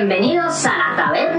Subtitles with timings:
[0.00, 1.29] Bienvenidos a la taberna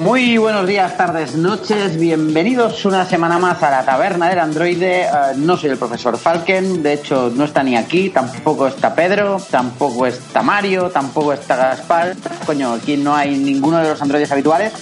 [0.00, 1.98] Muy buenos días, tardes, noches.
[1.98, 5.02] Bienvenidos una semana más a la taberna del androide.
[5.02, 9.36] Eh, no soy el profesor Falken, de hecho no está ni aquí, tampoco está Pedro,
[9.50, 12.16] tampoco está Mario, tampoco está Gaspar.
[12.46, 14.72] Coño, aquí no hay ninguno de los androides habituales,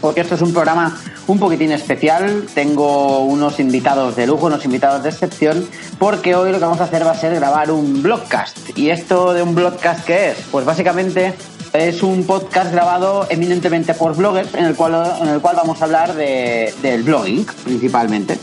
[0.00, 2.46] porque esto es un programa un poquitín especial.
[2.52, 5.68] Tengo unos invitados de lujo, unos invitados de excepción,
[6.00, 8.76] porque hoy lo que vamos a hacer va a ser grabar un blogcast.
[8.76, 10.38] ¿Y esto de un blogcast qué es?
[10.50, 11.36] Pues básicamente
[11.72, 15.84] es un podcast grabado eminentemente por bloggers en el cual, en el cual vamos a
[15.84, 18.38] hablar de, del blogging principalmente.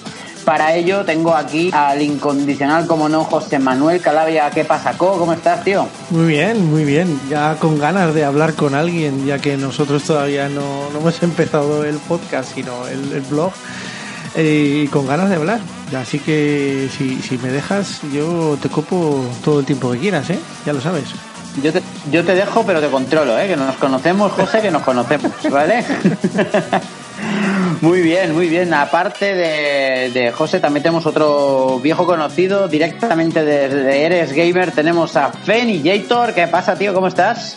[0.45, 4.51] Para ello tengo aquí al incondicional, como no, José Manuel Calabria.
[4.51, 5.17] ¿Qué pasa, Co?
[5.17, 5.87] ¿Cómo estás, tío?
[6.11, 7.19] Muy bien, muy bien.
[7.27, 11.83] Ya con ganas de hablar con alguien, ya que nosotros todavía no, no hemos empezado
[11.83, 13.51] el podcast, sino el, el blog.
[14.35, 15.59] eh, Y con ganas de hablar.
[15.99, 20.37] Así que si, si me dejas, yo te copo todo el tiempo que quieras, ¿eh?
[20.63, 21.05] Ya lo sabes.
[21.61, 23.47] Yo te, yo te dejo, pero te controlo, ¿eh?
[23.47, 25.83] Que nos conocemos, José, que nos conocemos, ¿vale?
[27.81, 28.73] Muy bien, muy bien.
[28.73, 34.71] Aparte de, de, José, también tenemos otro viejo conocido directamente desde Eres Gamer.
[34.71, 36.33] Tenemos a Fenillator.
[36.33, 36.93] ¿Qué pasa, tío?
[36.93, 37.55] ¿Cómo estás?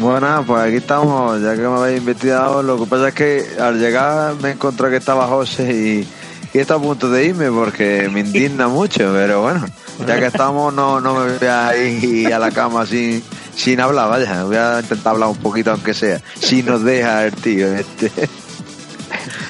[0.00, 2.62] Buenas, pues aquí estamos, ya que me habéis investigado.
[2.62, 6.08] Lo que pasa es que al llegar me encontré que estaba José y,
[6.54, 9.66] y está a punto de irme porque me indigna mucho, pero bueno,
[10.06, 13.22] ya que estamos, no, no me voy a ir a la cama sin,
[13.54, 14.44] sin hablar, vaya.
[14.44, 16.20] Voy a intentar hablar un poquito, aunque sea.
[16.40, 18.10] Si nos deja el tío este.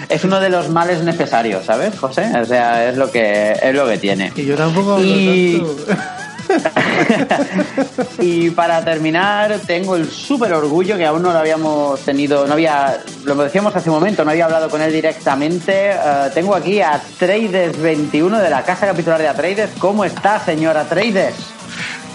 [0.09, 2.31] Es uno de los males necesarios, ¿sabes, José?
[2.41, 4.33] O sea, es lo que, es lo que tiene.
[4.37, 6.05] Y yo tampoco hablo Y- tanto.
[8.19, 13.01] y para terminar, tengo el súper orgullo que aún no lo habíamos tenido, no había,
[13.25, 15.91] lo decíamos hace un momento, no había hablado con él directamente.
[15.93, 19.71] Eh, tengo aquí a Trades21 de la Casa Capitular de Atreides.
[19.79, 21.35] ¿Cómo está, señora Atreides?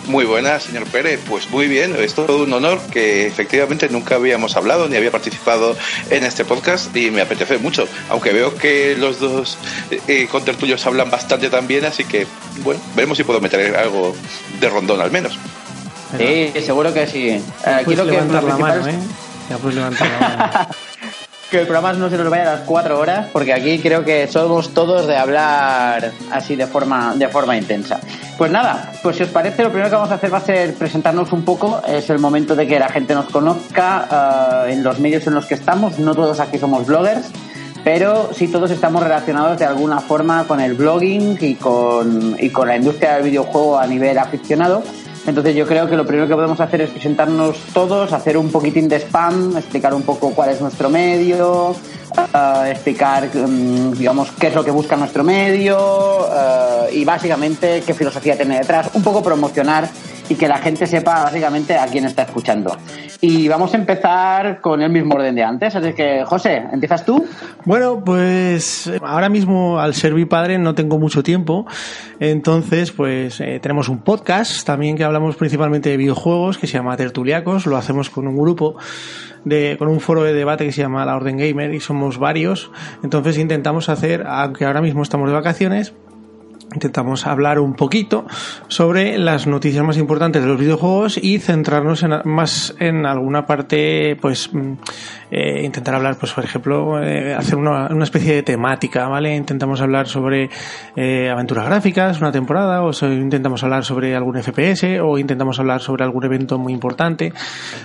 [0.10, 1.20] Muy buena, señor Pérez.
[1.30, 5.78] Pues muy bien, es todo un honor que efectivamente nunca habíamos hablado ni había participado
[6.10, 7.88] en este podcast y me apetece mucho.
[8.10, 9.60] Aunque veo que los dos
[10.08, 12.26] eh, contertulios hablan bastante también, así que
[12.64, 14.16] bueno, veremos si puedo meter algo
[14.60, 15.38] de rondón al menos.
[16.18, 17.30] Sí, seguro que sí.
[17.30, 18.96] Eh, aquí lo que levantar la mano, ¿eh?
[19.48, 20.70] Ya puedes levantar la mano.
[21.50, 24.28] Que el programa no se nos vaya a las cuatro horas, porque aquí creo que
[24.28, 28.00] somos todos de hablar así de forma, de forma intensa.
[28.38, 30.76] Pues nada, pues si os parece, lo primero que vamos a hacer va a ser
[30.76, 31.82] presentarnos un poco.
[31.88, 35.48] Es el momento de que la gente nos conozca eh, en los medios en los
[35.48, 35.98] que estamos.
[35.98, 37.32] No todos aquí somos bloggers,
[37.84, 42.68] pero sí todos estamos relacionados de alguna forma con el blogging y con, y con
[42.68, 44.84] la industria del videojuego a nivel aficionado.
[45.26, 48.88] Entonces yo creo que lo primero que podemos hacer es presentarnos todos, hacer un poquitín
[48.88, 51.76] de spam, explicar un poco cuál es nuestro medio,
[52.18, 57.94] eh, explicar, mm, digamos, qué es lo que busca nuestro medio eh, y básicamente qué
[57.94, 59.90] filosofía tiene detrás, un poco promocionar
[60.30, 62.78] y que la gente sepa básicamente a quién está escuchando.
[63.20, 67.26] Y vamos a empezar con el mismo orden de antes, así que José, ¿empiezas tú?
[67.66, 71.66] Bueno, pues ahora mismo al ser mi padre no tengo mucho tiempo,
[72.20, 76.96] entonces pues eh, tenemos un podcast también que hablamos principalmente de videojuegos que se llama
[76.96, 78.78] Tertuliacos, lo hacemos con un grupo
[79.46, 82.72] de, con un foro de debate que se llama La Orden Gamer y somos varios,
[83.04, 85.94] entonces intentamos hacer, aunque ahora mismo estamos de vacaciones,
[86.74, 88.26] intentamos hablar un poquito
[88.68, 94.16] sobre las noticias más importantes de los videojuegos y centrarnos en, más en alguna parte,
[94.22, 94.74] pues mm,
[95.32, 99.36] eh, intentar hablar, pues por ejemplo, eh, hacer una, una especie de temática, ¿vale?
[99.36, 100.50] Intentamos hablar sobre
[100.96, 105.82] eh, aventuras gráficas, una temporada, o so- intentamos hablar sobre algún FPS, o intentamos hablar
[105.82, 107.34] sobre algún evento muy importante.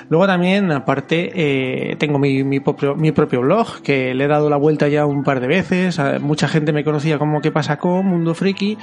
[0.08, 4.48] Luego también, aparte, eh, tengo mi, mi, propio, mi propio blog, que le he dado
[4.50, 5.98] la vuelta ya un par de veces.
[5.98, 8.73] A- Mucha gente me conocía como ¿Qué pasa con Mundo Friki?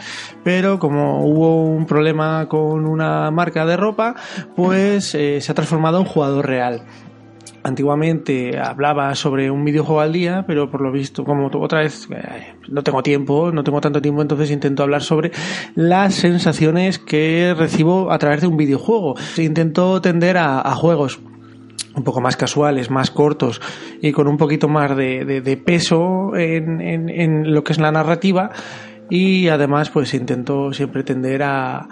[0.43, 4.15] Pero como hubo un problema con una marca de ropa,
[4.55, 6.83] pues eh, se ha transformado en jugador real.
[7.63, 12.55] Antiguamente hablaba sobre un videojuego al día, pero por lo visto, como otra vez eh,
[12.69, 15.31] no tengo tiempo, no tengo tanto tiempo, entonces intento hablar sobre
[15.75, 19.15] las sensaciones que recibo a través de un videojuego.
[19.37, 21.19] Intento tender a, juegos
[21.95, 23.61] un poco más casuales, más cortos
[24.01, 28.49] y con un poquito más de, peso en lo que es la narrativa
[29.11, 31.87] y además pues intento siempre tender a,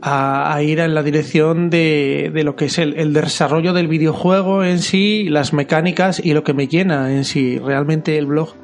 [0.00, 4.64] a, ir en la dirección de, de lo que es el, el desarrollo del videojuego
[4.64, 7.58] en sí, las mecánicas y lo que me llena en sí.
[7.58, 8.54] Realmente el blog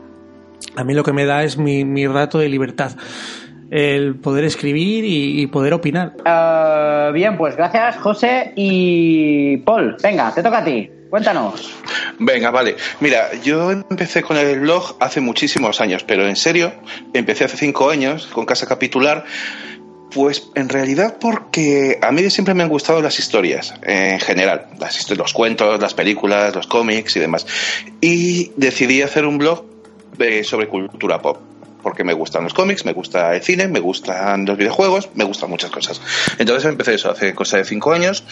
[0.76, 2.92] a mí lo que me da es mi, mi rato de libertad.
[3.70, 6.14] El poder escribir y, y poder opinar.
[6.24, 9.96] Eh, bien, pues gracias, José y Paul.
[10.02, 10.90] Venga, te toca a ti.
[11.08, 11.72] Cuéntanos.
[12.20, 12.76] Venga, vale.
[13.00, 16.72] Mira, yo empecé con el blog hace muchísimos años, pero en serio,
[17.12, 19.24] empecé hace cinco años con Casa Capitular.
[20.12, 25.08] Pues en realidad porque a mí siempre me han gustado las historias en general, las,
[25.16, 27.46] los cuentos, las películas, los cómics y demás.
[28.00, 29.64] Y decidí hacer un blog
[30.18, 31.38] de- sobre cultura pop.
[31.82, 35.50] Porque me gustan los cómics, me gusta el cine, me gustan los videojuegos, me gustan
[35.50, 36.00] muchas cosas.
[36.38, 38.24] Entonces empecé eso hace cosa de cinco años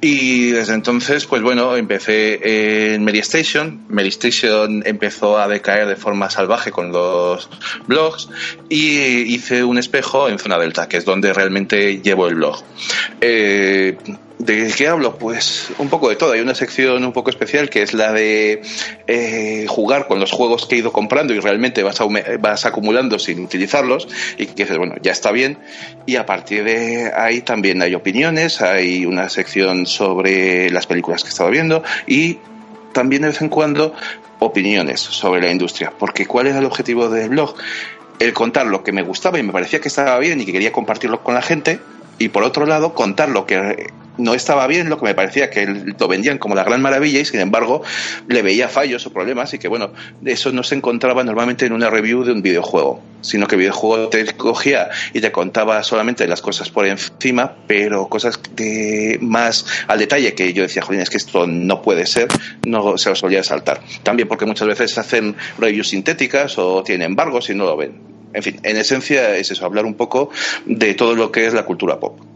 [0.00, 3.84] y desde entonces, pues bueno, empecé en Medistation.
[3.88, 7.48] Medistation empezó a decaer de forma salvaje con los
[7.86, 8.28] blogs
[8.68, 12.62] y hice un espejo en Zona Delta, que es donde realmente llevo el blog.
[13.20, 13.96] Eh,
[14.40, 15.18] ¿De qué hablo?
[15.18, 16.32] Pues un poco de todo.
[16.32, 18.62] Hay una sección un poco especial que es la de
[19.06, 21.98] eh, jugar con los juegos que he ido comprando y realmente vas,
[22.40, 24.08] vas acumulando sin utilizarlos
[24.38, 25.58] y que dices, bueno, ya está bien.
[26.06, 31.28] Y a partir de ahí también hay opiniones, hay una sección sobre las películas que
[31.28, 32.38] he estado viendo y
[32.94, 33.94] también de vez en cuando
[34.38, 35.92] opiniones sobre la industria.
[35.98, 37.56] Porque ¿cuál era el objetivo del blog?
[38.18, 40.72] El contar lo que me gustaba y me parecía que estaba bien y que quería
[40.72, 41.78] compartirlo con la gente.
[42.20, 43.88] Y por otro lado, contar lo que
[44.18, 45.66] no estaba bien, lo que me parecía que
[45.98, 47.82] lo vendían como la gran maravilla y sin embargo
[48.28, 49.92] le veía fallos o problemas y que bueno,
[50.26, 54.08] eso no se encontraba normalmente en una review de un videojuego, sino que el videojuego
[54.08, 59.98] te cogía y te contaba solamente las cosas por encima, pero cosas de más al
[59.98, 62.28] detalle que yo decía, joder, es que esto no puede ser,
[62.66, 63.80] no se lo solía saltar.
[64.02, 68.19] También porque muchas veces hacen reviews sintéticas o tienen embargos y no lo ven.
[68.32, 70.30] En fin, en esencia es eso, hablar un poco
[70.66, 72.29] de todo lo que es la cultura pop.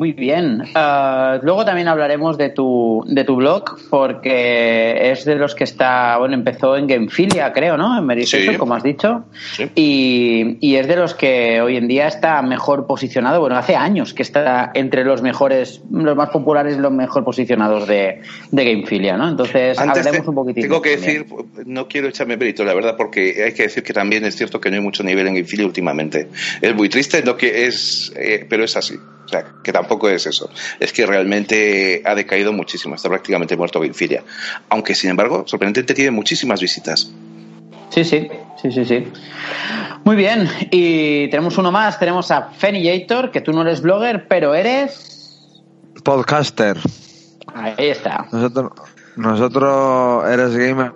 [0.00, 0.62] Muy bien.
[0.74, 6.16] Ah, luego también hablaremos de tu, de tu blog, porque es de los que está,
[6.16, 7.98] bueno, empezó en Gamefilia, creo, ¿no?
[7.98, 8.58] En Medistation, Sí.
[8.58, 9.24] como has dicho.
[9.56, 9.70] Sí.
[9.74, 13.40] Y, y es de los que hoy en día está mejor posicionado.
[13.40, 17.86] Bueno, hace años que está entre los mejores, los más populares y los mejor posicionados
[17.86, 19.28] de, de Gamefilia, ¿no?
[19.28, 20.62] Entonces, Antes hablaremos de- un poquitín.
[20.62, 21.26] Tengo que también.
[21.28, 24.62] decir, no quiero echarme mérito, la verdad, porque hay que decir que también es cierto
[24.62, 26.28] que no hay mucho nivel en Gamefilia últimamente.
[26.62, 28.94] Es muy triste, lo que es, eh, pero es así.
[29.30, 30.50] O sea, que tampoco es eso.
[30.80, 32.96] Es que realmente ha decaído muchísimo.
[32.96, 34.24] Está prácticamente muerto Gamefilia.
[34.70, 37.12] Aunque, sin embargo, sorprendentemente tiene muchísimas visitas.
[37.90, 38.28] Sí, sí,
[38.60, 39.06] sí, sí, sí.
[40.02, 44.52] Muy bien, y tenemos uno más, tenemos a Fenillator, que tú no eres blogger, pero
[44.52, 45.52] eres...
[46.02, 46.76] Podcaster.
[47.54, 48.26] Ahí está.
[48.32, 48.72] Nosotros,
[49.16, 50.92] nosotros eres gamer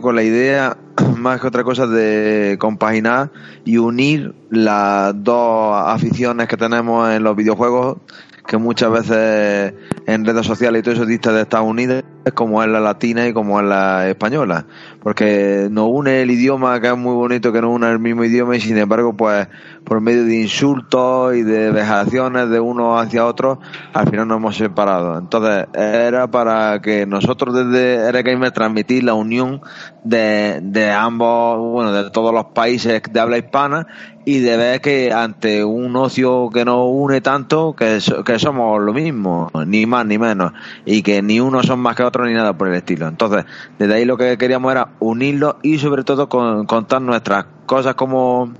[0.00, 0.76] con la idea
[1.16, 3.30] más que otra cosa de compaginar
[3.64, 7.98] y unir las dos aficiones que tenemos en los videojuegos
[8.46, 9.74] que muchas veces
[10.06, 12.02] en redes sociales y todo eso dista de Estados Unidos
[12.34, 14.66] como es la latina y como es la española
[15.02, 18.56] porque nos une el idioma que es muy bonito que nos une el mismo idioma
[18.56, 19.48] y sin embargo pues
[19.84, 23.60] por medio de insultos y de vejaciones de uno hacia otro
[23.94, 25.18] al final nos hemos separado.
[25.18, 29.62] Entonces era para que nosotros desde Gamer transmitir la unión
[30.04, 33.86] de, de ambos bueno de todos los países de habla hispana
[34.24, 38.80] y de ver que ante un ocio que nos une tanto que, so- que somos
[38.82, 40.52] lo mismo ni más ni menos
[40.84, 43.44] y que ni unos son más que otros ni nada por el estilo entonces
[43.78, 48.52] desde ahí lo que queríamos era unirlos y sobre todo con- contar nuestras cosas como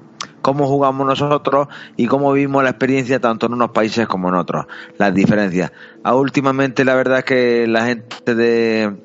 [0.43, 4.65] cómo jugamos nosotros y cómo vimos la experiencia tanto en unos países como en otros,
[4.97, 5.71] las diferencias.
[6.03, 8.97] Ah, últimamente la verdad es que la gente de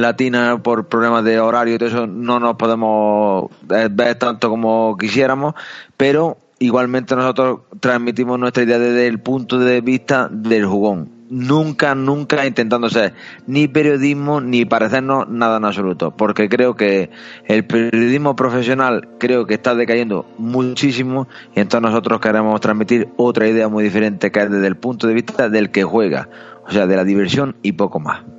[0.00, 4.96] latina por problemas de horario y todo eso no nos podemos eh, ver tanto como
[4.98, 5.54] quisiéramos,
[5.96, 11.16] pero igualmente nosotros transmitimos nuestra idea desde el punto de vista del jugón.
[11.28, 13.12] Nunca, nunca intentando ser
[13.48, 17.10] ni periodismo ni parecernos nada en absoluto, porque creo que
[17.46, 23.68] el periodismo profesional creo que está decayendo muchísimo y entonces nosotros queremos transmitir otra idea
[23.68, 26.28] muy diferente que es desde el punto de vista del que juega,
[26.64, 28.35] o sea, de la diversión y poco más.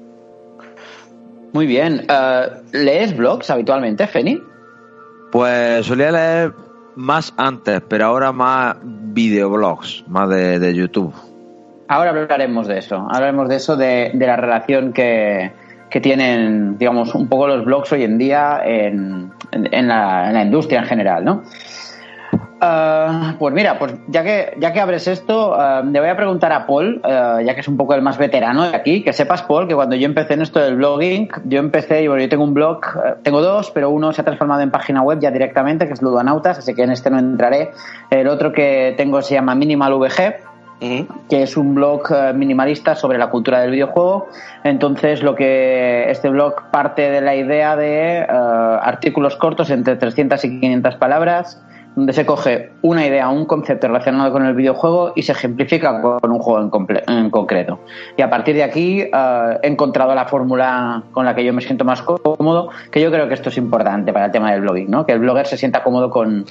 [1.53, 2.05] Muy bien.
[2.09, 4.41] Eh, ¿Lees blogs habitualmente, Feni?
[5.31, 6.53] Pues solía leer
[6.95, 11.13] más antes, pero ahora más videoblogs, más de, de YouTube.
[11.89, 13.07] Ahora hablaremos de eso.
[13.09, 15.51] Hablaremos de eso, de, de la relación que,
[15.89, 20.33] que tienen, digamos, un poco los blogs hoy en día en, en- en la, en
[20.33, 21.43] la industria en general, ¿no?
[22.59, 26.51] Ah, pues mira, pues ya que, ya que abres esto, ah, le voy a preguntar
[26.51, 29.43] a Paul, ah, ya que es un poco el más veterano de aquí, que sepas,
[29.43, 32.43] Paul, que cuando yo empecé en esto del blogging, yo empecé, y bueno, yo tengo
[32.43, 32.81] un blog,
[33.21, 36.57] tengo dos, pero uno se ha transformado en página web ya directamente, que es Ludoanautas,
[36.57, 37.71] así que en este no entraré.
[38.09, 40.35] El otro que tengo se llama Minimal VG,
[41.29, 42.03] que es un blog
[42.35, 44.27] minimalista sobre la cultura del videojuego.
[44.63, 50.59] Entonces, lo que este blog parte de la idea de artículos cortos entre 300 y
[50.59, 51.63] 500 palabras
[51.97, 56.31] donde se coge una idea, un concepto relacionado con el videojuego y se ejemplifica con
[56.31, 57.79] un juego en, en concreto.
[58.15, 61.61] Y a partir de aquí eh, he encontrado la fórmula con la que yo me
[61.63, 64.91] siento más cómodo, que yo creo que esto es importante para el tema del blogging,
[64.91, 65.07] ¿no?
[65.07, 66.45] que el blogger se sienta cómodo con,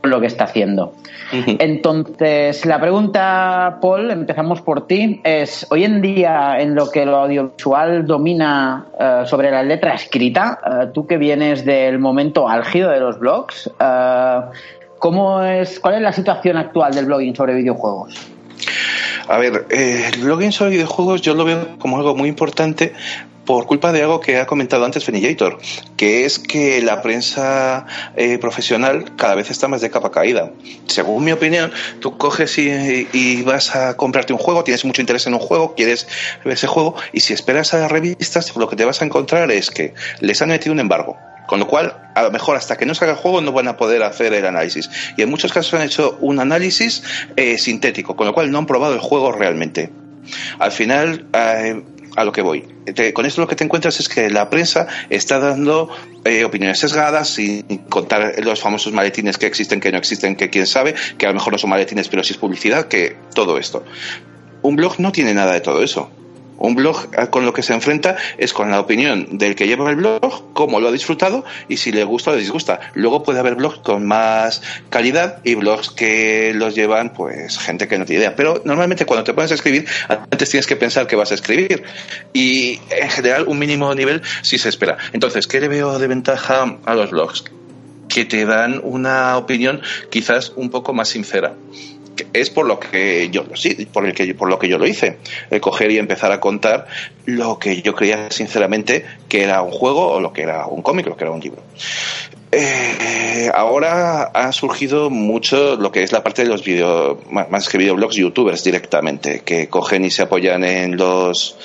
[0.00, 0.94] con lo que está haciendo.
[1.32, 7.18] Entonces, la pregunta, Paul, empezamos por ti, es, hoy en día en lo que lo
[7.18, 12.98] audiovisual domina eh, sobre la letra escrita, eh, tú que vienes del momento álgido de
[12.98, 13.70] los blogs,
[15.00, 18.14] ¿cómo es, ¿cuál es la situación actual del blogging sobre videojuegos?
[19.26, 22.92] A ver, el blogging sobre videojuegos yo lo veo como algo muy importante
[23.44, 25.58] por culpa de algo que ha comentado antes Fenillator,
[25.96, 30.52] que es que la prensa eh, profesional cada vez está más de capa caída.
[30.86, 35.34] Según mi opinión, tú coges y, vas a comprarte un juego, tienes mucho interés en
[35.34, 36.06] un juego, quieres
[36.44, 39.50] ver ese juego, y si esperas a las revistas, lo que te vas a encontrar
[39.50, 41.16] es que les han metido un embargo.
[41.46, 43.76] Con lo cual, a lo mejor hasta que no salga el juego no van a
[43.76, 44.88] poder hacer el análisis.
[45.16, 47.02] Y en muchos casos han hecho un análisis
[47.36, 49.90] eh, sintético, con lo cual no han probado el juego realmente.
[50.58, 51.82] Al final, eh,
[52.16, 52.64] a lo que voy.
[53.14, 55.90] con esto lo que te encuentras es que la prensa está dando
[56.24, 60.66] eh, opiniones sesgadas sin contar los famosos maletines que existen, que no existen, que quién
[60.66, 63.84] sabe, que a lo mejor no son maletines, pero sí es publicidad, que todo esto.
[64.62, 66.10] Un blog no tiene nada de todo eso.
[66.60, 69.88] Un blog ah, con lo que se enfrenta es con la opinión del que lleva
[69.88, 72.80] el blog, cómo lo ha disfrutado y si le gusta o le disgusta.
[72.94, 77.98] Luego puede haber blogs con más calidad y blogs que los llevan pues gente que
[77.98, 78.36] no tiene idea.
[78.36, 81.82] Pero normalmente cuando te pones a escribir, antes tienes que pensar que vas a escribir
[82.34, 84.98] y en general un mínimo nivel sí se espera.
[85.14, 87.44] Entonces, ¿qué le veo de ventaja a los blogs?
[88.06, 91.54] Que te dan una opinión quizás un poco más sincera
[92.32, 95.18] es por lo que yo sí, por el que por lo que yo lo hice,
[95.50, 96.86] el coger y empezar a contar
[97.26, 101.06] lo que yo creía sinceramente que era un juego o lo que era un cómic,
[101.06, 101.62] lo que era un libro.
[102.52, 107.78] Eh, ahora ha surgido mucho lo que es la parte de los videos, más que
[107.78, 111.56] videoblogs, youtubers directamente, que cogen y se apoyan en los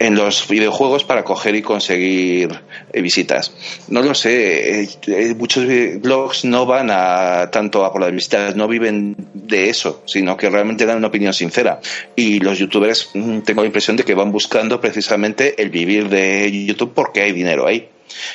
[0.00, 2.58] en los videojuegos para coger y conseguir
[2.90, 3.52] eh, visitas.
[3.88, 5.66] No lo sé, eh, eh, muchos
[6.00, 10.48] blogs no van a tanto a por las visitas, no viven de eso, sino que
[10.48, 11.80] realmente dan una opinión sincera.
[12.16, 16.50] Y los youtubers mm, tengo la impresión de que van buscando precisamente el vivir de
[16.66, 17.90] YouTube porque hay dinero ahí.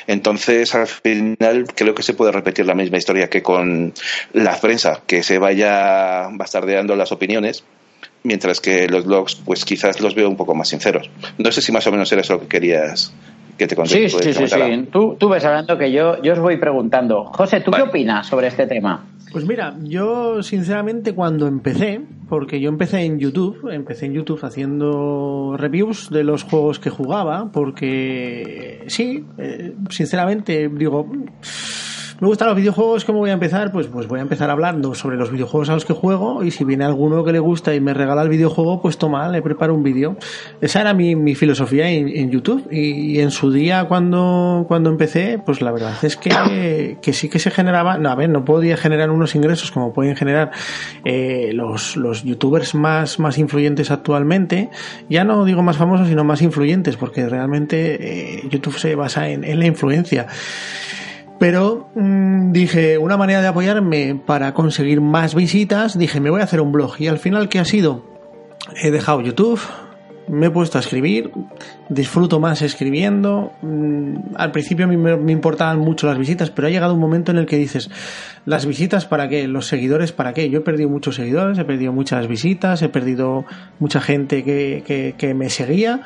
[0.06, 3.92] Entonces, al final, creo que se puede repetir la misma historia que con
[4.32, 7.64] la prensa, que se vaya bastardeando las opiniones
[8.26, 11.10] mientras que los blogs, pues quizás los veo un poco más sinceros.
[11.38, 13.14] No sé si más o menos era eso lo que querías
[13.56, 14.08] que te conté.
[14.08, 14.88] Sí, sí, sí, sí.
[14.92, 17.24] Tú, tú ves hablando que yo, yo os voy preguntando.
[17.24, 19.06] José, ¿tú qué opinas sobre este tema?
[19.32, 25.56] Pues mira, yo sinceramente cuando empecé, porque yo empecé en YouTube, empecé en YouTube haciendo
[25.58, 31.10] reviews de los juegos que jugaba, porque sí, eh, sinceramente digo
[32.18, 33.70] me gustan los videojuegos, ¿cómo voy a empezar?
[33.72, 36.64] Pues, pues voy a empezar hablando sobre los videojuegos a los que juego y si
[36.64, 39.82] viene alguno que le gusta y me regala el videojuego, pues toma, le preparo un
[39.82, 40.16] vídeo.
[40.62, 45.60] Esa era mi, mi filosofía en, YouTube y, en su día cuando, cuando empecé, pues
[45.60, 49.10] la verdad es que, que sí que se generaba, no, a ver, no podía generar
[49.10, 50.52] unos ingresos como pueden generar
[51.04, 54.70] eh, los, los youtubers más, más influyentes actualmente.
[55.10, 59.44] Ya no digo más famosos, sino más influyentes, porque realmente eh, YouTube se basa en,
[59.44, 60.28] en la influencia.
[61.38, 66.44] Pero mm, dije, una manera de apoyarme para conseguir más visitas, dije, me voy a
[66.44, 66.94] hacer un blog.
[66.98, 68.02] Y al final, ¿qué ha sido?
[68.82, 69.60] He dejado YouTube,
[70.28, 71.30] me he puesto a escribir,
[71.88, 73.52] disfruto más escribiendo.
[73.62, 77.38] Mm, al principio me, me, importaban mucho las visitas, pero ha llegado un momento en
[77.38, 77.90] el que dices,
[78.46, 80.48] las visitas para qué, los seguidores para qué.
[80.48, 83.44] Yo he perdido muchos seguidores, he perdido muchas visitas, he perdido
[83.78, 86.02] mucha gente que, que, me seguía,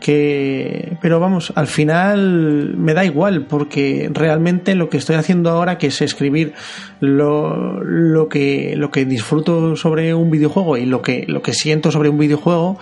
[0.00, 0.96] que...
[1.02, 5.88] pero vamos, al final me da igual, porque realmente lo que estoy haciendo ahora, que
[5.88, 6.54] es escribir
[7.00, 11.90] lo, lo, que, lo que disfruto sobre un videojuego y lo que, lo que siento
[11.90, 12.78] sobre un videojuego,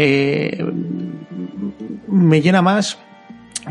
[0.00, 0.64] eh,
[2.06, 2.98] me llena más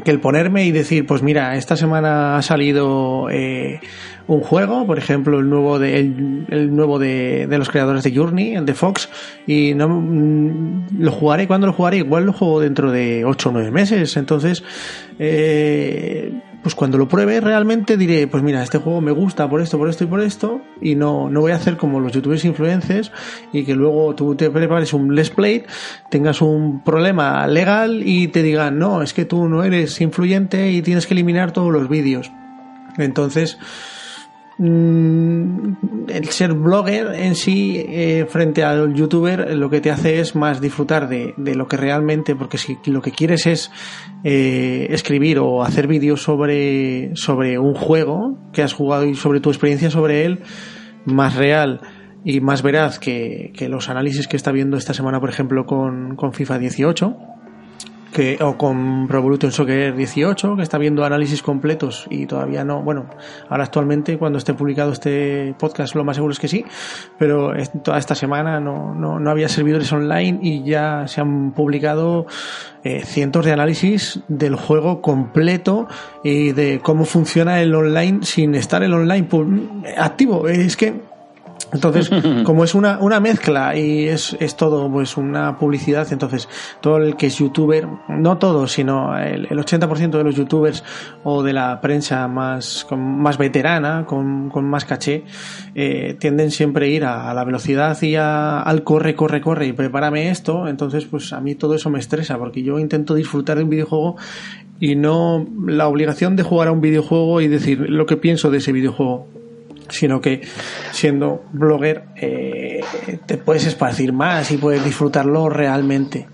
[0.03, 3.79] que el ponerme y decir, pues mira, esta semana ha salido eh,
[4.27, 8.65] un juego, por ejemplo, el nuevo de, el, nuevo de, los creadores de Journey, el
[8.65, 9.09] de Fox,
[9.47, 11.97] y no mm, lo jugaré, cuando lo jugaré?
[11.97, 14.17] Igual lo juego dentro de 8 o 9 meses.
[14.17, 14.65] Entonces,
[15.17, 19.77] eh, pues cuando lo pruebe realmente diré, pues mira, este juego me gusta por esto,
[19.77, 23.11] por esto y por esto, y no, no voy a hacer como los youtubers influencers
[23.53, 25.65] y que luego tú te prepares un let's play,
[26.09, 30.81] tengas un problema legal y te digan, no, es que tú no eres influyente y
[30.81, 32.31] tienes que eliminar todos los vídeos.
[32.97, 33.57] Entonces,
[34.59, 40.59] el ser blogger en sí eh, frente al youtuber lo que te hace es más
[40.59, 43.71] disfrutar de, de lo que realmente, porque si lo que quieres es
[44.23, 49.49] eh, escribir o hacer vídeos sobre, sobre un juego que has jugado y sobre tu
[49.49, 50.39] experiencia sobre él,
[51.05, 51.81] más real
[52.25, 56.15] y más veraz que, que los análisis que está viendo esta semana, por ejemplo, con,
[56.15, 57.36] con FIFA 18
[58.17, 62.81] que, o con Pro Evolution Soccer 18, que está viendo análisis completos y todavía no,
[62.81, 63.05] bueno,
[63.47, 66.65] ahora actualmente cuando esté publicado este podcast lo más seguro es que sí,
[67.19, 72.25] pero toda esta semana no, no, no había servidores online y ya se han publicado
[72.83, 75.87] eh, cientos de análisis del juego completo
[76.23, 79.27] y de cómo funciona el online sin estar el online
[79.95, 80.47] activo.
[80.47, 81.01] Es que
[81.73, 82.09] entonces,
[82.43, 86.47] como es una, una mezcla y es, es todo pues una publicidad, entonces
[86.81, 90.83] todo el que es youtuber, no todo, sino el, el 80% de los youtubers
[91.23, 95.25] o de la prensa más, con, más veterana, con, con más caché,
[95.75, 99.67] eh, tienden siempre a ir a, a la velocidad y a- al corre, corre, corre
[99.67, 100.67] y prepárame esto.
[100.67, 104.15] Entonces, pues a mí todo eso me estresa porque yo intento disfrutar de un videojuego
[104.79, 108.59] y no la obligación de jugar a un videojuego y decir lo que pienso de
[108.59, 109.27] ese videojuego
[109.89, 110.41] sino que
[110.91, 112.81] siendo blogger eh,
[113.25, 116.27] te puedes esparcir más y puedes disfrutarlo realmente.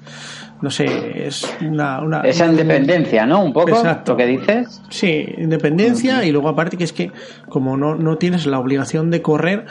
[0.63, 2.01] No sé, es una...
[2.01, 3.43] una Esa independencia, ¿no?
[3.43, 4.13] Un poco, Exacto.
[4.13, 4.81] lo que dices.
[4.89, 7.11] Sí, independencia y luego aparte que es que
[7.49, 9.65] como no, no tienes la obligación de correr,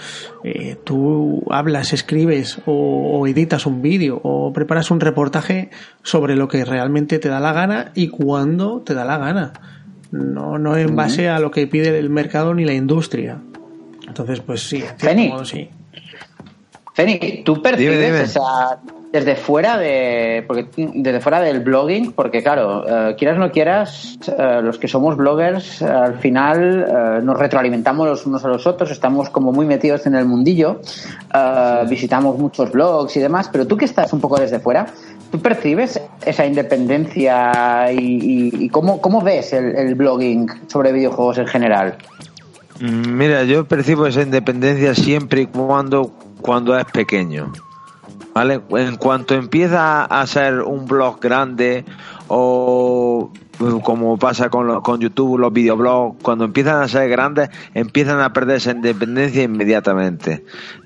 [0.44, 5.70] eh, tú hablas, escribes o, o editas un vídeo o preparas un reportaje
[6.02, 9.54] sobre lo que realmente te da la gana y cuando te da la gana.
[10.10, 13.38] No, no en base a lo que pide el mercado ni la industria.
[14.12, 15.28] Entonces, pues sí, Feni.
[15.30, 15.70] modo, sí.
[16.92, 18.22] Feni, tú percibes Dime, dime.
[18.24, 18.78] esa
[19.10, 24.18] desde fuera de porque desde fuera del blogging, porque claro, eh, quieras o no quieras,
[24.26, 28.66] eh, los que somos bloggers eh, al final eh, nos retroalimentamos los unos a los
[28.66, 30.80] otros, estamos como muy metidos en el mundillo,
[31.34, 34.86] eh, visitamos muchos blogs y demás, pero tú que estás un poco desde fuera,
[35.30, 41.38] ¿tú percibes esa independencia y, y- y cómo, cómo ves el, el blogging sobre videojuegos
[41.38, 41.94] en general?
[42.82, 46.10] Mm, Mira, yo percibo esa independencia siempre y cuando,
[46.40, 47.52] cuando es pequeño.
[48.34, 48.60] ¿Vale?
[48.70, 51.84] En cuanto empieza a ser un blog grande
[52.28, 58.20] o eh, como pasa con, con YouTube, los videoblogs, cuando empiezan a ser grandes, empiezan
[58.20, 60.42] a perder esa independencia inmediatamente.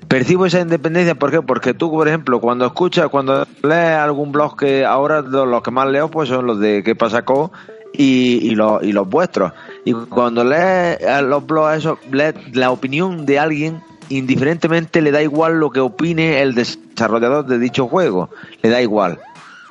[0.09, 1.41] Percibo esa independencia, ¿por qué?
[1.41, 5.71] Porque tú, por ejemplo, cuando escuchas, cuando lees algún blog que ahora lo- los que
[5.71, 7.51] más leo, pues son los de ¿Qué pasa co?
[7.93, 9.53] y, y, y los vuestros.
[9.87, 15.21] Y cuando lees a los blogs esos, lees la opinión de alguien, indiferentemente le da
[15.21, 18.29] igual lo que opine el desarrollador de dicho juego,
[18.61, 19.17] le da igual.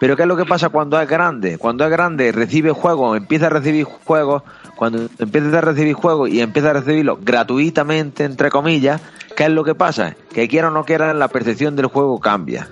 [0.01, 1.59] Pero ¿qué es lo que pasa cuando es grande?
[1.59, 4.43] Cuando es grande recibe juegos, empieza a recibir juegos,
[4.75, 9.03] cuando empieza a recibir juegos y empieza a recibirlos gratuitamente, entre comillas,
[9.37, 10.17] ¿qué es lo que pasa?
[10.33, 12.71] Que quiera o no quiera, la percepción del juego cambia.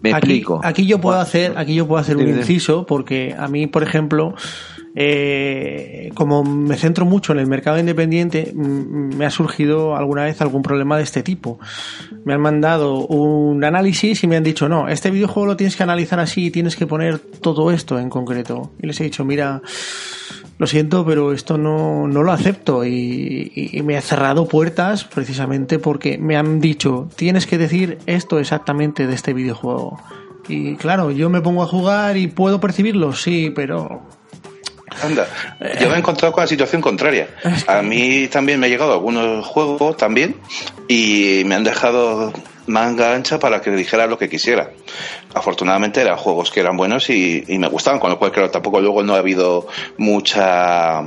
[0.00, 0.62] Me aquí, explico.
[0.64, 4.34] Aquí yo puedo hacer, aquí yo puedo hacer un inciso porque a mí, por ejemplo,
[4.98, 10.62] eh, como me centro mucho en el mercado independiente, me ha surgido alguna vez algún
[10.62, 11.60] problema de este tipo.
[12.24, 15.82] Me han mandado un análisis y me han dicho, no, este videojuego lo tienes que
[15.82, 18.72] analizar así y tienes que poner todo esto en concreto.
[18.82, 19.60] Y les he dicho, mira,
[20.58, 25.04] lo siento, pero esto no, no lo acepto y, y- y me ha cerrado puertas
[25.04, 30.00] precisamente porque me han dicho, tienes que decir esto exactamente de este videojuego.
[30.48, 34.00] Y claro, yo me pongo a jugar y puedo percibirlo, sí, pero
[35.02, 35.26] Anda,
[35.80, 37.28] yo me he encontrado con la situación contraria.
[37.66, 40.36] A mí también me han llegado algunos juegos también
[40.88, 42.32] y me han dejado
[42.66, 44.70] manga ancha para que dijera lo que quisiera.
[45.34, 48.80] Afortunadamente eran juegos que eran buenos y, y me gustaban, con lo cual creo tampoco
[48.80, 49.66] luego no ha habido
[49.98, 51.02] mucha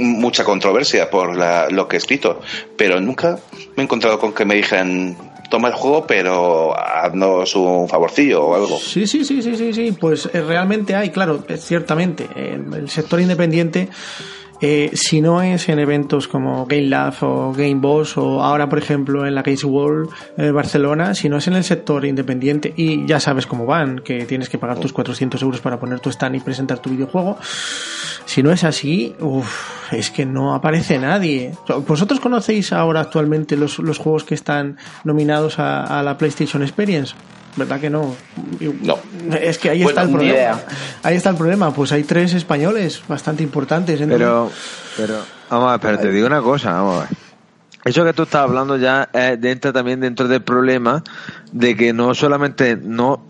[0.00, 2.40] mucha controversia por la- lo que he escrito,
[2.76, 3.38] pero nunca
[3.76, 5.16] me he encontrado con que me dijeran
[5.48, 8.78] toma el juego pero haznos un favorcillo o algo.
[8.78, 9.92] Sí, sí, sí, sí, sí, sí.
[9.98, 12.28] Pues eh, realmente hay, claro, eh, ciertamente.
[12.34, 13.88] El, el sector independiente,
[14.60, 18.78] eh, si no es en eventos como Game Lab o Game Boss o ahora, por
[18.78, 23.06] ejemplo, en la Case World eh, Barcelona, si no es en el sector independiente y
[23.06, 26.36] ya sabes cómo van, que tienes que pagar tus 400 euros para poner tu stand
[26.36, 27.38] y presentar tu videojuego.
[28.24, 31.52] Si no es así, uf, es que no aparece nadie.
[31.86, 37.14] ¿Vosotros conocéis ahora actualmente los, los juegos que están nominados a, a la PlayStation Experience?
[37.58, 38.14] ¿Verdad que no?
[38.82, 38.98] No.
[39.40, 40.32] Es que ahí Bueno, está el problema.
[40.34, 40.66] idea.
[41.02, 41.72] Ahí está el problema.
[41.74, 44.00] Pues hay tres españoles bastante importantes.
[44.00, 44.50] entonces- Pero,
[44.96, 45.14] pero,
[45.50, 47.08] vamos a ver, pero te digo una cosa, vamos a ver.
[47.84, 51.02] Eso que tú estás hablando ya eh, entra también dentro del problema
[51.52, 53.26] de que no solamente no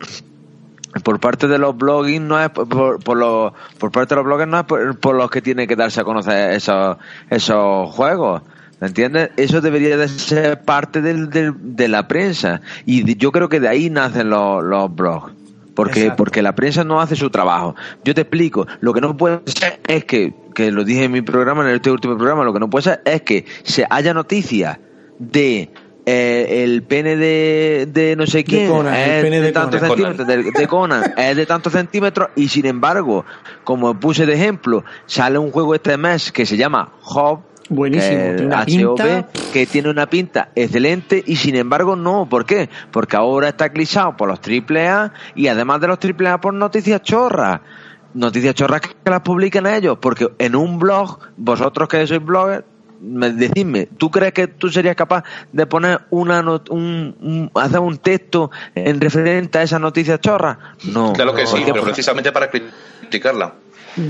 [1.05, 4.25] por parte de los blogging no es por, por, por los por parte de los
[4.25, 6.97] bloggers no es por, por los que tienen que darse a conocer esos
[7.31, 8.43] esos juegos
[8.81, 9.31] ¿Entiendes?
[9.37, 12.61] Eso debería de ser parte del, del- de la prensa.
[12.87, 15.33] Y de- yo creo que de ahí nacen los, los blogs.
[15.75, 16.17] Porque, Exacto.
[16.25, 17.75] porque la prensa no hace su trabajo.
[18.05, 18.67] Yo te explico.
[18.81, 21.91] Lo que no puede ser es que, que lo dije en mi programa, en este
[21.91, 24.79] último programa, lo que no puede ser es que se haya noticias
[25.21, 25.71] de
[26.07, 30.17] eh, el pene de, de no sé quién Conan, el es pene de tantos Conan.
[30.17, 33.27] centímetros de, de Conan es de tantos centímetros y sin embargo
[33.63, 38.33] como puse de ejemplo sale un juego este mes que se llama Hop Buenísimo, que
[38.35, 39.29] tiene una HOV, pinta.
[39.53, 42.69] que tiene una pinta excelente y sin embargo no, ¿por qué?
[42.91, 47.61] Porque ahora está eclipsado por los AAA y además de los AAA por noticias chorras.
[48.15, 52.65] Noticias chorras que las publican ellos, porque en un blog, vosotros que sois bloggers,
[53.01, 57.79] me, decidme, ¿tú crees que tú serías capaz de poner una not- un, un- hacer
[57.81, 60.57] un texto en referente a esas noticias chorras?
[60.85, 61.13] No.
[61.13, 63.53] Claro que sí, pero precisamente para criticarla.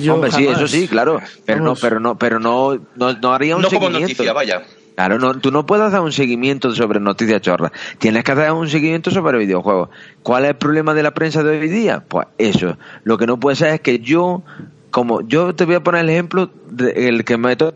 [0.00, 3.56] Yo Hombre, sí, eso sí, claro, pero no, pero no, pero no, no, no haría
[3.56, 4.08] un No como seguimiento.
[4.08, 4.62] noticia, vaya.
[4.96, 7.70] Claro, no, tú no puedes hacer un seguimiento sobre noticias chorras.
[7.98, 9.90] Tienes que hacer un seguimiento sobre videojuegos.
[10.24, 12.02] ¿Cuál es el problema de la prensa de hoy día?
[12.06, 12.76] Pues eso.
[13.04, 14.42] Lo que no puede ser es que yo,
[14.90, 17.74] como yo te voy a poner el ejemplo del que me to-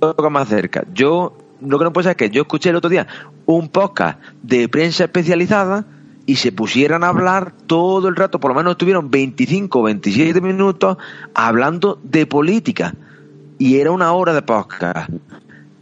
[0.00, 0.84] toca más cerca.
[0.92, 3.06] Yo, lo que no puede ser es que yo escuché el otro día
[3.46, 5.84] un podcast de prensa especializada
[6.26, 10.40] y se pusieran a hablar todo el rato, por lo menos estuvieron 25 o 27
[10.40, 10.96] minutos
[11.34, 12.94] hablando de política.
[13.58, 15.10] Y era una hora de podcast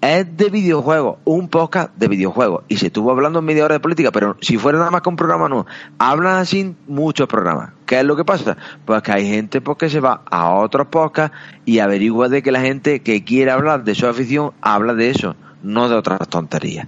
[0.05, 2.65] es de videojuegos, un podcast de videojuegos.
[2.69, 5.09] Y se estuvo hablando en media hora de política, pero si fuera nada más que
[5.09, 5.65] un programa, no.
[5.99, 7.71] Hablan así muchos programas.
[7.87, 8.57] ¿Qué es lo que pasa?
[8.85, 12.53] Pues que hay gente pues, que se va a otros podcasts y averigua de que
[12.53, 16.87] la gente que quiere hablar de su afición habla de eso, no de otras tonterías.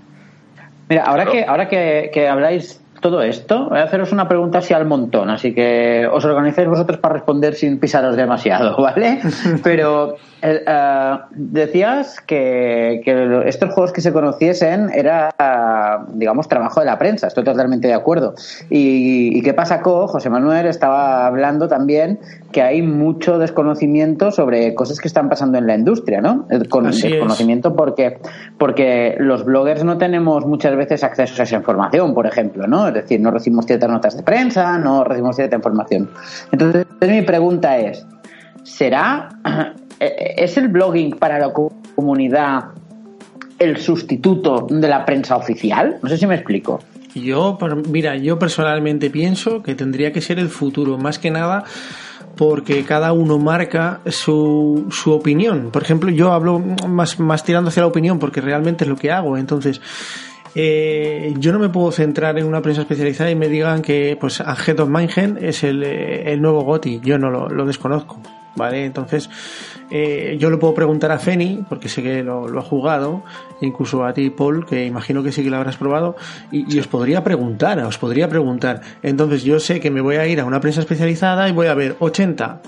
[0.90, 1.38] Mira, ahora Claro.
[1.38, 5.30] que ahora que, que habláis todo esto, voy a haceros una pregunta así al montón,
[5.30, 9.20] así que os organizáis vosotros para responder sin pisaros demasiado, ¿vale?
[9.62, 15.30] Pero eh, eh, decías que, que estos juegos que se conociesen era,
[16.12, 18.34] digamos, trabajo de la prensa, estoy totalmente de acuerdo.
[18.70, 20.66] ¿Y, y qué pasa con José Manuel?
[20.66, 22.20] Estaba hablando también
[22.52, 26.46] que hay mucho desconocimiento sobre cosas que están pasando en la industria, ¿no?
[26.50, 27.12] El con- Así es.
[27.12, 28.18] desconocimiento porque
[28.58, 32.88] porque los bloggers no tenemos muchas veces acceso a esa información, por ejemplo, ¿no?
[32.88, 36.10] Es decir, no recibimos ciertas notas de prensa, no recibimos cierta información.
[36.52, 38.06] Entonces, mi pregunta es,
[38.62, 42.66] ¿será eh, es el blogging para la co- comunidad
[43.58, 45.98] el sustituto de la prensa oficial?
[46.02, 46.80] No sé si me explico.
[47.14, 47.56] Yo,
[47.90, 51.64] mira, yo personalmente pienso que tendría que ser el futuro, más que nada
[52.36, 55.70] porque cada uno marca su, su opinión.
[55.72, 59.10] Por ejemplo, yo hablo más, más tirando hacia la opinión porque realmente es lo que
[59.10, 59.38] hago.
[59.38, 59.80] Entonces,
[60.54, 64.42] eh, yo no me puedo centrar en una prensa especializada y me digan que pues
[64.42, 67.00] Angel of Mingen es el, eh, el nuevo GOTI.
[67.02, 68.20] Yo no lo, lo desconozco.
[68.54, 68.84] ¿Vale?
[68.86, 69.28] Entonces,
[69.90, 73.22] eh, yo le puedo preguntar a Feni, porque sé que lo, lo ha jugado,
[73.60, 76.16] e incluso a ti, Paul, que imagino que sí que lo habrás probado,
[76.50, 78.80] y, y os podría preguntar, os podría preguntar.
[79.02, 81.74] Entonces, yo sé que me voy a ir a una prensa especializada y voy a
[81.74, 82.60] ver 80.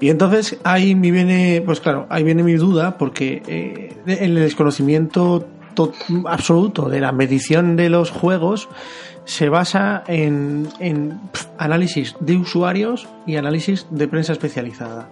[0.00, 5.46] Y entonces ahí me viene, pues claro, ahí viene mi duda, porque eh, el desconocimiento
[5.74, 5.92] to-
[6.26, 8.68] absoluto de la medición de los juegos
[9.24, 10.68] se basa en,
[11.58, 15.08] análisis de usuarios y análisis de prensa especializada.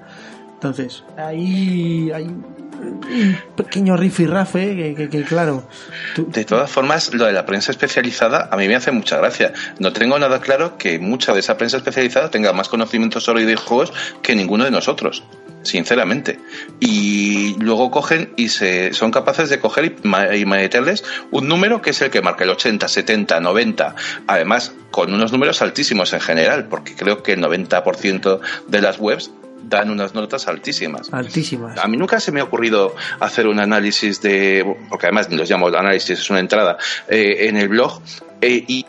[0.69, 5.69] Entonces, ahí hay un pequeño rifirrafe que, que, que, claro.
[6.17, 9.53] De todas formas, lo de la prensa especializada a mí me hace mucha gracia.
[9.79, 13.93] No tengo nada claro que mucha de esa prensa especializada tenga más conocimiento sobre videojuegos
[14.23, 15.23] que ninguno de nosotros,
[15.63, 16.41] sinceramente.
[16.81, 21.83] Y luego cogen y se son capaces de coger y, ma- y meterles un número
[21.83, 23.95] que es el que marca el 80, 70, 90.
[24.27, 29.31] Además, con unos números altísimos en general, porque creo que el 90% de las webs
[29.63, 31.13] dan unas notas altísimas.
[31.13, 31.79] altísimas.
[31.79, 35.69] A mí nunca se me ha ocurrido hacer un análisis de, porque además los llamo
[35.69, 36.77] análisis, es una entrada,
[37.09, 38.01] eh, en el blog
[38.41, 38.85] eh, y,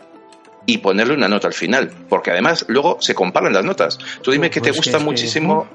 [0.66, 3.98] y ponerle una nota al final, porque además luego se comparan las notas.
[4.22, 5.66] Tú dime Uf, que te pues gusta que- muchísimo.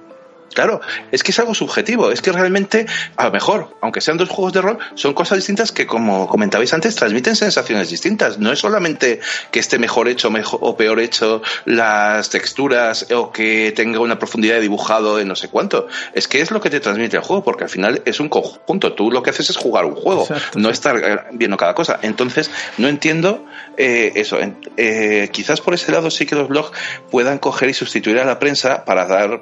[0.54, 2.86] Claro, es que es algo subjetivo, es que realmente,
[3.16, 6.74] a lo mejor, aunque sean dos juegos de rol, son cosas distintas que, como comentabais
[6.74, 8.38] antes, transmiten sensaciones distintas.
[8.38, 9.20] No es solamente
[9.52, 14.56] que esté mejor hecho mejor, o peor hecho las texturas o que tenga una profundidad
[14.56, 15.88] de dibujado de no sé cuánto.
[16.14, 18.94] Es que es lo que te transmite el juego, porque al final es un conjunto.
[18.94, 22.00] Tú lo que haces es jugar un juego, Exacto, no estar eh, viendo cada cosa.
[22.02, 23.46] Entonces, no entiendo
[23.78, 24.38] eh, eso.
[24.78, 26.72] Eh, quizás por ese lado sí que los blogs
[27.10, 29.42] puedan coger y sustituir a la prensa para dar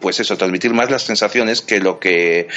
[0.00, 2.48] pues eso, transmitir más las sensaciones que lo que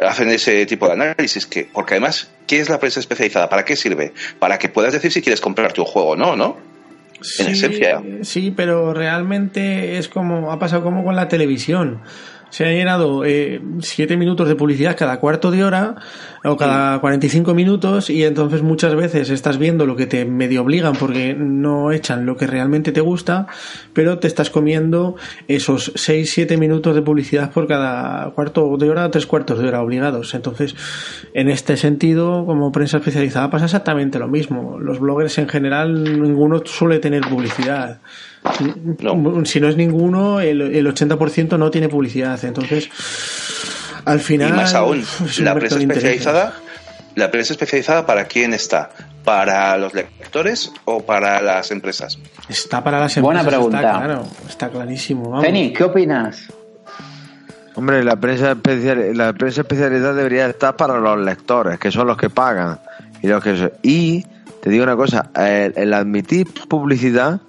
[0.00, 1.46] hacen ese tipo de análisis.
[1.46, 3.48] Que, porque además, ¿qué es la prensa especializada?
[3.48, 4.12] ¿Para qué sirve?
[4.38, 6.56] Para que puedas decir si quieres comprarte un juego o no, ¿no?
[7.38, 8.02] En esencia.
[8.22, 12.00] Sí, pero realmente es como ha pasado como con la televisión.
[12.50, 15.96] Se ha llenado eh, siete minutos de publicidad cada cuarto de hora
[16.44, 20.94] o cada 45 minutos y entonces muchas veces estás viendo lo que te medio obligan
[20.94, 23.46] porque no echan lo que realmente te gusta,
[23.92, 29.10] pero te estás comiendo esos 6-7 minutos de publicidad por cada cuarto de hora o
[29.10, 30.34] tres cuartos de hora obligados.
[30.34, 30.74] Entonces,
[31.34, 34.78] en este sentido, como prensa especializada pasa exactamente lo mismo.
[34.78, 38.00] Los bloggers en general, ninguno suele tener publicidad.
[39.44, 42.42] Si no es ninguno, el, el 80% no tiene publicidad.
[42.44, 42.88] Entonces,
[44.04, 44.50] al final.
[44.50, 45.04] Y más aún,
[45.40, 46.54] la prensa especializada,
[47.14, 48.90] la prensa especializada para quién está?
[49.24, 52.18] ¿Para los lectores o para las empresas?
[52.48, 53.22] Está para las empresas.
[53.22, 53.78] Buena pregunta.
[53.78, 55.40] Está, claro, está clarísimo.
[55.40, 56.48] Penny, ¿qué opinas?
[57.74, 62.16] Hombre, la prensa especial, la prensa especializada debería estar para los lectores, que son los
[62.16, 62.80] que pagan
[63.22, 64.24] y los que y
[64.62, 67.40] te digo una cosa, el, el admitir publicidad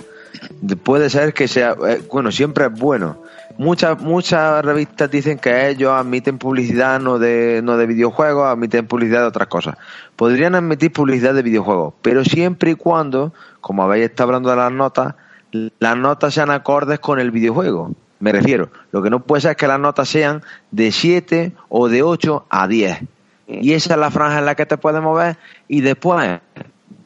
[0.84, 3.18] puede ser que sea, eh, bueno, siempre es bueno,
[3.58, 9.22] muchas muchas revistas dicen que ellos admiten publicidad no de no de videojuegos, admiten publicidad
[9.22, 9.78] de otras cosas.
[10.16, 14.72] Podrían admitir publicidad de videojuegos, pero siempre y cuando, como habéis estado hablando de las
[14.72, 15.16] notas,
[15.52, 17.94] las notas sean acordes con el videojuego.
[18.20, 21.88] Me refiero, lo que no puede ser es que las notas sean de 7 o
[21.88, 23.00] de 8 a 10.
[23.48, 26.40] Y esa es la franja en la que te puedes mover y después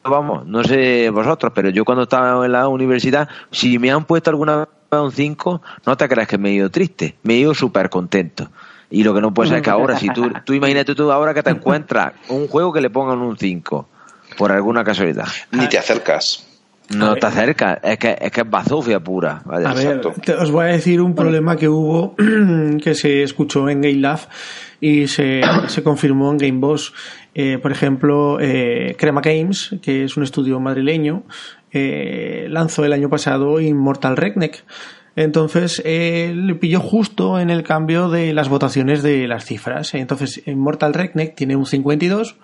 [0.04, 4.30] vamos, no sé vosotros, pero yo cuando estaba en la universidad, si me han puesto
[4.30, 7.54] alguna vez un 5, no te creas que me he ido triste, me he ido
[7.54, 8.48] súper contento.
[8.90, 11.34] Y lo que no puede ser es que ahora, si tú, tú imagínate tú ahora
[11.34, 13.88] que te encuentras un juego que le pongan un 5,
[14.38, 15.26] por alguna casualidad.
[15.50, 16.46] Ni te acercas.
[16.90, 19.40] No te acercas, es que es, que es bazofia pura.
[19.46, 19.70] Vaya.
[19.70, 22.14] A ver, te- os voy a decir un problema que hubo,
[22.84, 24.20] que se escuchó en Game Lab
[24.82, 26.92] y se, se confirmó en Game Boss.
[27.34, 31.24] Eh, por ejemplo, eh, Crema Games, que es un estudio madrileño,
[31.72, 34.64] eh, lanzó el año pasado Immortal Redneck.
[35.16, 39.94] Entonces, eh, le pilló justo en el cambio de las votaciones de las cifras.
[39.94, 42.36] Entonces, Immortal Redneck tiene un 52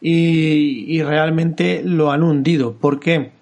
[0.00, 2.74] y, y realmente lo han hundido.
[2.78, 3.32] ¿Por qué?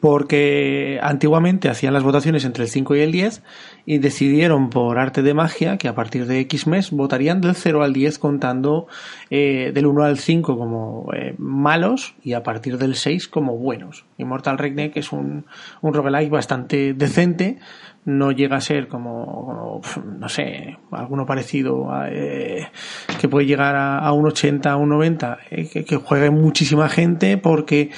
[0.00, 3.42] porque antiguamente hacían las votaciones entre el 5 y el 10
[3.90, 7.82] y decidieron por arte de magia que a partir de X mes votarían del 0
[7.82, 8.86] al 10 contando
[9.30, 14.04] eh, del 1 al 5 como eh, malos y a partir del 6 como buenos.
[14.18, 15.46] Immortal Redneck es un,
[15.80, 17.60] un roguelike bastante decente,
[18.04, 19.80] no llega a ser como,
[20.18, 22.68] no sé, alguno parecido a, eh,
[23.18, 27.90] que puede llegar a, un 80, a un 90, eh, que juegue muchísima gente porque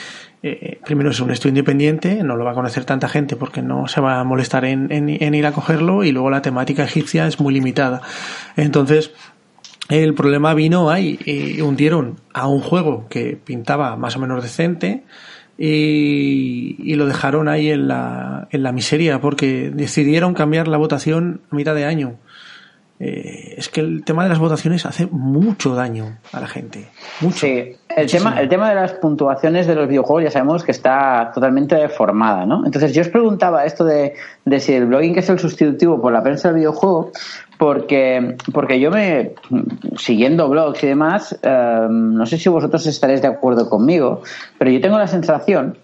[0.42, 3.88] eh, primero es un estudio independiente, no lo va a conocer tanta gente porque no
[3.88, 7.54] se va a molestar en ir a cogerlo y luego la temática egipcia es muy
[7.54, 8.02] limitada.
[8.56, 9.12] Entonces,
[9.90, 15.02] el problema vino ahí, y hundieron a un juego que pintaba más o menos decente
[15.58, 21.40] y, y lo dejaron ahí en la, en la miseria porque decidieron cambiar la votación
[21.50, 22.18] a mitad de año.
[23.02, 26.86] Eh, es que el tema de las votaciones hace mucho daño a la gente.
[27.22, 27.38] Mucho.
[27.38, 27.48] Sí,
[27.88, 28.28] el Muchísimo.
[28.28, 32.44] tema, el tema de las puntuaciones de los videojuegos ya sabemos que está totalmente deformada,
[32.44, 32.66] ¿no?
[32.66, 34.12] Entonces yo os preguntaba esto de,
[34.44, 37.10] de si el blogging es el sustitutivo por la prensa del videojuego,
[37.56, 39.32] porque, porque yo me,
[39.96, 44.20] siguiendo blogs y demás, eh, no sé si vosotros estaréis de acuerdo conmigo,
[44.58, 45.78] pero yo tengo la sensación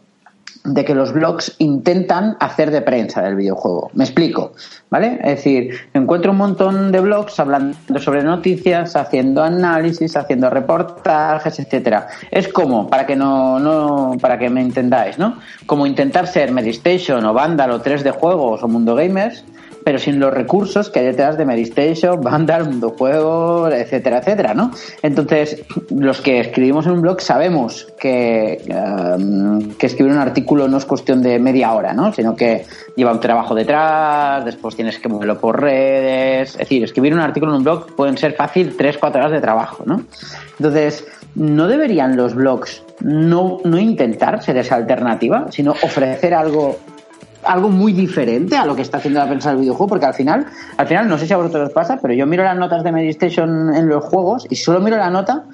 [0.66, 3.90] de que los blogs intentan hacer de prensa del videojuego.
[3.94, 4.52] Me explico,
[4.90, 5.18] ¿vale?
[5.22, 12.08] Es decir, encuentro un montón de blogs hablando sobre noticias, haciendo análisis, haciendo reportajes, etcétera.
[12.30, 15.38] Es como, para que no, no, para que me entendáis, ¿no?
[15.66, 19.44] Como intentar ser Medistation o Vandal o 3 de juegos o Mundo Gamers,
[19.86, 24.72] pero sin los recursos que hay detrás de Medistation, Vandal, Mundo Juegos, etcétera, etcétera, ¿no?
[25.00, 30.78] Entonces, los que escribimos en un blog sabemos que, um, que escribir un artículo no
[30.78, 32.12] es cuestión de media hora, ¿no?
[32.12, 32.64] Sino que
[32.96, 36.54] lleva un trabajo detrás, después tienes que moverlo por redes.
[36.54, 39.84] Es decir, escribir un artículo en un blog pueden ser fácil 3-4 horas de trabajo,
[39.86, 40.02] ¿no?
[40.58, 46.76] Entonces, ¿no deberían los blogs no, no intentar ser esa alternativa, sino ofrecer algo
[47.46, 50.46] algo muy diferente a lo que está haciendo la prensa del videojuego, porque al final,
[50.76, 52.92] al final, no sé si a vosotros os pasa, pero yo miro las notas de
[52.92, 55.44] Medistation en los juegos y solo miro la nota,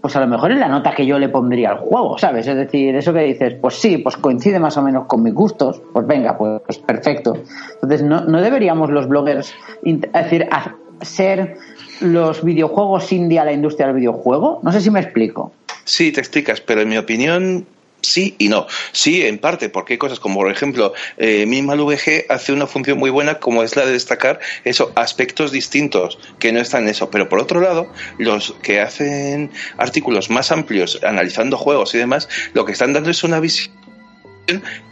[0.00, 2.46] pues a lo mejor es la nota que yo le pondría al juego, ¿sabes?
[2.46, 5.80] Es decir, eso que dices, pues sí, pues coincide más o menos con mis gustos,
[5.92, 7.36] pues venga, pues, pues perfecto.
[7.74, 10.48] Entonces, ¿no, no deberíamos los bloggers, es decir,
[11.02, 11.56] ser
[12.00, 14.60] los videojuegos indie a la industria del videojuego?
[14.62, 15.52] No sé si me explico.
[15.84, 17.66] Sí, te explicas, pero en mi opinión
[18.02, 18.66] sí y no.
[18.92, 22.98] Sí, en parte, porque hay cosas como, por ejemplo, eh, Minimal VG hace una función
[22.98, 27.10] muy buena como es la de destacar eso, aspectos distintos que no están en eso.
[27.10, 32.64] Pero por otro lado, los que hacen artículos más amplios analizando juegos y demás, lo
[32.64, 33.72] que están dando es una visión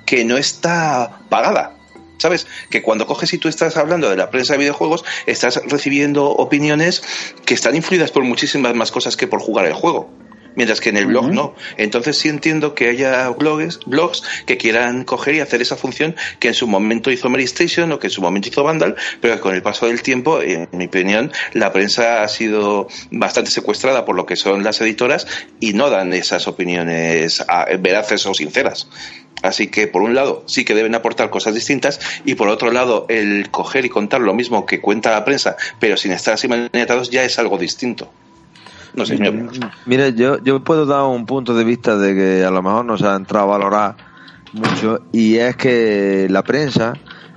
[0.07, 1.77] que no está pagada.
[2.19, 2.47] ¿Sabes?
[2.69, 7.03] Que cuando coges y tú estás hablando de la prensa de videojuegos, estás recibiendo opiniones
[7.47, 10.11] que están influidas por muchísimas más cosas que por jugar el juego
[10.55, 11.55] mientras que en el blog no.
[11.77, 16.49] Entonces sí entiendo que haya blogs, blogs que quieran coger y hacer esa función que
[16.49, 19.41] en su momento hizo Mary Station o que en su momento hizo Vandal, pero que
[19.41, 24.17] con el paso del tiempo, en mi opinión, la prensa ha sido bastante secuestrada por
[24.17, 25.27] lo que son las editoras
[25.61, 27.45] y no dan esas opiniones
[27.81, 28.89] veraces o sinceras.
[29.43, 33.07] Así que, por un lado, sí que deben aportar cosas distintas y, por otro lado,
[33.09, 37.11] el coger y contar lo mismo que cuenta la prensa, pero sin estar así maniatados,
[37.11, 38.13] ya es algo distinto.
[38.95, 39.19] No sé,
[39.87, 42.99] Mire, yo, yo puedo dar un punto de vista de que a lo mejor no
[42.99, 43.97] se ha entrado a valorar
[44.53, 46.95] mucho y es que la prensa,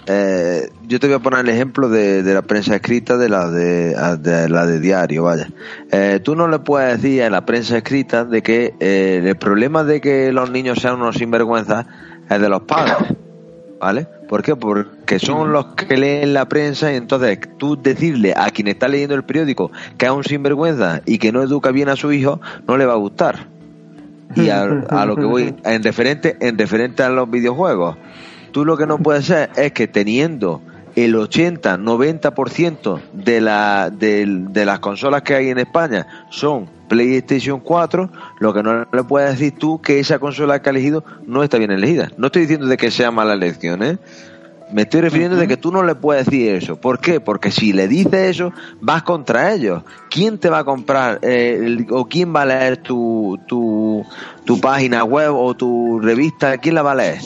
[0.07, 4.49] eh, yo te voy a poner el ejemplo de, la prensa escrita de la de,
[4.49, 5.47] la de diario, vaya.
[5.91, 9.83] Eh, tú no le puedes decir a la prensa escrita de que eh, el problema
[9.83, 11.85] de que los niños sean unos sinvergüenzas
[12.29, 13.15] es de los padres,
[13.79, 14.07] ¿vale?
[14.27, 14.55] ¿Por qué?
[14.55, 19.15] Porque son los que leen la prensa y entonces tú decirle a quien está leyendo
[19.15, 22.77] el periódico que es un sinvergüenza y que no educa bien a su hijo, no
[22.77, 23.47] le va a gustar.
[24.35, 27.97] Y a, lo que voy, en referente, en referente a los videojuegos,
[28.51, 30.61] tú lo que no puedes ser es que teniendo
[30.95, 38.09] el 80-90% de, la, de, de las consolas que hay en España son PlayStation 4,
[38.39, 41.57] lo que no le puedes decir tú que esa consola que ha elegido no está
[41.57, 42.11] bien elegida.
[42.17, 43.97] No estoy diciendo de que sea mala elección, ¿eh?
[44.71, 46.77] Me estoy refiriendo de que tú no le puedes decir eso.
[46.77, 47.19] ¿Por qué?
[47.19, 49.83] Porque si le dices eso, vas contra ellos.
[50.09, 54.03] ¿Quién te va a comprar eh, o quién va a leer tu, tu,
[54.45, 56.57] tu página web o tu revista?
[56.57, 57.19] ¿Quién la va a leer?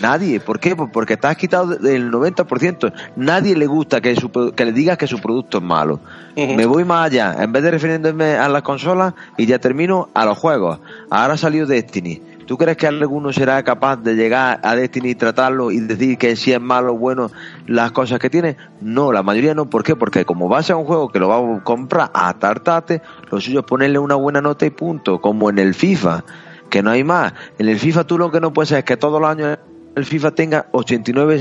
[0.00, 0.40] Nadie.
[0.40, 0.74] ¿Por qué?
[0.74, 2.92] Porque te has quitado el 90%.
[3.16, 4.14] Nadie le gusta que,
[4.56, 6.00] que le digas que su producto es malo.
[6.36, 7.36] Me voy más allá.
[7.38, 10.80] En vez de refiriéndome a las consolas, y ya termino, a los juegos.
[11.10, 12.22] Ahora salió Destiny.
[12.46, 16.34] ¿Tú crees que alguno será capaz de llegar a Destiny y tratarlo y decir que
[16.36, 17.30] si es malo o bueno
[17.66, 18.56] las cosas que tiene?
[18.80, 19.70] No, la mayoría no.
[19.70, 19.94] ¿Por qué?
[19.94, 23.40] Porque como va a ser un juego que lo va a comprar a tartate, lo
[23.40, 25.20] suyo es ponerle una buena nota y punto.
[25.20, 26.24] Como en el FIFA,
[26.68, 27.32] que no hay más.
[27.58, 29.58] En el FIFA tú lo que no puedes hacer es que todos los años
[29.94, 31.40] el FIFA tenga 89,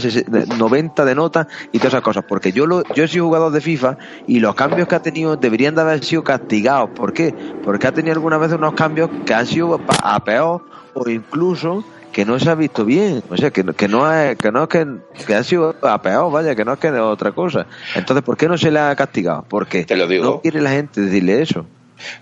[0.57, 2.25] 90 de nota y todas esas cosas.
[2.27, 5.37] Porque yo lo, yo he sido jugador de FIFA y los cambios que ha tenido
[5.37, 6.89] deberían de haber sido castigados.
[6.95, 7.33] ¿Por qué?
[7.63, 12.25] Porque ha tenido algunas veces unos cambios que han sido a peor o incluso que
[12.25, 13.23] no se ha visto bien.
[13.29, 14.85] O sea, que, que no es que, no es que,
[15.25, 17.67] que ha sido a peor, vaya, que no es que de otra cosa.
[17.95, 19.45] Entonces, ¿por qué no se le ha castigado?
[19.47, 20.25] Porque Te lo digo.
[20.25, 21.65] no quiere la gente decirle eso.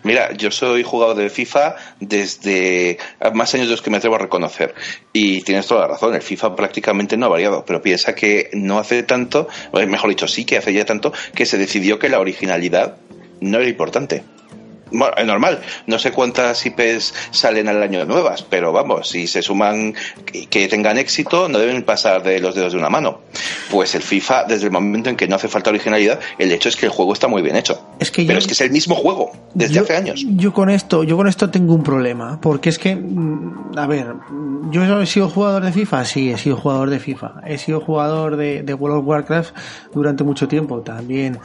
[0.03, 2.97] Mira, yo soy jugador de FIFA desde
[3.33, 4.75] más años de los que me atrevo a reconocer.
[5.13, 8.79] Y tienes toda la razón, el FIFA prácticamente no ha variado, pero piensa que no
[8.79, 12.97] hace tanto, mejor dicho, sí que hace ya tanto, que se decidió que la originalidad
[13.41, 14.23] no era importante.
[14.91, 15.61] Bueno, es normal.
[15.85, 19.93] No sé cuántas IPs salen al año de nuevas, pero vamos, si se suman
[20.49, 23.21] que tengan éxito, no deben pasar de los dedos de una mano.
[23.69, 26.75] Pues el FIFA, desde el momento en que no hace falta originalidad, el hecho es
[26.75, 27.79] que el juego está muy bien hecho.
[27.99, 30.25] Es que pero es que es el mismo juego desde hace años.
[30.25, 34.15] Yo con esto, yo con esto tengo un problema, porque es que, mm, a ver,
[34.71, 38.37] yo he sido jugador de FIFA, sí, he sido jugador de FIFA, he sido jugador
[38.37, 39.55] de, de World of Warcraft
[39.93, 41.39] durante mucho tiempo también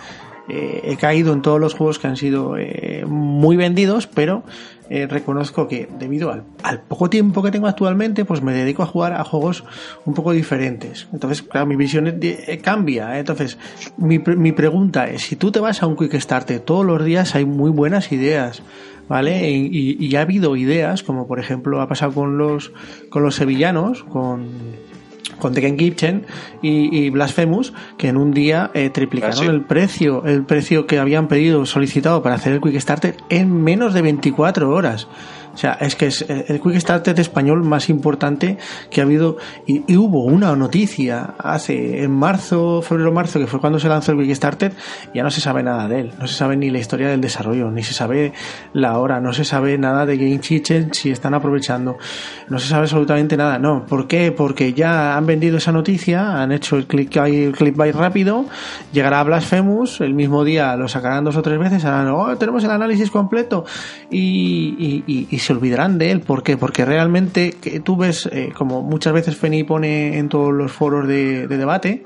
[0.49, 4.43] eh, he caído en todos los juegos que han sido eh, muy vendidos, pero
[4.91, 9.15] eh, reconozco que debido al, poco tiempo que tengo actualmente, pues me dedico a jugar
[9.15, 9.65] a juegos
[10.05, 11.09] un poco diferentes.
[11.13, 12.21] Entonces, claro, mi visión
[12.63, 13.19] cambia.
[13.19, 13.59] Entonces,
[13.97, 17.35] mi, mi pregunta es, si tú te vas a un Quick Start todos los días
[17.35, 18.63] hay muy buenas ideas.
[19.07, 19.51] ¿Vale?
[19.51, 22.73] Y, y, ha habido ideas, como por ejemplo ha pasado con los,
[23.11, 24.49] con los sevillanos, con,
[25.39, 26.27] con Tekken Kitchen
[26.63, 30.99] y, y, Blasphemous, que en un día eh, triplicaron ah, el precio, el precio que
[30.99, 35.09] habían pedido, solicitado para hacer el Quick Starter en menos de 24 horas.
[35.55, 38.59] O sea, es que es el Quick Starter español más importante
[38.91, 39.37] que ha habido.
[39.67, 44.35] Y, hubo una noticia hace, en marzo, febrero-marzo, que fue cuando se lanzó el Quick
[44.35, 44.73] Starter,
[45.15, 46.13] ya no se sabe nada de él.
[46.19, 48.33] No se sabe ni la historia del desarrollo, ni se sabe
[48.73, 51.99] la hora, no se sabe nada de Game Kitchen, si están aprovechando.
[52.49, 53.59] No se sabe absolutamente nada.
[53.59, 54.33] No, ¿por qué?
[54.33, 58.47] Porque ya han vendido esa noticia, han hecho el click el click by rápido,
[58.93, 62.65] llegará a Blasphemous, el mismo día lo sacarán dos o tres veces, harán, oh, tenemos
[62.65, 63.65] el análisis completo
[64.11, 66.21] y, y, y se olvidarán de él.
[66.21, 66.57] ¿Por qué?
[66.57, 71.07] Porque realmente que tú ves, eh, como muchas veces Feni pone en todos los foros
[71.07, 72.05] de, debate,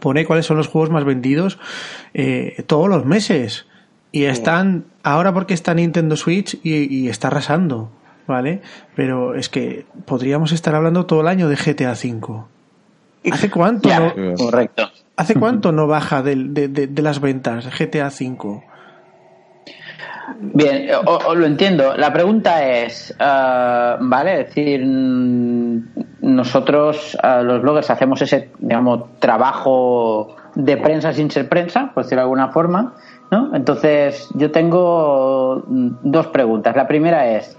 [0.00, 1.58] pone cuáles son los juegos más vendidos
[2.14, 3.66] eh, todos los meses.
[4.12, 7.90] Y están, ahora porque está Nintendo Switch y, está arrasando,
[8.26, 8.60] ¿vale?
[8.94, 12.44] Pero es que podríamos estar hablando todo el año de GTA V.
[13.30, 14.34] ¿Hace cuánto no?
[14.36, 14.90] Correcto.
[15.16, 18.71] ¿Hace cuánto no baja de, de, de las ventas GTA V?
[20.38, 21.96] Bien, o, lo entiendo.
[21.96, 24.40] La pregunta es, uh, ¿vale?
[24.40, 25.82] Es decir, mm,
[26.20, 32.20] nosotros, eh, los bloggers, hacemos ese, digamos, trabajo de prensa sin ser prensa, por decirlo
[32.20, 32.94] de alguna forma,
[33.30, 33.54] ¿no?
[33.54, 36.76] Entonces, yo tengo mm, dos preguntas.
[36.76, 37.58] La primera es,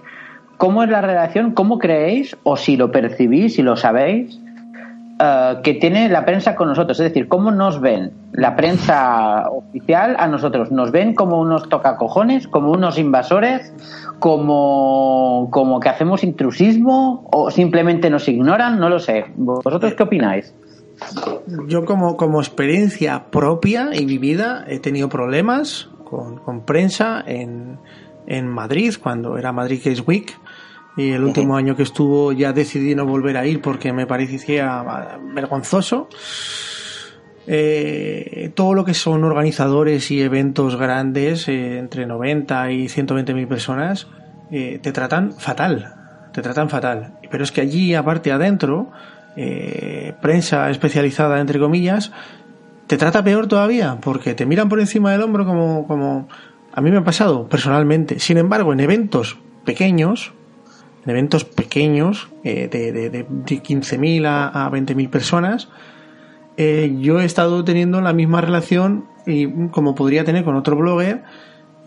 [0.57, 4.39] ¿cómo es la relación, cómo creéis, o si lo percibís, si lo sabéis,
[5.26, 6.99] eh, que tiene la prensa con nosotros?
[6.99, 10.69] Es decir, ¿cómo nos ven la prensa oficial a nosotros?
[10.69, 13.71] ¿Nos ven como unos tocacojones, como unos invasores,
[14.19, 18.80] como, como que hacemos intrusismo, o simplemente nos ignoran?
[18.80, 19.28] No lo sé.
[19.38, 20.53] ¿Vosotros qué opináis?
[21.67, 27.80] Yo como, como experiencia propia y vivida he tenido problemas con, con prensa en,
[28.28, 30.38] en Madrid, cuando era Madrid Case Week.
[30.96, 34.84] Y el último año que estuvo ya decidí no volver a ir porque me parecía
[35.34, 36.08] vergonzoso.
[37.48, 43.48] Eh, todo lo que son organizadores y eventos grandes, eh, entre 90 y 120 mil
[43.48, 44.08] personas,
[44.52, 45.96] eh, te tratan fatal.
[46.32, 47.18] Te tratan fatal.
[47.30, 48.91] Pero es que allí, aparte adentro,
[49.36, 52.12] eh, prensa especializada, entre comillas,
[52.88, 56.28] te trata peor todavía, porque te miran por encima del hombro como, como
[56.72, 58.20] a mí me ha pasado personalmente.
[58.20, 60.34] Sin embargo, en eventos pequeños,
[61.04, 65.70] en eventos pequeños, eh, de, de, de 15.000 a, a 20.000 personas,
[66.58, 71.24] eh, yo he estado teniendo la misma relación y como podría tener con otro blogger,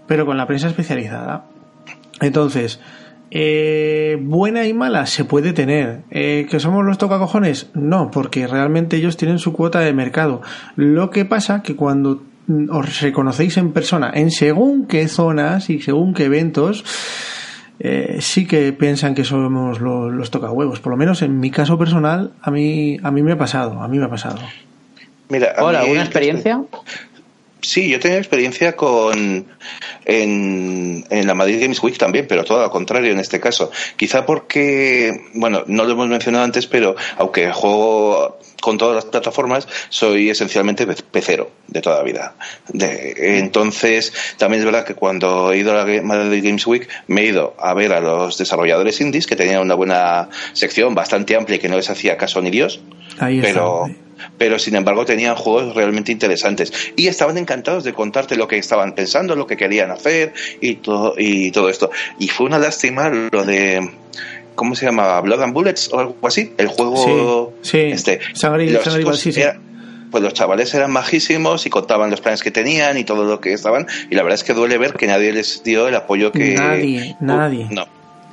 [0.07, 1.47] pero con la prensa especializada.
[2.21, 2.81] Entonces,
[3.31, 6.03] eh, buena y mala se puede tener.
[6.11, 7.71] ¿Que somos los tocacojones?
[7.75, 10.43] No, porque realmente ellos tienen su cuota de mercado.
[10.77, 15.81] Lo que pasa que cuando mm, os reconocéis en persona en según qué zonas y
[15.81, 16.85] según qué eventos,
[17.81, 20.81] eh, sí que piensan que somos los, los tocahuevos.
[20.81, 23.83] Por lo menos en mi caso personal, a mí, a mí me ha pasado.
[23.83, 24.39] A mí me ha pasado.
[25.29, 26.62] Mira, a Hola, mí- ¿alguna experiencia?
[27.67, 29.47] Sí, yo tenía experiencia con
[30.05, 33.73] en, en la Madrid Games Week también, pero todo lo contrario en este caso.
[33.97, 39.67] Quizá porque, bueno, no lo hemos mencionado antes, pero aunque juego con todas las plataformas,
[39.89, 42.37] soy esencialmente pe- pecero de toda la vida.
[42.69, 47.23] De- entonces, también es verdad que cuando he ido a la Madrid Games Week, me
[47.23, 51.57] he ido a ver a los desarrolladores indies, que tenían una buena sección bastante amplia
[51.57, 52.81] y que no les hacía caso ni Dios
[53.19, 54.06] Ahí está.
[54.39, 58.95] Pero sin embargo tenían juegos realmente interesantes y estaban encantados de contarte lo que estaban
[58.95, 61.91] pensando, lo que querían hacer y todo y todo esto.
[62.19, 63.91] Y fue una lástima lo de
[64.55, 65.21] ¿cómo se llama?
[65.21, 67.79] Blood and Bullets o algo así, el juego Sí, sí.
[67.93, 69.41] este Sangre y- sangre bal- sí, sí.
[69.43, 69.61] era-
[70.11, 73.53] pues los chavales eran majísimos y contaban los planes que tenían y todo lo que
[73.53, 76.55] estaban y la verdad es que duele ver que nadie les dio el apoyo que
[76.55, 77.67] Nadie, nadie.
[77.71, 77.87] no,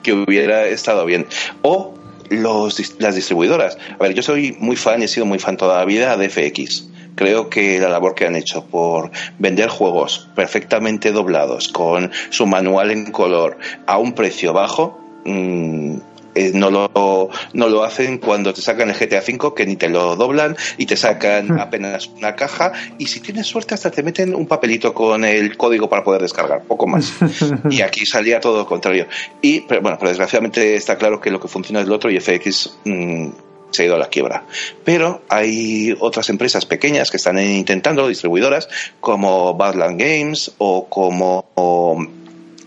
[0.04, 1.26] que hubiera estado bien.
[1.64, 1.94] O
[2.34, 3.78] los, las distribuidoras.
[4.00, 6.30] A ver, yo soy muy fan y he sido muy fan toda la vida de
[6.30, 6.90] FX.
[7.16, 12.92] Creo que la labor que han hecho por vender juegos perfectamente doblados, con su manual
[12.92, 15.98] en color, a un precio bajo, mm,
[16.36, 19.90] eh, no, lo, no lo hacen cuando te sacan el GTA V, que ni te
[19.90, 22.72] lo doblan y te sacan apenas una caja.
[22.98, 26.64] Y si tienes suerte, hasta te meten un papelito con el código para poder descargar,
[26.64, 27.14] poco más.
[27.70, 29.08] y aquí salía todo lo contrario.
[29.42, 32.20] Y, pero, bueno, pero desgraciadamente está claro que lo que funciona es lo otro y
[32.20, 33.30] FX mm,
[33.74, 34.46] se ha ido a la quiebra.
[34.84, 38.70] Pero hay otras empresas pequeñas que están intentando, distribuidoras,
[39.00, 42.06] como Badland Games o como o,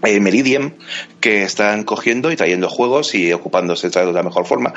[0.02, 0.74] eh, Meridian,
[1.20, 4.74] que están cogiendo y trayendo juegos y ocupándose de la mejor forma.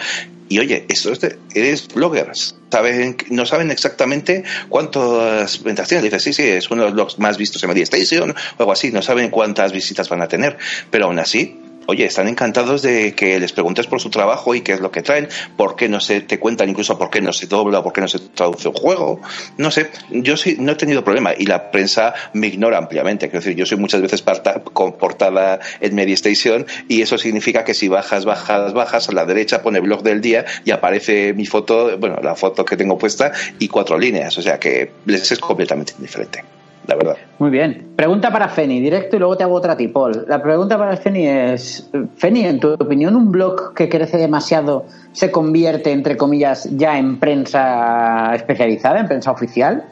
[0.48, 1.20] Y oye, esto es,
[1.54, 2.56] eres bloggers.
[2.72, 6.06] Saben, no saben exactamente cuántas ventas tienen.
[6.06, 8.72] Dices, sí, sí, es uno de los blogs más vistos en Media Station o algo
[8.72, 8.92] así.
[8.92, 10.58] No saben cuántas visitas van a tener.
[10.90, 14.74] Pero aún así, oye, están encantados de que les preguntes por su trabajo y qué
[14.74, 15.28] es lo que traen,
[15.58, 18.08] por qué no se te cuentan incluso por qué no se dobla por qué no
[18.08, 19.22] se traduce un juego.
[19.58, 23.30] No sé, yo sí no he tenido problema y la prensa me ignora ampliamente.
[23.30, 27.64] Quiero decir, yo soy muchas veces parta, con portada en Media Station y eso significa
[27.64, 31.46] que si bajas, bajas, bajas, a la derecha pone blog del día y aparece mi
[31.46, 34.38] foto, bueno, la foto que tengo puesta y cuatro líneas.
[34.38, 36.44] O sea que les es completamente indiferente,
[36.90, 37.16] la verdad.
[37.38, 37.90] Muy bien.
[37.96, 40.26] Pregunta para Feni, directo y luego te hago otra a ti, Paul.
[40.28, 45.32] La pregunta para Feni es, Feni, en tu opinión, ¿un blog que crece demasiado se
[45.32, 49.84] convierte, entre comillas, ya en prensa especializada, en prensa oficial?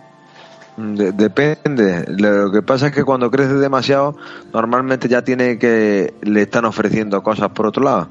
[0.78, 2.06] De- depende.
[2.08, 4.16] Lo que pasa es que cuando crece demasiado,
[4.54, 8.10] normalmente ya tiene que le están ofreciendo cosas por otro lado.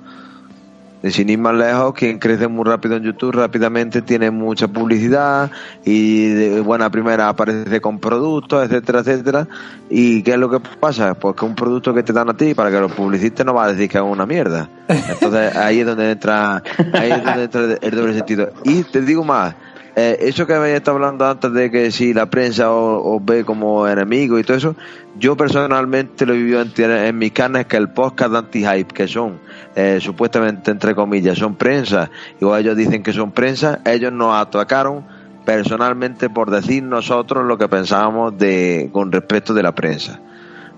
[1.03, 5.51] Y sin ir más lejos, quien crece muy rápido en YouTube rápidamente tiene mucha publicidad
[5.85, 9.49] y de buena primera aparece con productos, etcétera, etcétera.
[9.91, 11.15] ¿Y qué es lo que pasa?
[11.15, 13.65] Pues que un producto que te dan a ti para que lo publicites no va
[13.65, 14.69] a decir que es una mierda.
[14.89, 18.51] Entonces ahí es donde entra, ahí es donde entra el doble sentido.
[18.65, 19.55] Y te digo más,
[19.99, 23.89] eh, eso que habéis estado hablando antes de que si la prensa os, ve como
[23.89, 24.77] enemigo y todo eso,
[25.19, 29.41] yo personalmente lo he vivido en, mis carnes que el podcast anti-hype, que son
[29.75, 35.03] eh, supuestamente entre comillas, son prensa, igual ellos dicen que son prensa, ellos nos atacaron
[35.47, 40.21] personalmente por decir nosotros lo que pensábamos de con respecto de la prensa.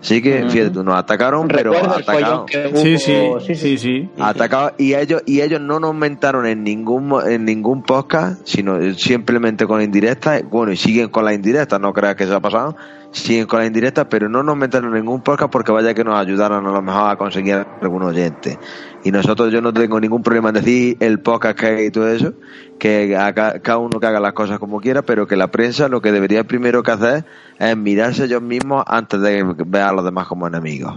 [0.01, 2.47] Así que, fíjate, nos atacaron, pero atacaron.
[2.75, 4.09] Sí, sí, sí, sí, sí.
[4.19, 9.67] Atacaron, y ellos, y ellos no nos mentaron en ningún, en ningún podcast, sino simplemente
[9.67, 10.41] con la indirecta.
[10.49, 12.77] Bueno, y siguen con la indirecta, no creas que se ha pasado
[13.11, 16.19] siguen con la indirecta, pero no nos meten en ningún podcast porque vaya que nos
[16.19, 18.59] ayudaran a lo mejor a conseguir algún oyente.
[19.05, 22.09] Y nosotros yo no tengo ningún problema en decir el podcast que hay y todo
[22.09, 22.35] eso,
[22.79, 23.17] que
[23.63, 26.45] cada uno que haga las cosas como quiera, pero que la prensa lo que debería
[26.45, 27.25] primero que hacer
[27.59, 30.95] es mirarse ellos mismos antes de ver a los demás como enemigos.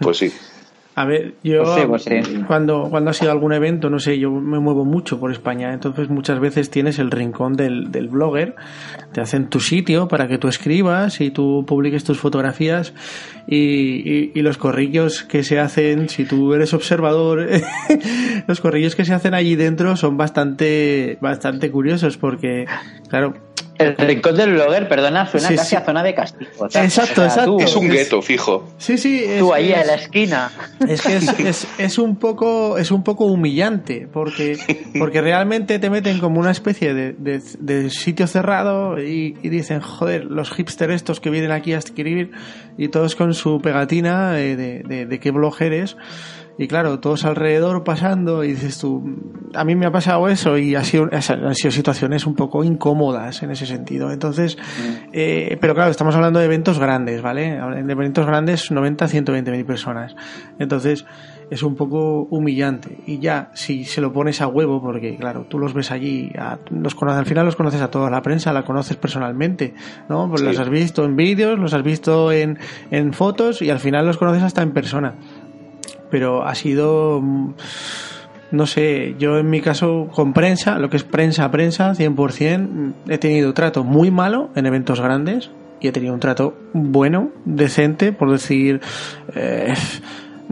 [0.00, 0.32] Pues sí.
[0.98, 4.58] A ver, yo pues pues cuando, cuando ha sido algún evento, no sé, yo me
[4.58, 8.56] muevo mucho por España, entonces muchas veces tienes el rincón del, del blogger,
[9.12, 12.94] te hacen tu sitio para que tú escribas y tú publiques tus fotografías
[13.46, 17.46] y, y, los corrillos que se hacen, si tú eres observador,
[18.48, 22.66] los corrillos que se hacen allí dentro son bastante, bastante curiosos porque,
[23.08, 23.34] claro,
[23.78, 26.66] el rincón del blogger, perdona, suena casi a zona de castigo.
[26.66, 27.58] Exacto, exacto.
[27.60, 28.68] es un gueto, fijo.
[28.78, 29.24] Sí, sí.
[29.38, 30.50] tú ahí en la esquina.
[30.86, 31.16] Es que
[31.84, 34.58] es, un poco, es un poco humillante, porque,
[34.98, 40.94] porque realmente te meten como una especie de, sitio cerrado y, dicen, joder, los hipsters
[40.94, 42.32] estos que vienen aquí a escribir
[42.76, 45.96] y todos con su pegatina de, de qué blog eres
[46.58, 49.04] y claro, todos alrededor pasando y dices tú,
[49.54, 53.44] a mí me ha pasado eso y ha sido, han sido situaciones un poco incómodas
[53.44, 54.10] en ese sentido.
[54.10, 55.10] Entonces, mm.
[55.12, 57.46] eh, pero claro, estamos hablando de eventos grandes, ¿vale?
[57.46, 60.16] En eventos grandes 90, 120 mil personas.
[60.58, 61.06] Entonces,
[61.50, 62.98] es un poco humillante.
[63.06, 66.32] Y ya, si se lo pones a huevo, porque claro, tú los ves allí,
[66.70, 69.74] los conoces, al final los conoces a toda la prensa, la conoces personalmente,
[70.08, 70.28] ¿no?
[70.28, 72.58] Pues los has visto en vídeos, los has visto en,
[72.90, 75.14] en fotos y al final los conoces hasta en persona
[76.10, 77.22] pero ha sido
[78.50, 83.10] no sé, yo en mi caso con prensa, lo que es prensa, prensa, 100%, mm,
[83.10, 85.50] he tenido trato muy malo en eventos grandes
[85.80, 88.80] y he tenido un trato bueno, decente, por decir,
[89.34, 89.74] eh,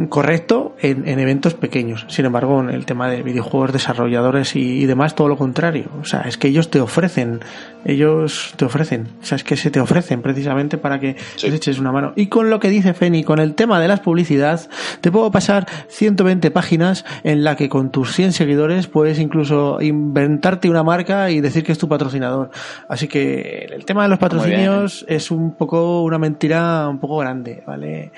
[0.09, 2.05] correcto en, eventos pequeños.
[2.09, 5.87] Sin embargo, en el tema de videojuegos, desarrolladores y, demás, todo lo contrario.
[6.01, 7.41] O sea, es que ellos te ofrecen,
[7.85, 11.79] ellos te ofrecen, o sea, es que se te ofrecen precisamente para que les eches
[11.79, 12.13] una mano.
[12.15, 14.61] Y con lo que dice Feni, con el tema de las publicidad,
[15.01, 20.69] te puedo pasar 120 páginas en la que con tus 100 seguidores puedes incluso inventarte
[20.69, 22.51] una marca y decir que es tu patrocinador.
[22.89, 27.63] Así que el tema de los patrocinios es un poco una mentira un poco grande,
[27.67, 28.13] ¿vale?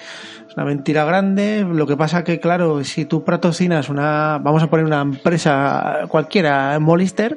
[0.58, 1.64] Una mentira grande.
[1.64, 6.76] Lo que pasa que, claro, si tú patrocinas una, vamos a poner una empresa cualquiera,
[6.80, 7.36] Molister,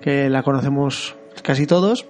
[0.00, 2.06] que la conocemos casi todos,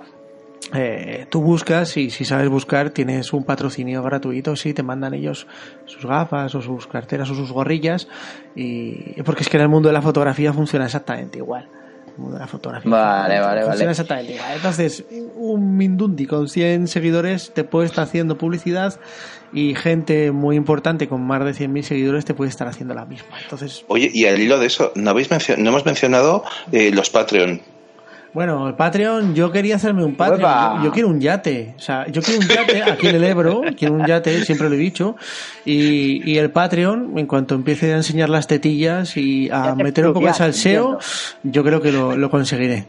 [0.72, 5.48] eh, tú buscas y si sabes buscar tienes un patrocinio gratuito, sí, te mandan ellos
[5.86, 8.06] sus gafas o sus carteras o sus gorrillas
[8.54, 11.68] y porque es que en el mundo de la fotografía funciona exactamente igual.
[12.06, 13.90] El mundo de la fotografía vale, vale, funciona vale.
[13.90, 14.52] exactamente igual.
[14.54, 19.00] Entonces, un Mindundi con 100 seguidores te puede estar haciendo publicidad
[19.54, 23.40] y gente muy importante con más de 100.000 seguidores te puede estar haciendo la misma.
[23.40, 27.62] Entonces, Oye, y al hilo de eso, no, habéis no hemos mencionado eh, los Patreon.
[28.34, 30.82] Bueno, el Patreon, yo quería hacerme un Patreon.
[30.82, 31.74] Yo, quiero un yate.
[31.76, 33.62] O sea, yo quiero un yate aquí en el Ebro.
[33.78, 35.14] quiero un yate, siempre lo he dicho.
[35.64, 40.14] Y, y el Patreon, en cuanto empiece a enseñar las tetillas y a meter un
[40.14, 40.98] poco de salseo,
[41.44, 42.86] yo creo que lo, lo conseguiré.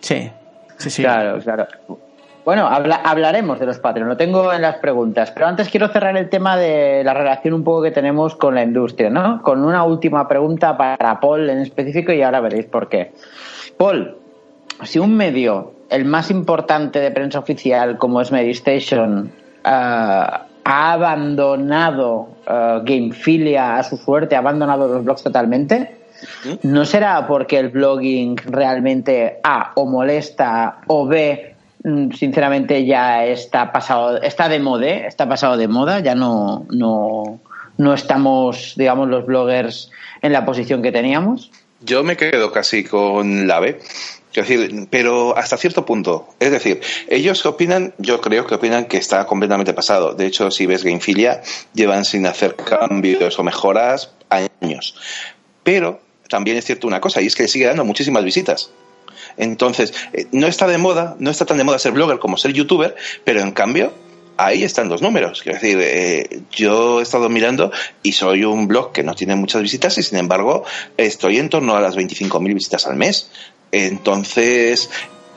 [0.00, 0.30] Sí,
[0.78, 1.02] sí, sí.
[1.02, 1.66] Claro, claro.
[2.46, 6.28] Bueno, hablaremos de los Patreon, lo tengo en las preguntas, pero antes quiero cerrar el
[6.28, 9.42] tema de la relación un poco que tenemos con la industria, ¿no?
[9.42, 13.10] Con una última pregunta para Paul en específico y ahora veréis por qué.
[13.76, 14.16] Paul,
[14.84, 19.32] si un medio, el más importante de prensa oficial como es Medistation,
[19.64, 20.44] uh, ha
[20.92, 25.96] abandonado uh, Gamefilia a su suerte, ha abandonado los blogs totalmente,
[26.62, 31.55] ¿no será porque el blogging realmente A o molesta o B
[32.18, 37.40] sinceramente ya está pasado, está de moda, está pasado de moda, ya no, no,
[37.78, 39.90] no estamos, digamos, los bloggers
[40.22, 41.50] en la posición que teníamos.
[41.80, 43.78] Yo me quedo casi con la B.
[44.34, 46.28] Es decir, pero hasta cierto punto.
[46.40, 50.12] Es decir, ellos opinan, yo creo que opinan que está completamente pasado.
[50.12, 51.40] De hecho, si ves Gamefilia,
[51.72, 54.94] llevan sin hacer cambios o mejoras años.
[55.62, 58.70] Pero también es cierto una cosa, y es que sigue dando muchísimas visitas.
[59.36, 62.52] Entonces, eh, no está de moda, no está tan de moda ser blogger como ser
[62.52, 63.92] youtuber, pero en cambio,
[64.36, 65.42] ahí están los números.
[65.42, 67.72] Quiero decir, eh, yo he estado mirando
[68.02, 70.64] y soy un blog que no tiene muchas visitas y sin embargo
[70.96, 73.30] estoy en torno a las 25.000 visitas al mes.
[73.72, 74.90] Entonces,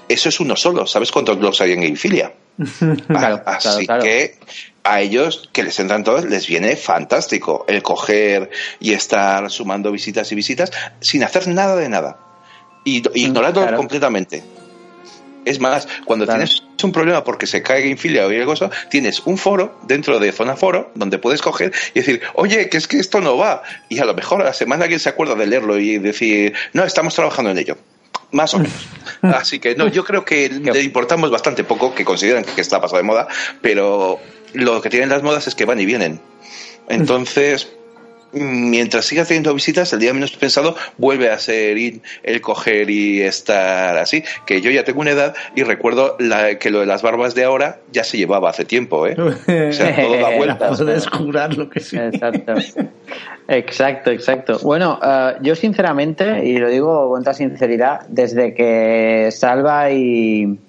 [0.08, 0.86] eso es uno solo.
[0.86, 2.34] ¿Sabes cuántos blogs hay en Gamefilia?
[3.08, 4.04] Claro, Así claro, claro.
[4.04, 4.38] que
[4.84, 10.32] a ellos que les entran todos les viene fantástico el coger y estar sumando visitas
[10.32, 12.28] y visitas sin hacer nada de nada
[12.98, 13.78] y y ignorarlo claro.
[13.78, 14.44] completamente.
[15.46, 16.42] Es más, cuando Claro.
[16.44, 20.32] tienes un problema porque se cae Gamefilia o algo cosa, tienes un foro dentro de
[20.32, 23.64] Zona Foro donde puedes coger y decir, oye, que es que esto no va.
[23.88, 26.84] Y a lo mejor a la semana alguien se acuerda de leerlo y decir, no,
[26.84, 27.78] estamos trabajando en ello.
[28.32, 28.86] Más o menos.
[29.22, 32.98] Así que no, yo creo que le importamos bastante poco, que consideran que está pasado
[32.98, 33.28] de moda,
[33.62, 34.20] pero
[34.54, 36.20] lo que tienen las modas es que van y vienen.
[36.90, 37.70] Entonces,
[38.32, 41.77] mientras siga teniendo visitas, el día menos pensado vuelve a ser
[42.23, 44.23] el coger y estar así.
[44.45, 47.43] Que yo ya tengo una edad y recuerdo la- que lo de las barbas de
[47.43, 49.15] ahora ya se llevaba hace tiempo, ¿eh?
[49.19, 50.77] O sea, todo da vueltas.
[50.82, 52.07] Puedes jurar lo que sea.
[52.07, 52.53] Exacto.
[53.47, 54.59] Exacto, exacto.
[54.61, 60.59] Bueno, eh, yo sinceramente, y lo digo con toda sinceridad, desde que Salva y,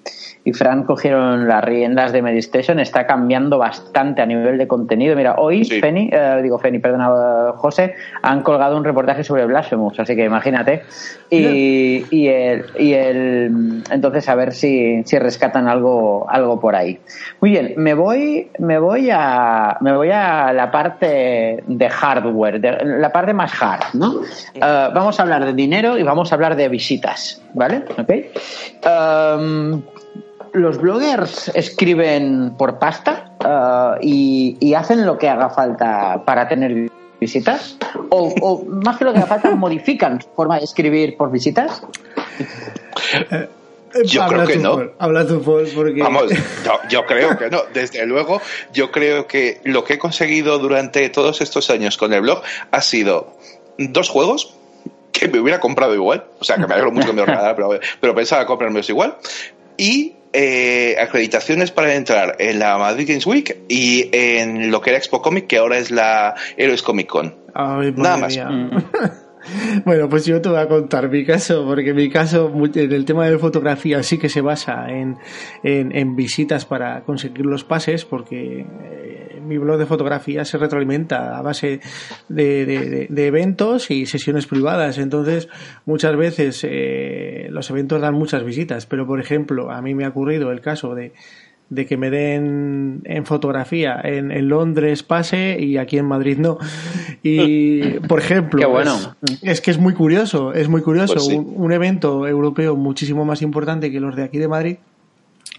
[0.43, 5.15] y Fran cogieron las riendas de Medistation, está cambiando bastante a nivel de contenido.
[5.15, 5.79] Mira, hoy Sí.
[5.79, 10.83] Feni, eh, digo Feni, perdona, José, han colgado un reportaje sobre Blasphemous, así que imagínate.
[11.29, 16.99] Y, y, el, y el, entonces a ver si, si rescatan algo, algo por ahí.
[17.39, 22.77] Muy bien, me voy, me voy a, me voy a la parte de hardware, de,
[22.83, 24.21] la parte más hard, ¿no?
[24.55, 27.83] Eh, vamos a hablar de dinero y vamos a hablar de visitas, ¿vale?
[27.97, 28.11] ¿Ok?
[28.85, 29.81] Um,
[30.53, 36.89] los bloggers escriben por pasta eh, y, y hacen lo que haga falta para tener
[37.19, 37.77] visitas
[38.09, 41.81] o, o más que lo que haga falta modifican su forma de escribir por visitas
[44.05, 44.75] Yo Habla creo que no.
[44.75, 46.01] Paul, habla tú, Paul, porque...
[46.01, 46.31] Vamos,
[46.65, 47.63] yo, yo creo que no.
[47.73, 48.41] Desde luego,
[48.73, 52.41] yo creo que lo que he conseguido durante todos estos años con el blog
[52.71, 53.37] ha sido
[53.77, 54.55] dos juegos
[55.11, 56.25] que me hubiera comprado igual.
[56.39, 57.25] O sea, que me alegro mucho que me
[57.55, 59.17] pero, pero pensaba comprármelos igual.
[59.77, 64.97] Y eh, acreditaciones para entrar en la Madrid Games Week y en lo que era
[64.97, 67.35] Expo Comic, que ahora es la Heroes Comic Con.
[67.53, 68.35] Ay, Nada más.
[68.35, 68.49] mía.
[69.85, 73.27] Bueno, pues yo te voy a contar mi caso, porque mi caso en el tema
[73.27, 75.17] de fotografía sí que se basa en,
[75.63, 79.20] en, en visitas para conseguir los pases, porque eh,
[79.51, 81.81] mi blog de fotografía se retroalimenta a base
[82.29, 84.97] de, de- eventos y sesiones privadas.
[84.97, 85.49] Entonces,
[85.85, 90.09] muchas veces eh, los eventos dan muchas visitas, pero por ejemplo, a mí me ha
[90.09, 91.11] ocurrido el caso de
[91.69, 96.57] de que me den en fotografía en, en Londres pase y aquí en Madrid no.
[97.23, 98.93] Y, por ejemplo, Qué bueno.
[99.23, 101.13] es, es que es muy curioso, es muy curioso.
[101.13, 101.35] Pues sí.
[101.35, 104.77] un, un evento europeo muchísimo más importante que los de aquí de Madrid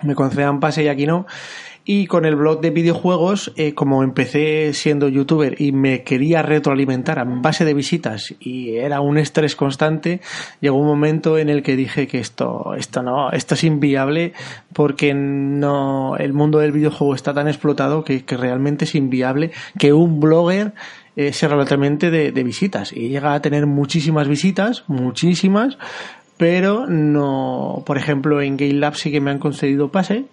[0.03, 1.25] me concedan pase y aquí no.
[1.85, 7.19] Y con el blog de videojuegos, eh, como empecé siendo youtuber y me quería retroalimentar
[7.19, 10.21] a base de visitas y era un estrés constante,
[10.61, 14.33] llegó un momento en el que dije que esto, esto no, esto es inviable
[14.73, 19.93] porque no, el mundo del videojuego está tan explotado que, que realmente es inviable que
[19.93, 20.75] un blogger
[21.17, 22.93] eh, sea relativamente de, de visitas.
[22.93, 25.77] Y llega a tener muchísimas visitas, muchísimas,
[26.43, 30.25] pero no, por ejemplo, en Game Lab sí que me han concedido pase,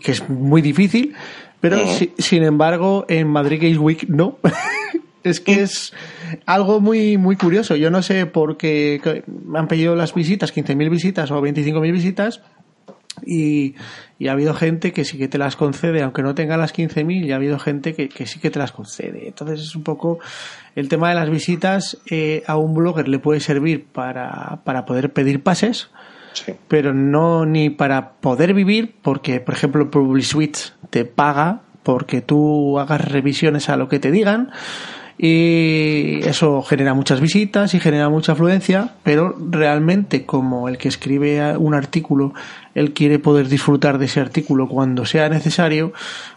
[0.00, 1.14] que es muy difícil,
[1.60, 4.38] pero si- sin embargo en Madrid Games Week no.
[5.24, 5.92] es que es
[6.46, 7.74] algo muy muy curioso.
[7.74, 12.42] Yo no sé por qué me han pedido las visitas, 15.000 visitas o 25.000 visitas,
[13.24, 13.74] y,
[14.18, 17.26] y ha habido gente que sí que te las concede, aunque no tenga las 15.000,
[17.26, 19.28] y ha habido gente que, que sí que te las concede.
[19.28, 20.18] Entonces es un poco
[20.74, 25.12] el tema de las visitas eh, a un blogger le puede servir para, para poder
[25.12, 25.90] pedir pases,
[26.32, 26.52] Sí.
[26.68, 30.58] pero no ni para poder vivir, porque por ejemplo PubliSuite
[30.90, 34.50] te paga porque tú hagas revisiones a lo que te digan
[35.18, 41.56] y eso genera muchas visitas y genera mucha afluencia, pero realmente como el que escribe
[41.56, 42.34] un artículo,
[42.74, 45.92] él quiere poder disfrutar de ese artículo cuando sea necesario,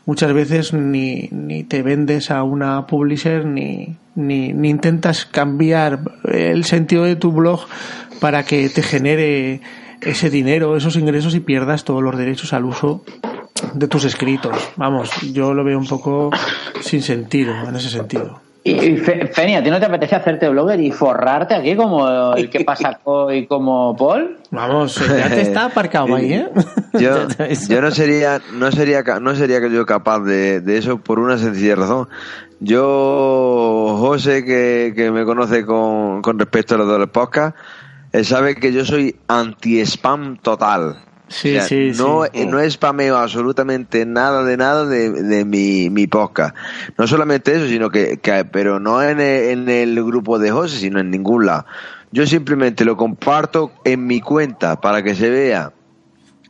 [0.06, 6.64] muchas veces ni, ni te vendes a una publisher ni, ni, ni intentas cambiar el
[6.64, 7.66] sentido de tu blog
[8.22, 9.62] para que te genere
[10.02, 13.04] ese dinero, esos ingresos y pierdas todos los derechos al uso
[13.74, 14.56] de tus escritos.
[14.78, 16.30] Vamos, yo lo veo un poco
[16.80, 18.49] sin sentido en ese sentido.
[18.64, 22.34] Y, y Fe- Feni, ¿a ti no te apetece hacerte blogger y forrarte aquí como
[22.36, 24.38] el que pasa hoy como Paul?
[24.52, 26.50] Vamos, ya te está aparcado ahí, ¿eh?
[27.00, 27.28] Yo,
[27.70, 31.20] yo no sería, no sería, ca- no sería que yo capaz de, de eso por
[31.20, 32.08] una sencilla razón.
[32.60, 37.60] Yo, José, que, que me conoce con, con respecto a los podcasts,
[38.12, 40.98] él sabe que yo soy anti-spam total.
[41.30, 42.46] Sí, O sea, sí, no, sí.
[42.46, 46.56] no spameo absolutamente nada de nada de, de mi, mi podcast.
[46.98, 50.78] No solamente eso, sino que, que- pero no en el, en el grupo de José,
[50.80, 51.66] sino en ningún lado.
[52.12, 55.72] Yo simplemente lo comparto en mi cuenta para que se vea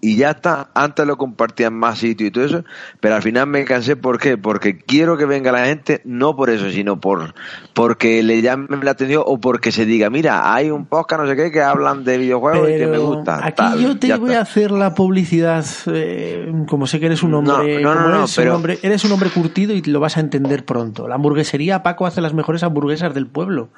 [0.02, 0.70] y ya está.
[0.74, 2.64] Antes lo compartía en más sitios y todo eso,
[3.00, 3.96] pero al final me cansé.
[3.96, 4.38] ¿Por qué?
[4.38, 7.34] Porque quiero que venga la gente, no por eso, sino por
[7.74, 11.36] porque le llamen la atención o porque se diga, mira, hay un podcast, no sé
[11.36, 13.40] qué, que hablan de videojuegos y que me gusta.
[13.46, 14.40] Aquí tal, yo te voy está.
[14.40, 18.36] a hacer la publicidad, eh, como sé que eres un hombre, no, no, no, eres,
[18.36, 21.08] pero- un hombre, eres un hombre curtido y lo vas a entender pronto.
[21.08, 23.70] La hamburguesería Paco hace las mejores hamburguesas del pueblo,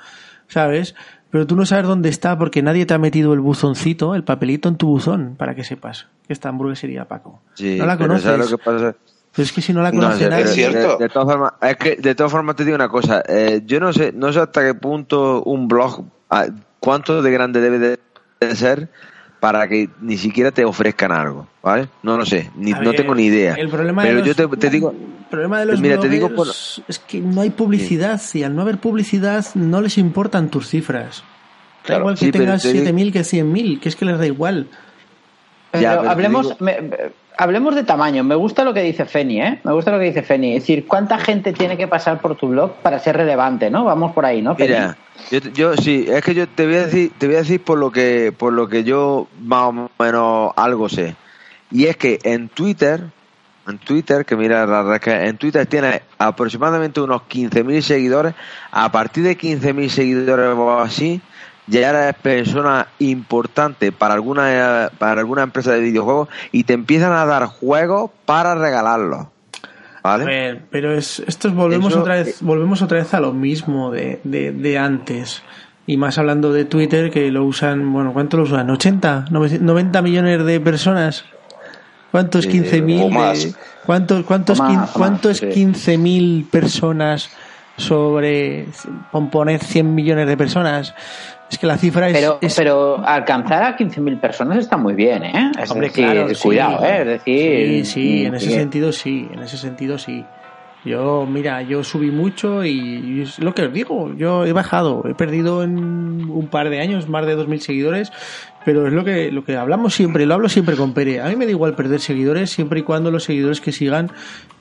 [0.47, 0.95] ¿sabes?
[1.31, 4.67] Pero tú no sabes dónde está porque nadie te ha metido el buzoncito, el papelito
[4.69, 7.41] en tu buzón, para que sepas que esta hamburguesería Paco.
[7.53, 8.23] Sí, no la pero conoces.
[8.29, 8.95] ¿sabes lo que pasa?
[9.33, 10.43] Pero es que si no la No, conoce sé, nadie.
[10.43, 10.97] pero Es cierto.
[10.97, 13.23] De, de todas formas, es que de todas formas te digo una cosa.
[13.27, 16.47] eh, yo no sé, no sé hasta qué punto un blog, ah,
[16.81, 17.99] cuánto de grande debe de,
[18.41, 18.89] de ser
[19.41, 21.89] para que ni siquiera te ofrezcan algo, ¿vale?
[22.03, 23.55] No lo sé, ni, no tengo ni idea.
[23.55, 26.07] El problema pero de los, yo te, te digo, el problema de los Mira, te
[26.07, 26.29] digo
[26.87, 31.23] es que no hay publicidad y al no haber publicidad no les importan tus cifras.
[31.87, 34.27] Da igual que sí, tengas te digo- 7.000 que 100.000, que es que les da
[34.27, 34.67] igual.
[35.71, 38.23] Pero Ya, pero te hablemos, digo- me- hablemos de tamaño.
[38.23, 39.59] Me gusta lo que dice Feni, ¿eh?
[39.63, 40.55] Me gusta lo que dice Feni.
[40.55, 43.83] Es decir, ¿cuánta gente tiene que pasar por tu blog para ser relevante, no?
[43.83, 44.55] Vamos por ahí, ¿no?
[44.55, 44.97] Mira,
[45.53, 47.91] yo, sí, es que yo te voy a decir, te voy a decir por lo
[47.91, 51.15] que, por lo que yo más o menos algo sé.
[51.71, 53.01] Y es que en Twitter,
[53.67, 58.35] en Twitter, que mira la verdad que en Twitter tiene aproximadamente unos 15.000 seguidores.
[58.71, 61.21] A partir de 15.000 seguidores o así,
[61.67, 67.25] ya eres persona importante para alguna, para alguna empresa de videojuegos y te empiezan a
[67.25, 69.27] dar juegos para regalarlos.
[70.03, 70.23] ¿Vale?
[70.23, 73.33] A ver, pero es, esto es- volvemos Eso- otra vez, volvemos otra vez a lo
[73.33, 75.43] mismo de, de, de antes.
[75.85, 78.67] Y más hablando de Twitter, que lo usan, bueno, ¿cuánto lo usan?
[78.69, 79.27] ¿80?
[79.29, 81.25] ¿90 millones de personas?
[82.11, 83.01] ¿Cuántos Sí, 15.000?
[83.03, 83.55] o de- más.
[83.85, 85.45] ¿Cuántos, cuántos, O más, quin- o más, cuántos sí.
[85.47, 87.29] 15.000 personas
[87.77, 88.67] sobre
[89.11, 90.93] componer 100 millones de personas?
[91.51, 92.13] Es que la cifra es...
[92.17, 95.51] Pero, es- pero alcanzar a 15.000 personas está muy bien, ¿eh?
[95.61, 96.41] Es Hombre, decir, claro, sí.
[96.41, 96.99] cuidado, ¿eh?
[97.01, 97.85] Es decir...
[97.85, 100.25] Sí, sí, en ese que- sentido sí, en ese sentido sí.
[100.83, 105.13] Yo, mira, yo subí mucho y es lo que os digo, yo he bajado, he
[105.13, 108.11] perdido en un par de años más de 2.000 seguidores,
[108.65, 111.21] pero es lo que, lo que hablamos siempre, lo hablo siempre con Pere.
[111.21, 114.11] A mí me da igual perder seguidores siempre y cuando los seguidores que sigan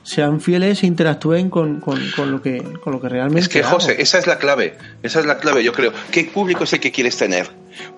[0.02, 3.60] sean fieles e interactúen con, con, con lo, que, con lo que realmente Es que,
[3.60, 3.76] hago.
[3.76, 4.76] José, esa es la clave.
[5.02, 5.92] Esa es la clave, yo creo.
[6.10, 7.48] ¿Qué público es el que quieres tener?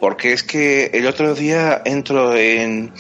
[0.01, 2.93] Porque es que el otro día entro en,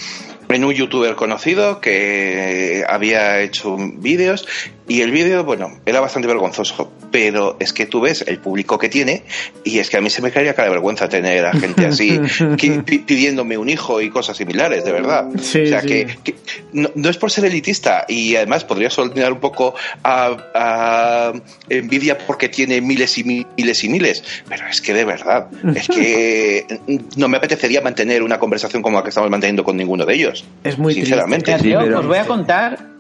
[0.54, 4.46] en un youtuber conocido que había hecho vídeos
[4.88, 8.88] y el vídeo, bueno, era bastante vergonzoso, pero es que tú ves el público que
[8.88, 9.22] tiene
[9.62, 12.18] y es que a mí se me caería cada vergüenza tener a gente así
[12.58, 15.26] que- pi- pidiéndome un hijo y cosas similares, de verdad.
[15.40, 15.86] Sí, o sea, sí.
[15.88, 16.34] que, que
[16.72, 21.32] no, no es por ser elitista y además podría sonar un poco a, a
[21.68, 26.66] envidia porque tiene miles y miles y miles, pero es que de verdad, es que
[27.16, 30.44] no me apetecería mantener una conversación como la que estamos manteniendo con ninguno de ellos.
[30.64, 31.54] Es muy sinceramente.
[31.58, 32.91] Tío, pero- os voy a contar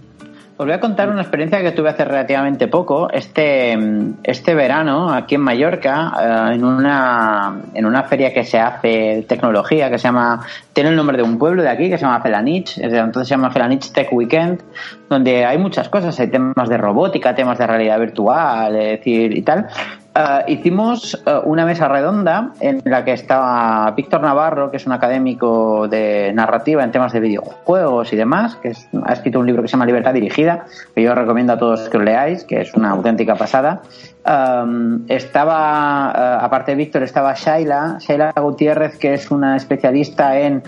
[0.56, 3.10] os voy a contar una experiencia que tuve hace relativamente poco.
[3.10, 3.76] Este
[4.22, 9.22] este verano aquí en Mallorca eh, en una en una feria que se hace de
[9.22, 12.20] tecnología que se llama tiene el nombre de un pueblo de aquí que se llama
[12.20, 12.78] Felanich.
[12.78, 14.62] Entonces se llama Felanich Tech Weekend
[15.08, 16.18] donde hay muchas cosas.
[16.20, 19.68] Hay temas de robótica temas de realidad virtual es decir y tal
[20.14, 24.92] Uh, hicimos uh, una mesa redonda en la que estaba Víctor Navarro, que es un
[24.92, 29.62] académico de narrativa en temas de videojuegos y demás, que es- ha escrito un libro
[29.62, 32.74] que se llama Libertad Dirigida, que yo recomiendo a todos que lo leáis, que es
[32.74, 33.80] una auténtica pasada.
[34.26, 40.62] Um, estaba, uh, aparte de Víctor, estaba Shaila, Shaila Gutiérrez, que es una especialista en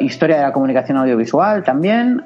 [0.00, 2.24] historia de la comunicación audiovisual también.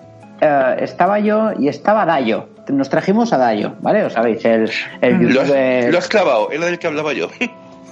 [0.79, 2.47] Estaba yo y estaba Dayo.
[2.68, 4.04] Nos trajimos a Dayo, ¿vale?
[4.04, 5.50] Os sabéis, el, el Lo has,
[5.90, 7.28] lo has clavado, era del que hablaba yo.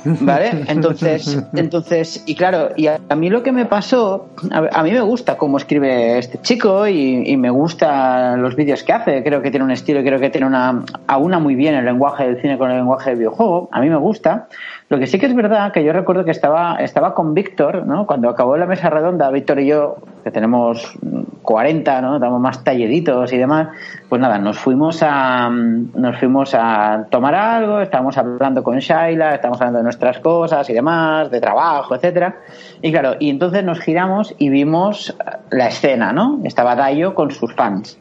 [0.05, 0.65] ¿Vale?
[0.69, 4.93] Entonces, entonces, y claro, y a, a mí lo que me pasó, a, a mí
[4.93, 9.23] me gusta cómo escribe este chico y, y me gustan los vídeos que hace.
[9.25, 12.41] Creo que tiene un estilo creo que tiene una, aúna muy bien el lenguaje del
[12.41, 13.69] cine con el lenguaje del videojuego.
[13.73, 14.49] A mí me gusta.
[14.91, 18.07] Lo que sí que es verdad que yo recuerdo que estaba, estaba con Víctor, ¿no?
[18.07, 20.97] Cuando acabó la mesa redonda, Víctor y yo, que tenemos
[21.43, 22.15] 40, ¿no?
[22.15, 23.69] Estamos más talleditos y demás,
[24.09, 29.61] pues nada, nos fuimos a, nos fuimos a tomar algo, estábamos hablando con Shaila, estábamos
[29.61, 32.37] hablando de nuestras cosas y demás, de trabajo, etcétera.
[32.81, 35.15] Y claro, y entonces nos giramos y vimos
[35.51, 36.41] la escena, ¿no?
[36.45, 37.99] Estaba Dayo con sus fans.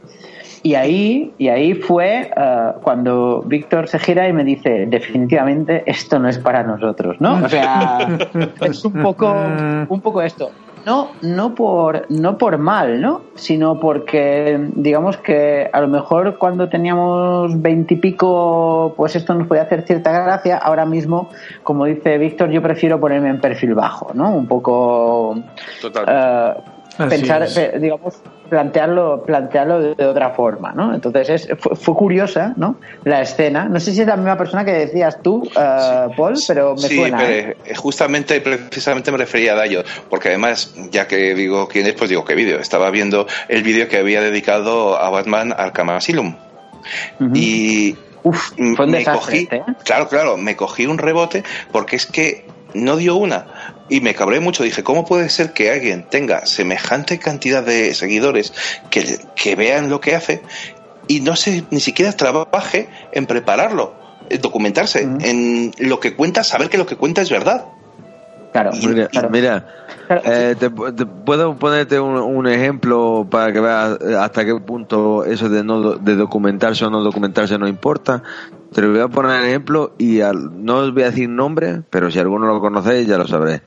[0.68, 6.20] Y ahí, y ahí fue eh, cuando Víctor se gira y me dice, definitivamente esto
[6.20, 7.36] no es para nosotros, ¿no?
[7.42, 8.18] O sea,
[8.60, 9.34] es un poco,
[9.88, 10.52] un poco esto.
[10.86, 13.22] No, no por, no por mal, ¿no?
[13.36, 19.84] Sino porque, digamos que a lo mejor cuando teníamos veintipico, pues esto nos podía hacer
[19.84, 20.58] cierta gracia.
[20.58, 21.30] Ahora mismo,
[21.64, 24.32] como dice Víctor, yo prefiero ponerme en perfil bajo, ¿no?
[24.32, 25.38] Un poco,
[25.82, 26.06] Total.
[26.10, 26.62] eh,
[26.98, 27.54] Así pensar, es.
[27.54, 28.16] pe- digamos,
[28.50, 30.94] plantearlo, plantearlo de, otra forma, ¿no?
[30.94, 32.78] Entonces es, fue, fue curiosa, ¿no?
[33.04, 33.68] La escena.
[33.70, 36.96] No sé si es la misma persona que decías tú, eh, Paul, pero me sí,
[36.96, 37.18] suena.
[37.18, 37.58] pero ¿eh?
[37.66, 42.10] eh, justamente, precisamente me refería a Dayo, porque además, ya que digo quién es, pues
[42.10, 42.60] digo qué vídeo.
[42.60, 46.36] Estaba viendo el vídeo que había dedicado a Batman Arkham Asylum.
[47.34, 49.64] Y Uf, mm, fue un me desastre cogí, este, ¿eh?
[49.84, 53.76] claro, claro, me cogí un rebote porque es que no dio una.
[53.90, 54.64] Y me cabré mucho.
[54.64, 58.54] Dije, ¿cómo puede ser que alguien tenga semejante cantidad de seguidores
[58.90, 60.42] que, que vean lo que hace
[61.08, 63.96] y no se ni siquiera trabaje en prepararlo,
[64.30, 67.66] en documentarse, en lo que cuenta, saber que lo que cuenta es verdad?
[68.52, 69.30] Claro, Mira, claro.
[69.30, 69.66] mira,
[70.08, 74.56] Claro, eh, te, te puedo ponerte un, un ejemplo para que veas eh, hasta qué
[74.56, 78.24] punto eso de no de documentarse o no documentarse no importa.
[78.78, 81.82] Te lo voy a poner en ejemplo y al- no os voy a decir nombre,
[81.90, 83.62] pero si alguno lo conocéis ya lo sabréis.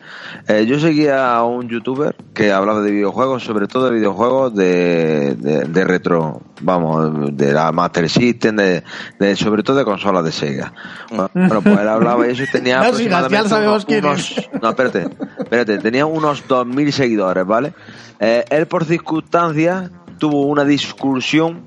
[0.47, 5.35] Eh, yo seguía a un youtuber que hablaba de videojuegos, sobre todo de videojuegos de,
[5.35, 8.85] de, de retro, vamos, de la Master System, de,
[9.19, 10.73] de- sobre todo de consolas de Sega.
[11.11, 14.49] Bueno, pues él hablaba y eso tenía No aproximadamente sabemos unos- quién unos- es.
[14.63, 15.09] no, espérate,
[15.41, 17.75] espérate, tenía unos 2.000 seguidores, ¿vale?
[18.21, 21.63] Eh, él por circunstancias tuvo una discusión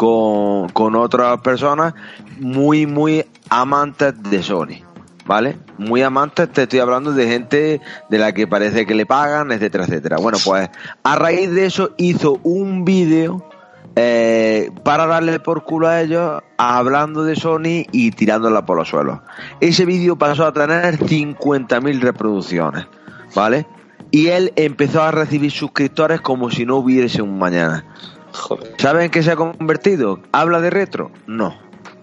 [0.00, 1.92] con, con otras personas
[2.38, 4.82] muy, muy amantes de Sony,
[5.26, 5.58] ¿vale?
[5.76, 9.84] Muy amantes, te estoy hablando de gente de la que parece que le pagan, etcétera,
[9.84, 10.16] etcétera.
[10.16, 10.70] Bueno, pues
[11.02, 13.46] a raíz de eso hizo un vídeo
[13.94, 19.18] eh, para darle por culo a ellos hablando de Sony y tirándola por los suelos.
[19.60, 22.86] Ese vídeo pasó a tener 50.000 reproducciones,
[23.34, 23.66] ¿vale?
[24.10, 27.84] Y él empezó a recibir suscriptores como si no hubiese un mañana.
[28.32, 28.74] Joder.
[28.78, 30.20] ¿Saben en qué se ha convertido?
[30.32, 31.10] ¿Habla de retro?
[31.26, 31.56] No.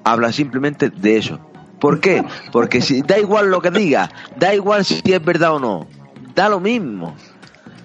[0.03, 1.39] Habla simplemente de eso.
[1.79, 2.23] ¿Por qué?
[2.51, 5.87] Porque si da igual lo que diga, da igual si es verdad o no,
[6.33, 7.15] da lo mismo.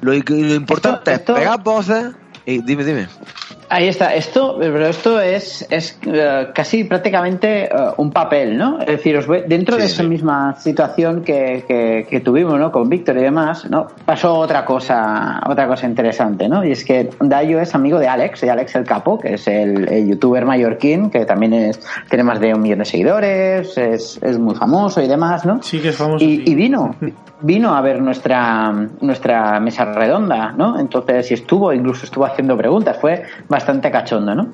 [0.00, 2.12] Lo, lo importante esto- es pegar voces
[2.46, 3.08] y dime, dime.
[3.74, 8.78] Ahí está, esto, pero esto es, es eh, casi prácticamente eh, un papel, ¿no?
[8.80, 10.08] Es decir, os voy- dentro de esa sí.
[10.08, 12.70] misma situación que, que- que tuvimos, ¿no?
[12.70, 13.86] Con Víctor y demás, ¿no?
[14.04, 16.62] Pasó otra cosa, otra cosa interesante, ¿no?
[16.62, 19.88] Y es que Dayo es amigo de Alex, de Alex el Capo, que es el,
[19.90, 24.38] el youtuber mallorquín, que también es, tiene más de un millón de seguidores, es, es
[24.38, 25.62] muy famoso y demás, ¿no?
[25.62, 26.22] Sí que es famoso.
[26.22, 26.42] y, sí.
[26.46, 26.94] y vino
[27.42, 32.98] vino a ver nuestra nuestra mesa redonda no entonces y estuvo incluso estuvo haciendo preguntas
[33.00, 34.48] fue bastante cachondo no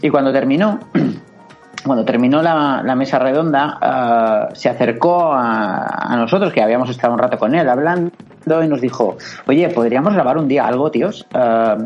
[0.00, 0.78] y cuando terminó
[1.84, 7.12] cuando terminó la, la mesa redonda eh, se acercó a, a nosotros que habíamos estado
[7.12, 8.12] un rato con él hablando
[8.62, 9.16] y nos dijo
[9.46, 11.76] oye podríamos grabar un día algo tíos Eh,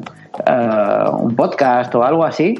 [0.44, 2.54] eh, un podcast o algo así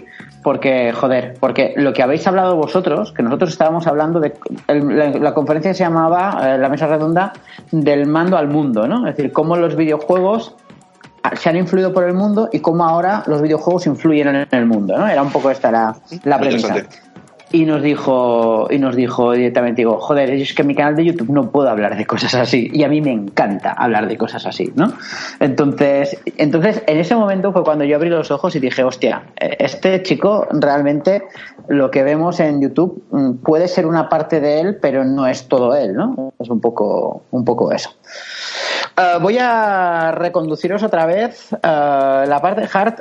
[0.47, 4.32] porque, joder, porque lo que habéis hablado vosotros, que nosotros estábamos hablando de.
[4.68, 7.32] el- la, la conferencia se llamaba eh, La Mesa Redonda
[7.72, 9.09] del mando al mundo, ¿no?
[9.09, 10.55] Es decir, cómo los videojuegos
[11.36, 14.97] se han influido por el mundo y cómo ahora los videojuegos influyen en el mundo,
[14.97, 15.09] ¿no?
[15.09, 16.74] Era un poco esta la, la premisa.
[17.53, 21.05] Y nos dijo, y nos dijo directamente, digo, joder, es que en mi canal de
[21.05, 22.70] YouTube no puedo hablar de cosas así.
[22.72, 24.92] Y a mí me encanta hablar de cosas así, ¿no?
[25.38, 30.03] Entonces, entonces en ese momento fue cuando yo abrí los ojos y dije, hostia, este
[30.03, 31.22] chico realmente
[31.68, 35.47] lo que vemos en YouTube mm, puede ser una parte de él, pero no es
[35.47, 36.32] todo él, ¿no?
[36.38, 37.90] Es un poco, un poco eso.
[38.99, 41.53] Eh, voy a reconduciros otra vez.
[41.53, 43.01] eh, la parte de Hart,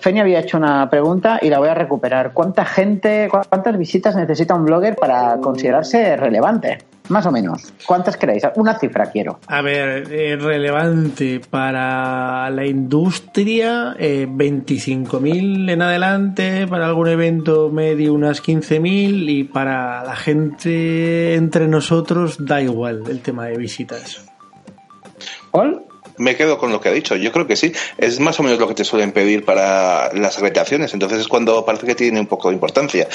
[0.00, 2.32] Feni había hecho una pregunta y la voy a recuperar.
[2.32, 6.78] ¿Cuánta gente, cu- cuántas visitas necesita un blogger para considerarse relevante?
[7.08, 7.72] Más o menos.
[7.86, 8.42] ¿Cuántas creéis?
[8.56, 9.38] Una cifra quiero.
[9.46, 18.12] A ver, eh, relevante para la industria, eh, 25.000 en adelante, para algún evento medio
[18.12, 24.26] unas 15.000 y para la gente entre nosotros da igual el tema de visitas.
[26.16, 27.16] Me quedo con lo que ha dicho.
[27.16, 27.72] Yo creo que sí.
[27.96, 30.92] Es más o menos lo que te suelen pedir para las acreditaciones.
[30.92, 33.06] Entonces es cuando parece que tiene un poco de importancia.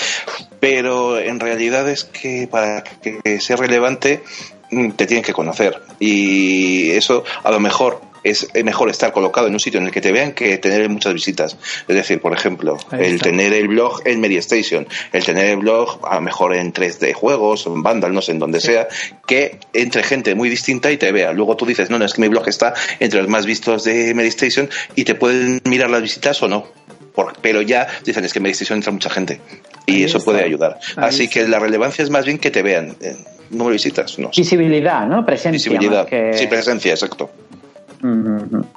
[0.59, 4.23] Pero en realidad es que para que sea relevante
[4.71, 5.81] mm, te tienen que conocer.
[5.99, 10.01] Y eso a lo mejor es mejor estar colocado en un sitio en el que
[10.01, 11.57] te vean que tener muchas visitas.
[11.87, 15.99] Es decir, por ejemplo, el tener el blog en Media Station, el tener el blog
[16.07, 18.87] a lo mejor en 3D juegos, en Vandal, no sé, en donde sea,
[19.27, 21.33] que entre gente muy distinta y te vea.
[21.33, 24.13] Luego tú dices, no, no, es que mi blog está entre los más vistos de
[24.13, 26.65] Media Station y te pueden mirar las visitas o no.
[27.13, 29.39] Por- pero ya dicen, es que en Media Station entra mucha gente
[29.85, 30.31] y Ahí eso está.
[30.31, 30.79] puede ayudar.
[30.95, 31.41] Ahí Así está.
[31.41, 32.95] que la relevancia es más bien que te vean.
[33.01, 33.15] Eh,
[33.51, 34.31] número de visitas, no.
[34.35, 35.23] Visibilidad, ¿no?
[35.23, 35.51] Presencia.
[35.71, 36.07] Visibilidad.
[36.07, 37.29] que- Sí, presencia, exacto.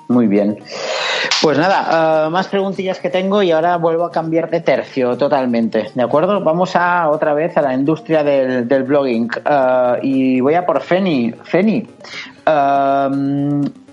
[0.08, 0.58] Muy bien.
[1.42, 5.90] Pues nada, eh, más preguntillas que tengo y ahora vuelvo a cambiar de tercio totalmente.
[5.94, 6.42] ¿De acuerdo?
[6.42, 9.28] Vamos a otra vez a la industria del, del blogging.
[9.44, 11.34] Eh, y voy a por Feni.
[11.44, 11.86] Feni,
[12.46, 13.08] eh,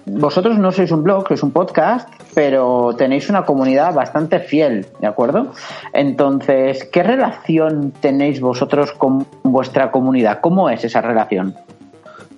[0.06, 5.08] vosotros no sois un blog, sois un podcast, pero tenéis una comunidad bastante fiel, ¿de
[5.08, 5.54] acuerdo?
[5.94, 10.40] Entonces, ¿qué relación tenéis vosotros con vuestra comunidad?
[10.42, 11.56] ¿Cómo es esa relación?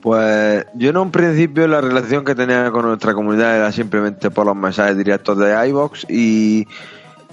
[0.06, 4.46] Pues yo en un principio la relación que tenía con nuestra comunidad era simplemente por
[4.46, 6.68] los mensajes directos de iBox y,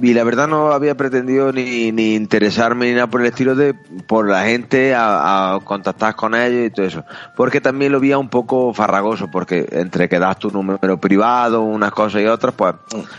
[0.01, 3.75] y la verdad no había pretendido ni, ni interesarme ni nada por el estilo de
[3.75, 7.05] por la gente a, a contactar con ellos y todo eso.
[7.37, 11.91] Porque también lo veía un poco farragoso, porque entre que das tu número privado, unas
[11.91, 12.75] cosas y otras, pues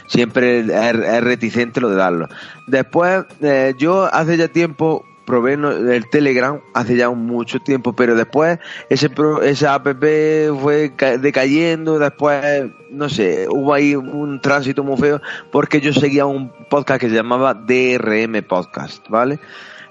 [0.07, 2.27] siempre es, reticente lo de darlo.
[2.65, 8.15] Después, eh, yo hace ya tiempo probé no- el Telegram hace ya mucho tiempo, pero
[8.15, 8.59] después
[8.89, 9.09] ese
[9.43, 9.87] esa app
[10.61, 15.21] fue ca- decayendo, después, no sé, hubo ahí un tránsito muy feo
[15.51, 19.39] porque yo seguía un podcast que se llamaba DRM Podcast, ¿vale?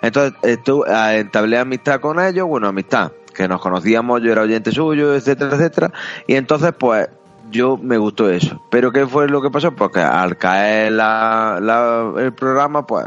[0.02, 4.72] Entonces, esto, eh, entablé amistad con ellos, bueno, amistad, que nos conocíamos, yo era oyente
[4.72, 5.92] suyo, etcétera, etcétera,
[6.26, 7.08] y entonces, pues,
[7.50, 8.62] yo me gustó eso.
[8.70, 9.76] Pero ¿qué fue lo que pasó?
[9.76, 13.06] Porque al caer la, la- el programa, pues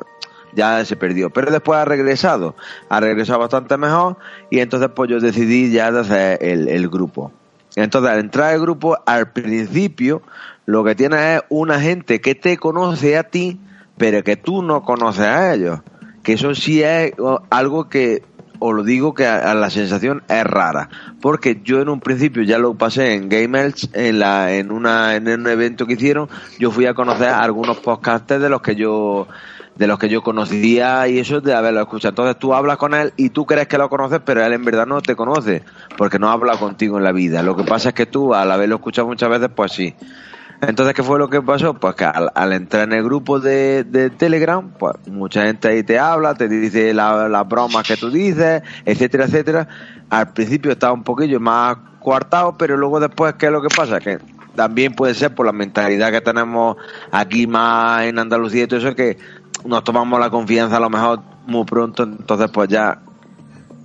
[0.56, 1.30] ya se perdió.
[1.30, 2.56] Pero después ha regresado,
[2.90, 4.18] ha regresado bastante mejor
[4.50, 7.32] y entonces pues yo decidí ya de hacer el, el grupo.
[7.76, 10.22] Entonces al entrar al grupo, al principio
[10.66, 13.60] lo que tienes es una gente que te conoce a ti,
[13.98, 15.80] pero que tú no conoces a ellos.
[16.24, 17.14] Que eso sí es
[17.50, 18.24] algo que
[18.60, 20.90] os lo digo que a, a la sensación es rara,
[21.22, 25.28] porque yo en un principio ya lo pasé en Gamers, en la en una en
[25.28, 29.28] un evento que hicieron, yo fui a conocer a algunos podcasters de los que yo
[29.76, 32.10] de los que yo conocía y eso de haberlo escuchado.
[32.12, 34.86] Entonces tú hablas con él y tú crees que lo conoces, pero él en verdad
[34.86, 35.64] no te conoce,
[35.98, 37.44] porque no habla contigo en la vida.
[37.44, 39.94] Lo que pasa es que tú, al haberlo escuchado muchas veces, pues sí.
[40.62, 41.74] Entonces, ¿qué fue lo que pasó?
[41.74, 45.84] Pues que al, al entrar en el grupo de, de Telegram, pues mucha gente ahí
[45.84, 49.68] te habla, te dice la- las bromas que tú dices, etcétera, etcétera.
[50.10, 54.00] Al principio estaba un poquillo más coartado, pero luego después, ¿qué es lo que pasa?
[54.00, 54.20] Que
[54.56, 56.78] también puede ser por la mentalidad que tenemos
[57.12, 59.18] aquí más en Andalucía y todo eso, que
[59.66, 63.00] nos tomamos la confianza a lo mejor muy pronto, entonces pues ya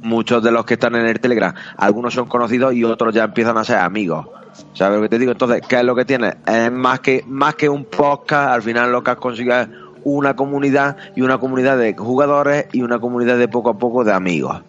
[0.03, 3.59] muchos de los que están en el Telegram, algunos son conocidos y otros ya empiezan
[3.59, 4.27] a ser amigos.
[4.75, 5.33] ¿Sabes lo que te digo?
[5.33, 6.37] Entonces, ¿qué es lo que tienes?
[6.47, 9.69] Es más que, más que un podcast, al final lo que has conseguido es
[10.05, 14.13] una comunidad y una comunidad de jugadores y una comunidad de poco a poco de
[14.13, 14.63] amigos.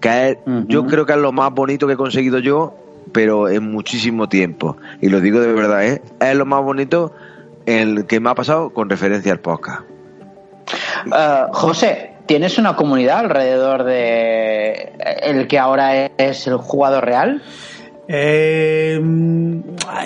[0.00, 0.38] Que es,
[0.68, 2.74] yo creo que es lo más bonito que he conseguido yo,
[3.12, 4.76] pero en muchísimo tiempo.
[5.00, 6.02] Y lo digo de verdad, ¿eh?
[6.20, 7.12] es lo más bonito
[7.66, 9.87] el que me ha pasado con referencia al podcast.
[11.14, 14.92] Eh, José, ¿tienes una comunidad alrededor de
[15.22, 17.42] el que ahora es el jugador real?
[18.10, 19.00] Eh,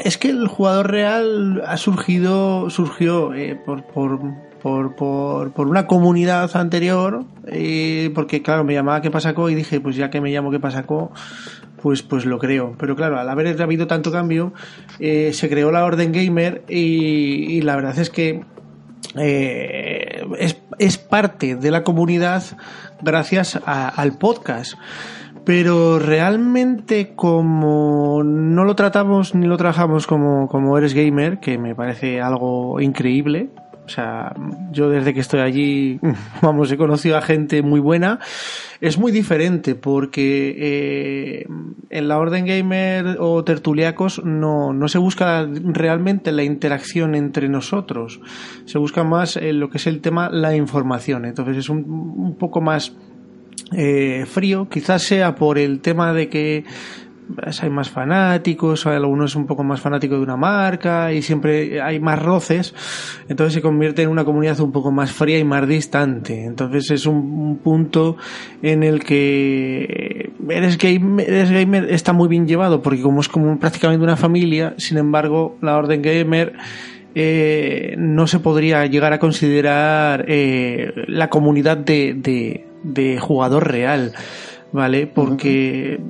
[0.05, 4.19] es que el jugador real ha surgido, surgió eh, por, por,
[4.63, 9.51] por, por, una comunidad anterior, eh, porque claro, me llamaba ¿Qué pasacó?
[9.51, 11.13] y dije, pues ya que me llamo ¿Qué pasacó?
[11.81, 12.77] Pues, pues lo creo.
[12.79, 14.53] Pero claro, al haber habido tanto cambio,
[15.01, 18.45] eh, se creó la Orden Gamer y, la verdad es que
[19.17, 19.82] eh,
[20.39, 22.43] es, es parte de la comunidad
[23.01, 24.75] gracias al podcast.
[25.45, 31.75] Pero realmente como no lo tratamos ni lo trabajamos como, como eres gamer, que me
[31.75, 33.51] parece algo increíble.
[33.85, 34.33] O sea,
[34.71, 35.99] yo desde que estoy allí,
[36.43, 38.21] vamos, he conocido a gente muy buena.
[38.81, 41.47] Es muy diferente porque eh,
[41.91, 48.21] en la Orden Gamer o Tertuliacos no, no se busca realmente la interacción entre nosotros.
[48.65, 51.25] Se busca más eh, lo que es el tema, la información.
[51.25, 52.93] Entonces es un, poco más
[53.77, 56.65] eh, frío, quizás sea por el tema de que
[57.61, 62.01] hay más fanáticos, hay algunos un poco más fanáticos de una marca y siempre hay
[62.01, 62.75] más roces,
[63.29, 66.45] entonces se convierte en una comunidad un poco más fría y más distante.
[66.45, 68.17] Entonces es un, un punto
[68.63, 74.05] en el que eres gamer, gamer está muy bien llevado porque como es como prácticamente
[74.05, 76.55] una familia, sin embargo la orden gamer
[77.15, 84.13] eh, no se podría llegar a considerar eh, la comunidad de, de, de jugador real,
[84.73, 85.07] ¿vale?
[85.07, 86.01] Porque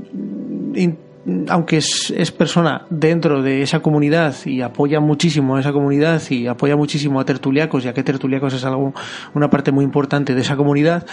[1.49, 6.77] aunque es, persona dentro de esa comunidad y apoya muchísimo a esa comunidad y apoya
[6.77, 8.93] muchísimo a Tertuliacos, ya que Tertuliacos es algo,
[9.35, 11.07] una parte muy importante de esa comunidad,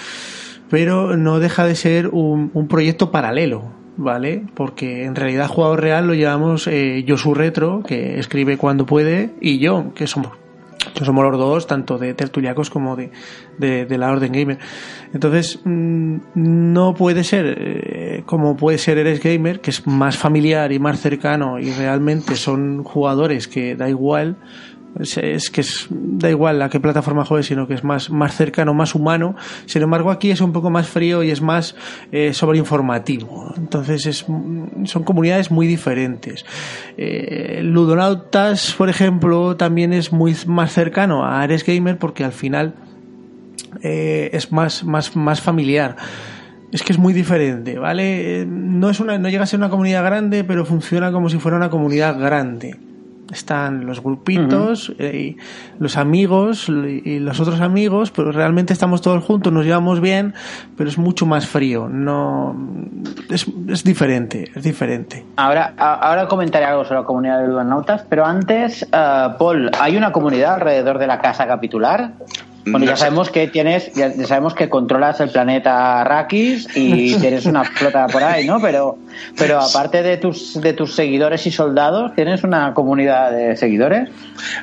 [0.70, 4.44] pero no deja de ser un, proyecto paralelo, ¿vale?
[4.56, 9.60] Porque en realidad jugador real lo llevamos eh, Josu Retro, que escribe cuando puede, y
[9.60, 10.32] yo, que somos
[10.94, 14.58] que somos los dos, tanto de tertuliacos como de la Orden Gamer.
[15.14, 20.72] Entonces, mm, no puede ser eh, como puede ser Eres Gamer, que es más familiar
[20.72, 24.38] y más cercano y realmente son jugadores que da igual
[25.00, 28.76] Es, que es, da igual a qué plataforma juegues, sino que es más, más cercano,
[28.76, 29.36] más humano.
[29.66, 31.76] Sin embargo, aquí es un poco más frío y es más
[32.12, 33.52] eh, sobreinformativo.
[33.58, 36.46] Entonces, es, son comunidades muy diferentes.
[36.98, 42.76] Eh, Ludonautas, por ejemplo, también es muy más cercano a Ares Gamer porque al final
[43.82, 45.96] eh, es más, más, más familiar.
[46.72, 48.42] Es que es muy diferente, ¿vale?
[48.42, 51.40] Eh, No, es una, no llega a ser una comunidad grande, pero funciona como si
[51.40, 52.78] fuera una comunidad grande.
[53.32, 55.38] Están los grupitos, eh, y
[55.80, 60.34] los amigos y los otros amigos, pero realmente estamos todos juntos, nos llevamos bien,
[60.76, 61.88] pero es mucho más frío.
[61.88, 62.56] No,
[63.30, 65.26] es, es diferente, es diferente.
[65.36, 70.12] Ahora, ahora comentaré algo sobre la comunidad de ludonautas, pero antes, eh, Paul, ¿hay una
[70.12, 72.14] comunidad alrededor de la casa capitular?
[72.66, 73.04] Bueno, No ya sé.
[73.04, 78.24] sabemos que tienes, ya sabemos que controlas el planeta Arrakis y tienes una flota por
[78.24, 78.60] ahí, ¿no?
[78.62, 78.98] Pero,
[79.38, 84.10] pero aparte de tus, de tus seguidores y soldados, ¿tienes una comunidad de seguidores?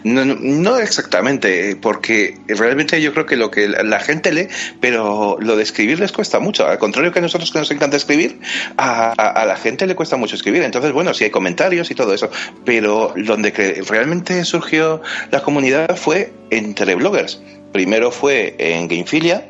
[0.04, 4.48] No, no, no exactamente, porque realmente yo creo que lo que la, la gente lee,
[4.80, 6.66] pero lo de escribir les cuesta mucho.
[6.66, 8.38] Al contrario que a nosotros que nos encanta escribir,
[8.76, 10.62] a, a- a la gente le cuesta mucho escribir.
[10.62, 12.30] Entonces, bueno, sí hay comentarios y todo eso,
[12.64, 17.40] pero donde que realmente surgió la comunidad fue entre bloggers.
[17.72, 19.46] Primero fue en Gamefilia,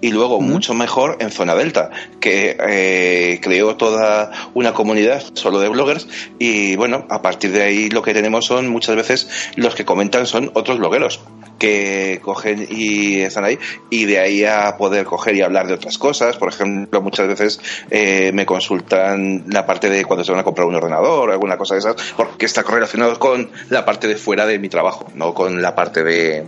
[0.00, 5.68] y luego mucho mejor en Zona Delta, que eh, creó toda una comunidad solo de
[5.68, 6.06] bloggers
[6.38, 10.26] y bueno, a partir de ahí lo que tenemos son muchas veces los que comentan
[10.26, 11.20] son otros blogueros
[11.58, 13.58] que cogen y están ahí
[13.90, 17.60] y de ahí a poder coger y hablar de otras cosas, por ejemplo, muchas veces
[17.90, 21.56] eh, me consultan la parte de cuando se van a comprar un ordenador o alguna
[21.56, 25.34] cosa de esas, porque está correlacionado con la parte de fuera de mi trabajo, no
[25.34, 26.46] con la parte de,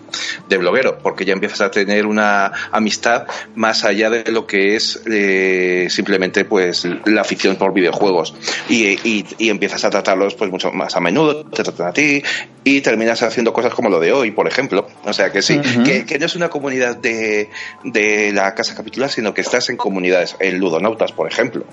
[0.48, 5.02] de bloguero, porque ya empiezas a tener una amistad más allá de lo que es
[5.06, 8.34] eh, simplemente pues la afición por videojuegos
[8.68, 12.22] y, y, y empiezas a tratarlos pues mucho más a menudo, te tratan a ti
[12.66, 14.88] y terminas haciendo cosas como lo de hoy, por ejemplo.
[15.06, 17.48] O sea que sí, que, que no es una comunidad de,
[17.84, 21.64] de la casa capitular, sino que estás en comunidades, en ludonautas, por ejemplo.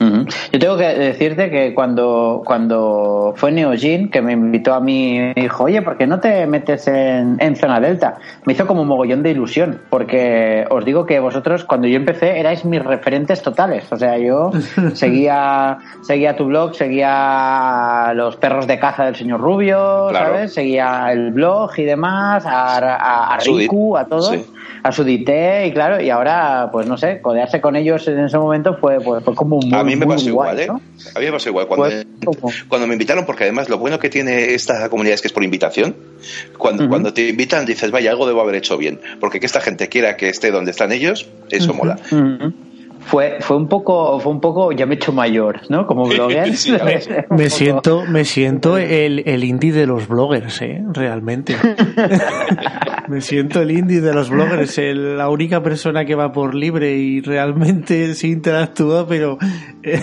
[0.00, 5.42] Yo tengo que decirte que cuando, cuando fue Neogin, que me invitó a mí, me
[5.42, 8.16] dijo, oye, ¿por qué no te metes en, en Zona Delta?
[8.46, 12.40] Me hizo como un mogollón de ilusión, porque os digo que vosotros, cuando yo empecé,
[12.40, 13.92] erais mis referentes totales.
[13.92, 14.50] O sea, yo
[14.94, 20.26] seguía, seguía tu blog, seguía los perros de caza del señor Rubio, Claro.
[20.34, 20.54] ¿sabes?
[20.54, 24.28] Seguía el blog y demás, a, a, a Riku, a todos.
[24.30, 24.46] sí.
[24.82, 28.76] A Sudité, y claro, y ahora, pues no sé, codearse con ellos en ese momento
[28.76, 30.66] fue, pues, fue como un A mí me pasó guay, igual, ¿eh?
[30.66, 30.80] ¿no?
[31.14, 31.66] A mí me pasó igual.
[31.66, 31.86] Cuando,
[32.40, 35.32] Pues, cuando me invitaron, porque además lo bueno que tiene esta comunidad es que es
[35.32, 35.96] por invitación.
[36.58, 39.00] Cuando, cuando te invitan dices, vaya, algo debo haber hecho bien.
[39.20, 41.96] Porque que esta gente quiera que esté donde están ellos, eso mola.
[43.06, 45.86] Fue, fue un poco, fue un poco, ya me he hecho mayor, ¿no?
[45.86, 46.54] Como blogger.
[46.56, 50.82] Sí, Me poco- siento, me siento el, el indie de los bloggers, ¿eh?
[50.92, 51.56] Realmente.
[53.08, 56.92] me siento el indie de los bloggers, el- la única persona que va por libre
[56.96, 59.38] y realmente sí interactúa, pero
[59.82, 60.00] eh,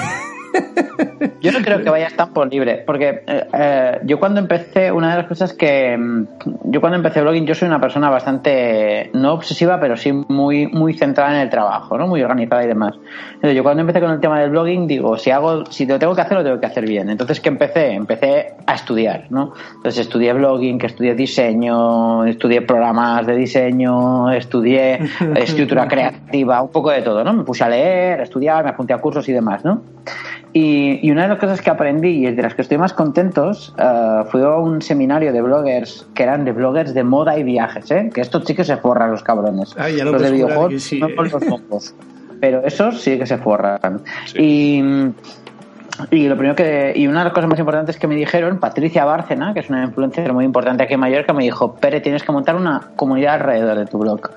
[1.42, 5.12] Yo no creo que vayas tan por libre, porque eh, eh, yo cuando empecé, una
[5.12, 6.26] de las cosas que mm,
[6.66, 10.94] yo cuando empecé blogging, yo soy una persona bastante no obsesiva, pero sí muy muy
[10.94, 12.96] centrada en el trabajo, no, muy organizada y demás.
[13.36, 16.16] Entonces, yo cuando empecé con el tema del blogging, digo, si hago, si lo tengo
[16.16, 17.10] que hacer, lo tengo que hacer bien.
[17.10, 17.94] Entonces, ¿qué empecé?
[17.94, 19.54] Empecé a estudiar, ¿no?
[19.76, 25.00] Entonces estudié blogging, que estudié diseño, estudié programas de diseño, estudié
[25.36, 27.34] escritura creativa, un poco de todo, ¿no?
[27.34, 29.82] Me puse a leer, a estudiar, me apunté a cursos y demás, ¿no?
[30.60, 33.76] Y, y una de las cosas que aprendí y de las que estoy más contentos
[33.78, 37.92] eh, fue a un seminario de bloggers que eran de bloggers de moda y viajes,
[37.92, 38.10] ¿eh?
[38.12, 39.76] Que estos sí que se forran los cabrones.
[39.78, 41.16] Ah, ya lo los de videojuegos sí, no ¿eh?
[41.16, 41.94] los mocos.
[42.42, 44.02] Pero esos sí que se forran.
[44.26, 44.40] Sí.
[44.42, 45.14] Y,
[46.12, 49.06] y lo primero que y una de las cosas más importantes que me dijeron, Patricia
[49.06, 52.32] Bárcena, que es una influencer muy importante aquí en Mallorca, me dijo, Pere, tienes que
[52.32, 54.30] montar una comunidad alrededor de tu blog.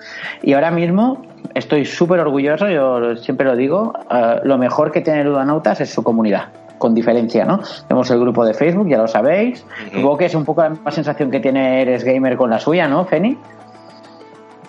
[0.42, 1.22] Y ahora mismo
[1.54, 6.02] estoy súper orgulloso, yo siempre lo digo, eh, lo mejor que tiene Ludanautas es su
[6.02, 6.48] comunidad
[6.78, 7.60] con diferencia, ¿no?
[7.86, 9.66] Tenemos el grupo de Facebook, ya lo sabéis.
[9.92, 12.88] Supongo que es un poco la misma sensación que tiene Eres Gamer con la suya,
[12.88, 13.36] ¿no, Feni?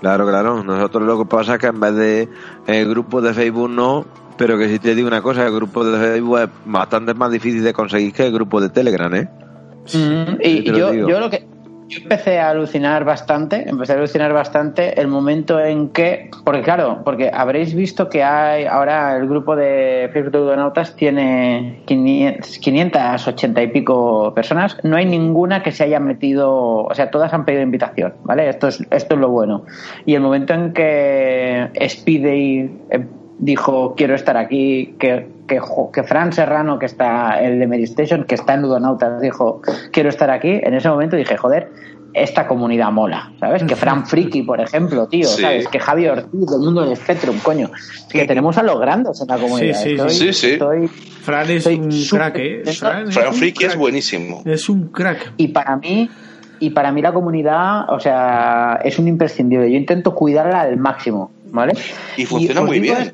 [0.01, 0.63] Claro, claro.
[0.63, 2.29] Nosotros lo que pasa es que en vez de
[2.67, 4.05] el grupo de Facebook no,
[4.41, 7.63] pero que si te digo una cosa, el grupo de Facebook es bastante más difícil
[7.63, 9.27] de conseguir que el grupo de Telegram, ¿eh?
[9.93, 11.45] Mm, y te lo yo, yo lo que
[11.87, 17.01] yo empecé a alucinar bastante, empecé a alucinar bastante el momento en que, porque claro,
[17.05, 23.61] porque habréis visto que hay ahora el grupo de Facebook de Ludonautas tiene 500, 580
[23.61, 27.61] y pico personas, no hay ninguna que se haya metido, o sea, todas han pedido
[27.61, 28.49] invitación, ¿vale?
[28.49, 29.65] Esto es esto es lo bueno.
[30.05, 33.05] Y el momento en que Speedy eh,
[33.41, 38.23] dijo quiero estar aquí, que, que, jo- que Fran Serrano, que está el de Medistation,
[38.23, 39.61] que está en Ludonautas, dijo
[39.91, 41.69] quiero estar aquí, en ese momento dije, joder,
[42.13, 43.63] esta comunidad mola, ¿sabes?
[43.63, 45.41] Que Fran Friki, por ejemplo, tío, Sí.
[45.41, 45.67] ¿sabes?
[45.69, 47.69] Que Javi Ortiz del mundo del Spectrum, coño.
[48.09, 49.75] Que tenemos a los grandes en la comunidad.
[49.77, 50.17] Sí, sí, Estoy- sí.
[50.17, 50.51] Sí, sí.
[50.53, 52.63] estoy- Fran es Estoy un crack, ¿eh?
[52.77, 54.41] Fran, Friki es buenísimo.
[54.45, 55.33] Es un crack.
[55.37, 56.09] Y para mí,
[56.59, 59.71] y para mí la comunidad, o sea, es un imprescindible.
[59.71, 61.73] Yo intento cuidarla al máximo, ¿vale?
[62.17, 63.13] Y funciona muy bien.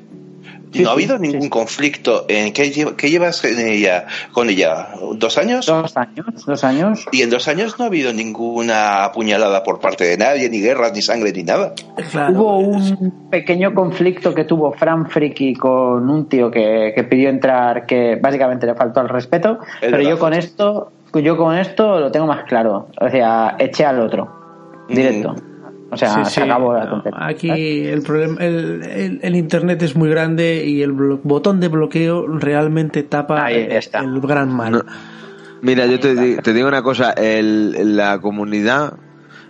[0.78, 1.50] Sí, no ha habido sí, ningún sí.
[1.50, 2.26] conflicto.
[2.28, 4.90] ¿En qué, lle- qué llevas en ella, con ella?
[5.16, 5.66] ¿Dos años?
[5.66, 7.06] Dos años, dos años.
[7.12, 10.94] Y en dos años no ha habido ninguna apuñalada por parte de nadie, ni guerras,
[10.94, 11.74] ni sangre, ni nada.
[12.12, 12.34] Claro.
[12.40, 17.86] Hubo un pequeño conflicto que tuvo Fran Friki con un tío que, que pidió entrar,
[17.86, 22.12] que básicamente le faltó al respeto, Es pero yo con esto, yo con esto lo
[22.12, 22.88] tengo más claro.
[23.00, 25.36] O sea, eché al otro, directo.
[25.90, 26.42] O sea, Sí, se sí.
[26.42, 27.26] acabó la tontería.
[27.26, 27.50] Aquí
[27.88, 33.04] el problema, el, el- el internet es muy grande y el botón de bloqueo realmente
[33.04, 34.00] tapa el, está.
[34.00, 34.72] el gran mal.
[34.74, 34.82] No.
[35.62, 38.94] Mira, yo te, di- te digo una cosa, el, la comunidad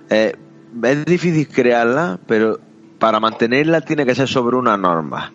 [0.10, 0.34] eh,
[0.84, 2.60] es difícil crearla, pero
[3.00, 5.32] para mantenerla tiene que ser sobre una norma.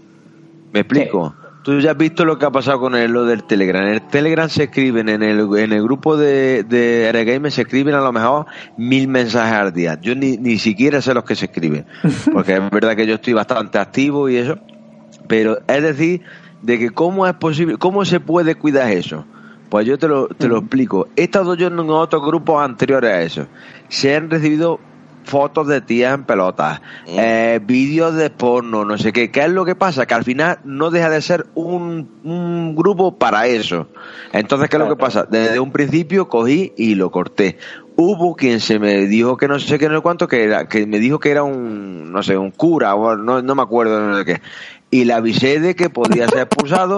[0.73, 1.35] ¿Me explico?
[1.63, 3.85] Tú ya has visto lo que ha pasado con el, lo del Telegram.
[3.85, 8.01] En el Telegram se escriben, en el, en el grupo de, de se escriben a
[8.01, 9.99] lo mejor mil mensajes al día.
[10.01, 11.87] Yo ni, ni siquiera sé los que se escriben,
[12.33, 14.59] porque es verdad que yo estoy bastante activo y eso.
[15.29, 16.23] Pero es decir,
[16.63, 19.25] de que cómo es posible, cómo se puede cuidar eso.
[19.69, 21.09] Pues yo te lo, te lo explico.
[21.17, 23.47] He estado yo en otros grupos anteriores a eso.
[23.89, 24.81] Se han recibido
[25.25, 29.31] fotos de tías en pelotas, eh, vídeos de porno, no sé qué.
[29.31, 30.07] ¿Qué es lo que pasa?
[30.07, 33.89] Que al final no deja de ser un, un grupo para eso.
[34.33, 35.27] Entonces, ¿qué es lo que pasa?
[35.29, 37.59] Desde un principio cogí y lo corté.
[37.97, 40.87] Hubo quien se me dijo que no sé qué, no sé cuánto, que era, que
[40.87, 44.19] me dijo que era un, no sé, un cura, o no, no me acuerdo no
[44.19, 44.41] sé qué.
[44.91, 46.97] Y le avisé de que podía ser expulsado.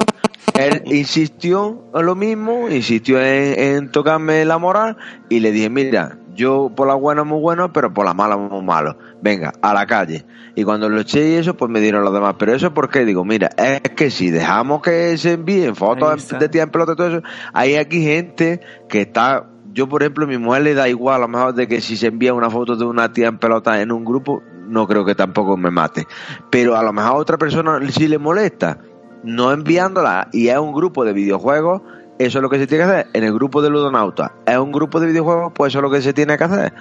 [0.58, 4.96] Él insistió en lo mismo, insistió en, en tocarme la moral
[5.28, 8.62] y le dije, mira, yo por la buena muy bueno, pero por la mala muy
[8.62, 8.96] malo.
[9.22, 10.24] Venga, a la calle.
[10.54, 12.36] Y cuando lo eché y eso, pues me dieron los demás.
[12.38, 16.64] Pero eso porque digo, mira, es que si dejamos que se envíen fotos de tía
[16.64, 20.38] en pelota y todo eso, hay aquí gente que está yo por ejemplo, a mi
[20.38, 22.84] mujer le da igual a lo mejor de que si se envía una foto de
[22.84, 26.06] una tía en pelota en un grupo, no creo que tampoco me mate.
[26.48, 28.78] Pero a lo mejor a otra persona sí le molesta,
[29.24, 31.82] no enviándola y es un grupo de videojuegos,
[32.18, 33.06] eso es lo que se tiene que hacer.
[33.12, 36.00] En el grupo de ludonautas es un grupo de videojuegos, pues eso es lo que
[36.02, 36.72] se tiene que hacer.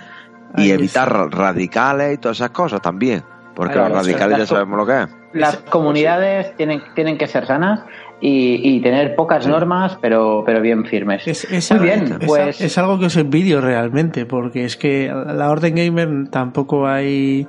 [0.56, 3.24] Ahí Y evitar ra- radicales y todas esas cosas también.
[3.56, 5.08] Porque los radicales ya sabemos lo que es.
[5.34, 7.82] Las comunidades tienen, tienen que ser sanas
[8.20, 11.28] y, y tener pocas normas, pero, pero bien firmes.
[11.28, 14.76] Es, es Muy algo- bien, es- pues es algo que os envidio realmente, porque es
[14.78, 17.48] que la Orden Gamer tampoco hay,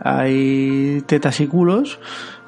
[0.00, 1.98] hay tetas y culos,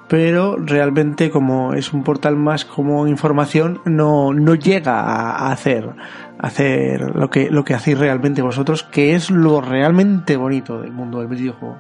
[0.08, 5.90] pero realmente como es un portal más como información, no, no llega a, hacer,
[6.38, 11.20] hacer lo que, lo que hacéis realmente vosotros, que es lo realmente bonito del mundo
[11.20, 11.78] del videojuego.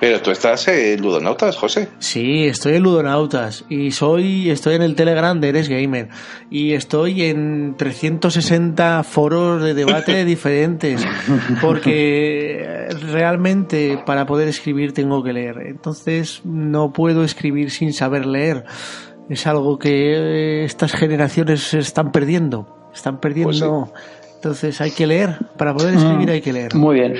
[0.00, 1.88] Pero tú estás en Ludonautas, José.
[1.98, 6.08] Sí, estoy en Ludonautas y soy, estoy en el Telegram de Eres Gamer
[6.50, 11.04] y estoy en 360 foros de debate diferentes
[11.60, 15.58] porque eh, realmente para poder escribir tengo que leer.
[15.66, 18.64] Entonces no puedo escribir sin saber leer.
[19.28, 22.90] Es algo que eh, estas generaciones están perdiendo.
[22.92, 23.92] Están perdiendo.
[24.36, 25.36] Entonces hay que leer.
[25.58, 26.74] Para poder escribir hay que leer.
[26.74, 27.14] Muy bien.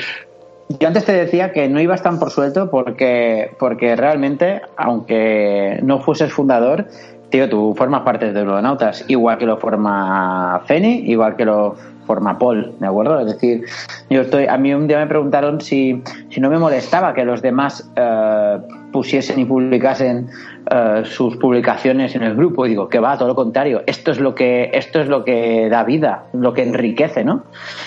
[0.79, 5.99] Yo antes te decía que no ibas tan por suelto porque, porque realmente, aunque no
[5.99, 6.87] fueses fundador,
[7.31, 11.75] tío, tú formas parte de Ludonautas, igual que lo forma Feni, igual que lo
[12.07, 13.21] forma Paul, ¿de acuerdo?
[13.21, 13.65] Es decir,
[14.11, 17.43] yo estoy, a mí un día me preguntaron si, si no me molestaba que los
[17.43, 18.59] demás eh,
[18.93, 20.29] pusiesen y publicasen
[20.71, 24.35] eh, sus publicaciones en el grupo digo que va todo lo contrario esto es lo
[24.35, 27.45] que esto es lo que da vida lo que enriquece no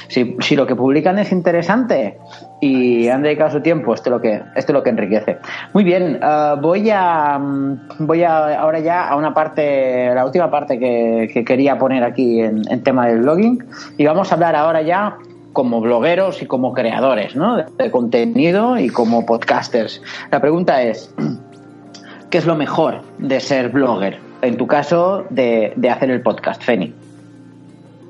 [0.07, 2.17] si, si lo que publican es interesante
[2.59, 5.37] y han dedicado su tiempo esto es lo que esto es lo que enriquece.
[5.73, 10.49] Muy bien eh, voy a mm, voy a ahora ya a una parte la última
[10.49, 13.63] parte que, que quería poner aquí en, en tema del blogging
[13.97, 15.17] y vamos a hablar ahora ya
[15.51, 17.57] como blogueros y como creadores ¿no?
[17.57, 20.01] de contenido y como podcasters.
[20.31, 21.13] La pregunta es
[22.33, 24.19] ¿Qué es lo mejor de ser blogger?
[24.41, 26.91] En tu caso, de, de hacer el podcast, Feni.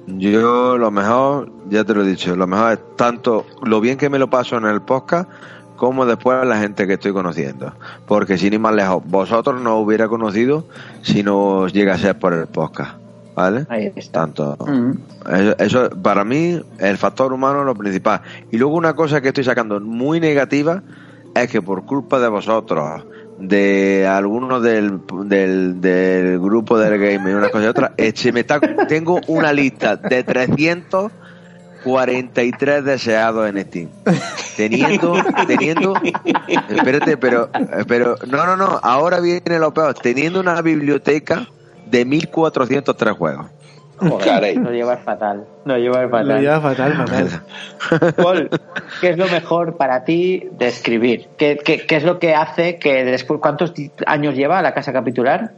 [0.08, 4.10] Yo lo mejor, ya te lo he dicho, lo mejor es tanto lo bien que
[4.10, 5.30] me lo paso en el podcast
[5.76, 7.74] como después la gente que estoy conociendo.
[8.08, 10.68] Porque sin ir más lejos, vosotros no os hubiera conocido
[11.02, 12.94] si no os llega a ser por el podcast.
[13.36, 13.66] ¿Vale?
[13.68, 14.22] Ahí está.
[14.22, 14.56] Tanto.
[14.66, 14.92] Mm.
[15.34, 18.22] Eso, eso, para mí, el factor humano es lo principal.
[18.52, 20.82] Y luego una cosa que estoy sacando muy negativa
[21.36, 23.04] es que por culpa de vosotros,
[23.40, 28.40] de algunos del, del, del grupo del game y una cosa y otra, eche- me
[28.42, 33.90] está- tengo una lista de 343 deseados en Steam.
[34.56, 35.16] Teniendo,
[35.48, 35.94] teniendo,
[36.70, 37.50] espérate, pero,
[37.88, 41.48] pero, no, no, no, ahora viene lo peor, teniendo una biblioteca
[41.88, 43.48] de 1403 juegos.
[44.10, 44.58] Joder.
[44.58, 45.46] Lo llevas fatal.
[45.66, 46.28] Lo llevas fatal.
[46.28, 48.14] Lo lleva fatal, fatal.
[48.16, 48.50] Paul,
[49.02, 51.28] ¿qué es lo mejor para ti de escribir?
[51.38, 53.74] ¿Qué, qué, qué es lo que hace que después, cuántos
[54.06, 55.52] años lleva la casa capitular?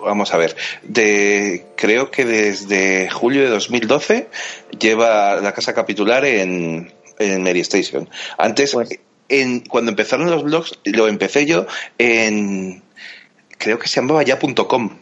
[0.00, 4.28] Vamos a ver, de, creo que desde julio de 2012
[4.78, 8.08] lleva la casa capitular en, en Mary Station.
[8.38, 11.66] Antes, Pues- en, cuando empezaron los blogs, lo empecé yo
[11.98, 12.82] en,
[13.58, 14.98] creo que se llamaba ya.com.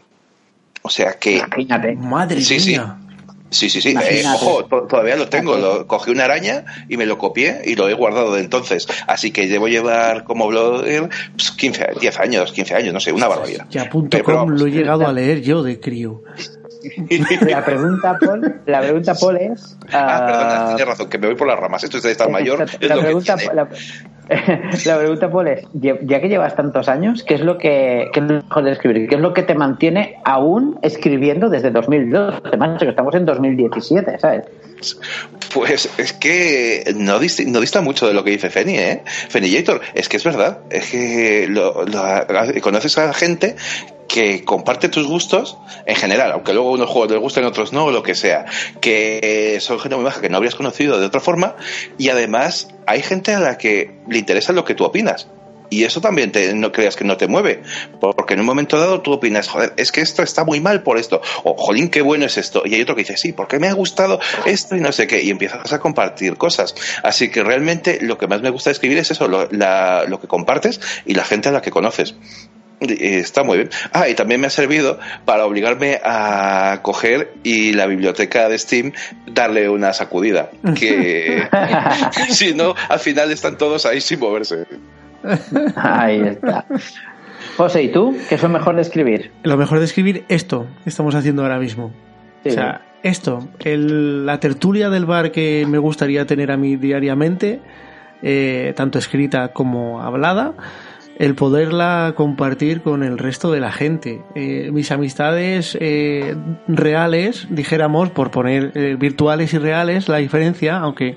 [0.87, 1.97] O sea que, Imagínate.
[1.97, 2.99] Madre Sí, mía.
[3.49, 5.57] sí, sí, sí, eh, ojo, to- todavía lo tengo.
[5.57, 8.87] Lo, cogí una araña y me lo copié y lo he guardado de entonces.
[9.07, 13.29] Así que debo llevar como blogger pues, 15, 10 años, 15 años, no sé, una
[13.29, 13.67] barbaridad.
[13.71, 16.23] Ya punto Pero, pero com lo he llegado a leer yo de crío.
[17.49, 19.79] La pregunta, Paul, la pregunta, Paul, es.
[19.91, 21.83] Ah, perdona, ah, tienes razón, que me voy por las ramas.
[21.83, 22.61] Esto es de tan mayor.
[22.63, 23.55] Es la, lo que pregunta, tiene.
[23.55, 23.69] la,
[24.87, 28.27] la pregunta, Paul, es: ya que llevas tantos años, ¿qué es lo que qué es
[28.27, 29.09] mejor de escribir?
[29.09, 32.43] ¿Qué es lo que te mantiene aún escribiendo desde 2002?
[32.59, 34.45] Macho, que estamos en 2017, ¿sabes?
[35.53, 39.03] Pues es que no, dista mucho de lo que dice Feni, ¿eh?
[39.05, 40.59] Fenillator, es que es verdad.
[40.71, 43.57] Es que lo- lo- conoces a gente
[44.15, 47.91] que comparte tus gustos en general, aunque luego unos juegos les gusten, otros no, o
[47.91, 48.45] lo que sea,
[48.81, 51.57] que son gente muy baja que no habrías conocido de otra forma,
[51.99, 55.27] y además hay gente a la que le interesa lo que tú opinas.
[55.71, 57.63] Y eso también te, no creas que no te mueve,
[57.99, 60.97] porque en un momento dado tú opinas, joder, es que esto está muy mal por
[60.97, 62.63] esto, o jolín, qué bueno es esto.
[62.65, 65.25] Y hay otro que dice, sí, porque me ha gustado esto y no sé qué,
[65.25, 66.77] y empiezas a compartir cosas.
[67.03, 70.81] Así que realmente lo que más me gusta escribir es eso, la- lo que compartes
[71.05, 72.15] y la gente a la que conoces.
[72.91, 73.71] Y Está muy bien.
[73.93, 78.93] Ah, y también me ha servido para obligarme a coger y la biblioteca de Steam
[79.27, 80.51] darle una sacudida.
[80.79, 81.49] Que
[82.31, 84.67] si no, al final están todos ahí sin moverse.
[85.77, 86.67] Ahí está.
[87.57, 88.17] José, ¿y tú?
[88.29, 89.31] ¿Qué es lo mejor de escribir?
[89.43, 91.93] Lo mejor de escribir esto que estamos haciendo ahora mismo.
[92.43, 92.51] Sí.
[92.51, 97.61] O sea, esto, el- la tertulia del bar que me gustaría tener a mí diariamente,
[98.23, 100.55] eh, tanto escrita como hablada,
[101.19, 104.23] el poderla compartir con el resto de la gente.
[104.35, 106.37] Eh, mis amistades eh,
[106.67, 111.17] reales, dijéramos, por poner eh, virtuales y reales, la diferencia, aunque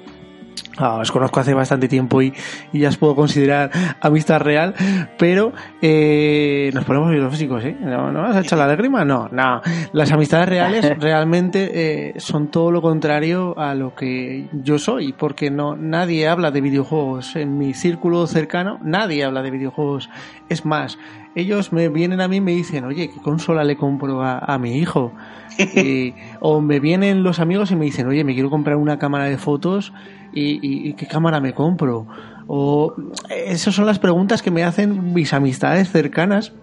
[0.77, 2.33] Ah, os conozco hace bastante tiempo y,
[2.71, 4.75] y ya os puedo considerar amistad real,
[5.17, 5.51] pero
[5.81, 7.75] eh, nos ponemos filosóficos, ¿eh?
[7.79, 9.03] ¿No, ¿No vas a echar la lágrima?
[9.03, 9.61] No, no.
[9.93, 15.49] Las amistades reales realmente eh, son todo lo contrario a lo que yo soy, porque
[15.49, 20.09] no nadie habla de videojuegos en mi círculo cercano, nadie habla de videojuegos.
[20.49, 20.97] Es más,
[21.39, 24.57] ellos me vienen a mí y me dicen, oye, ¿qué consola le compro a, a
[24.57, 25.11] mi hijo?
[26.39, 29.37] O me vienen los amigos y me dicen, oye, me quiero comprar una cámara de
[29.37, 29.93] fotos
[30.33, 32.07] y, y- y qué cámara me compro.
[32.47, 32.93] O
[33.29, 36.53] esas son las preguntas que me hacen mis amistades cercanas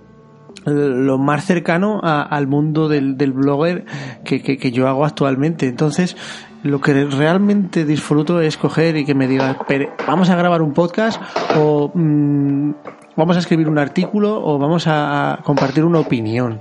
[0.66, 3.84] lo más cercano a- al mundo del, del blogger
[4.24, 5.66] que, que- que yo hago actualmente.
[5.66, 6.16] Entonces,
[6.62, 10.72] lo que realmente disfruto es coger y que me diga, "Pere, vamos a grabar un
[10.72, 11.20] podcast
[11.58, 12.70] o mm,
[13.16, 16.60] vamos a escribir un artículo o vamos a, compartir una opinión.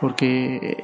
[0.00, 0.78] Porque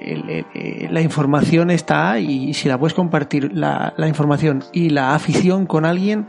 [0.55, 5.65] el- la información está y si la puedes compartir la, la información y la afición
[5.65, 6.27] con alguien,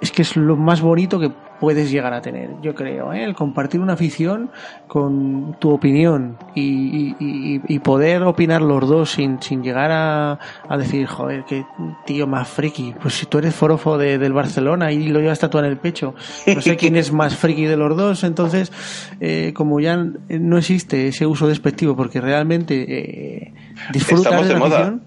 [0.00, 3.22] es que es lo más bonito que puedes llegar a tener, yo creo, ¿eh?
[3.22, 4.50] el compartir una afición
[4.88, 10.38] con tu opinión y, y- poder opinar los dos sin, sin llegar a,
[10.68, 11.64] a decir, joder, qué
[12.06, 12.94] tío más friki.
[13.00, 16.14] Pues si tú eres forofo de, del Barcelona y lo llevas tatuado en el pecho,
[16.46, 18.72] no sé quién es más friki de los dos, entonces,
[19.20, 19.96] eh, como ya
[20.28, 23.54] no existe ese uso despectivo, porque realmente eh,
[23.92, 24.76] disfrutas Estamos de de la moda.
[24.78, 25.02] afición,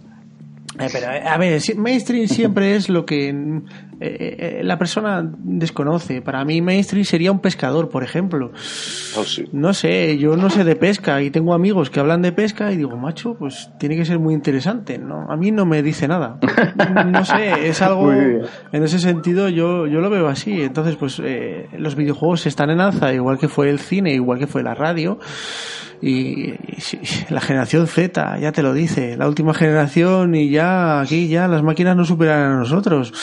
[0.79, 6.21] eh, pero, eh, a ver, mainstream siempre es lo que eh, eh, la persona desconoce.
[6.21, 8.51] Para mí, mainstream sería un pescador, por ejemplo.
[9.17, 9.45] Oh, sí.
[9.53, 12.77] No sé, yo no sé de pesca y tengo amigos que hablan de pesca y
[12.77, 15.31] digo, macho, pues tiene que ser muy interesante, ¿no?
[15.31, 16.39] A mí no me dice nada.
[17.05, 20.63] No sé, es algo, en ese sentido yo, yo lo veo así.
[20.63, 24.47] Entonces, pues eh, los videojuegos están en alza, igual que fue el cine, igual que
[24.47, 25.19] fue la radio.
[26.05, 26.55] Y,
[27.29, 31.63] la generación Z, ya te lo dice, la última generación y ya aquí ya las
[31.63, 33.13] máquinas no superan a nosotros.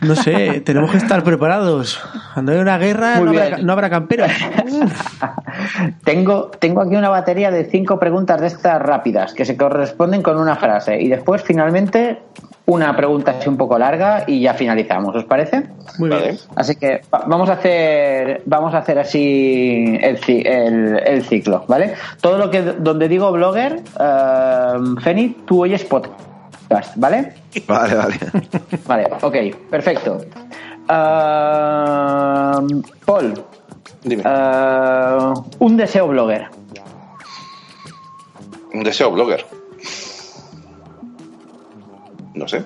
[0.00, 2.00] No sé, tenemos que estar preparados.
[2.32, 4.30] Cuando hay una guerra no habrá, no habrá camperos.
[6.04, 10.36] Tengo, tengo aquí una batería de cinco preguntas de estas rápidas que se corresponden con
[10.36, 12.18] una frase y después finalmente
[12.66, 15.64] una pregunta así un poco larga y ya finalizamos, ¿os parece?
[15.98, 16.22] Muy Vale.
[16.22, 16.38] bien.
[16.56, 21.64] Así que va- vamos a hacer vamos a hacer así el, ci- el, el ciclo,
[21.68, 21.94] ¿vale?
[22.22, 24.72] Todo lo que donde digo blogger, eh,
[25.02, 27.34] Feni, tú oyes podcast, ¿vale?
[27.68, 28.16] Vale, vale.
[28.86, 29.36] Vale, ok,
[29.70, 30.18] perfecto.
[30.88, 33.34] Eh, Paul,
[34.02, 34.22] Dime.
[34.26, 35.18] eh,
[35.58, 36.48] un deseo blogger.
[38.72, 39.44] Un deseo blogger.
[42.34, 42.64] No sé.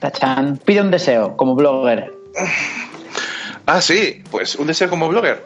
[0.00, 2.12] Tachan, pide un deseo como blogger.
[3.66, 5.44] Ah, sí, pues un deseo como blogger.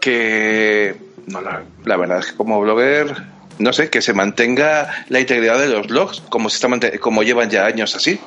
[0.00, 0.96] Que.
[1.26, 3.14] No, la, la verdad es que como blogger.
[3.58, 7.48] No sé, que se mantenga la integridad de los blogs, como, se está como llevan
[7.48, 8.20] ya años así.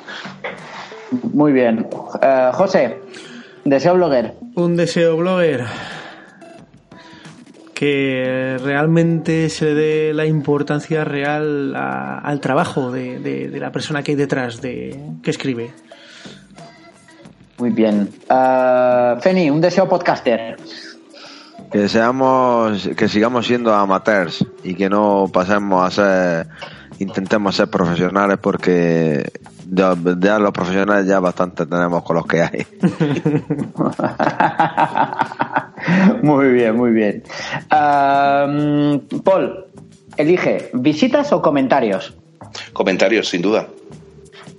[1.32, 1.86] Muy bien.
[2.20, 2.98] Eh, José,
[3.64, 4.34] deseo blogger.
[4.56, 5.66] Un deseo blogger
[7.80, 13.72] que realmente se le dé la importancia real a- al trabajo de, de- de la
[13.72, 15.70] persona que hay detrás de que escribe.
[17.56, 18.10] Muy bien.
[18.28, 20.56] Eh, Feni, un deseo podcaster.
[21.72, 26.48] Que seamos, que sigamos siendo amateurs y que no pasemos a ser,
[26.98, 29.24] intentemos ser profesionales porque
[29.70, 32.66] ya, ya los profesionales ya bastante tenemos con los que hay.
[36.22, 37.22] muy bien, muy bien.
[37.68, 39.66] Paul,
[40.16, 42.14] elige visitas o comentarios.
[42.72, 43.66] Comentarios, sin duda.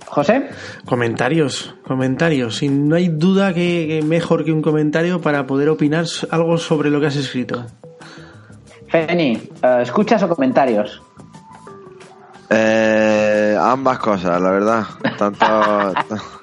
[0.06, 0.50] José,
[0.84, 2.62] Comentarios, comentarios.
[2.62, 6.90] Y no hay duda que, que mejor que un comentario para poder opinar algo sobre
[6.90, 7.64] lo que has escrito.
[8.88, 11.00] Feni, eh, escuchas o comentarios.
[12.50, 14.84] Eh, ambas cosas, la verdad.
[15.16, 15.46] Tanto,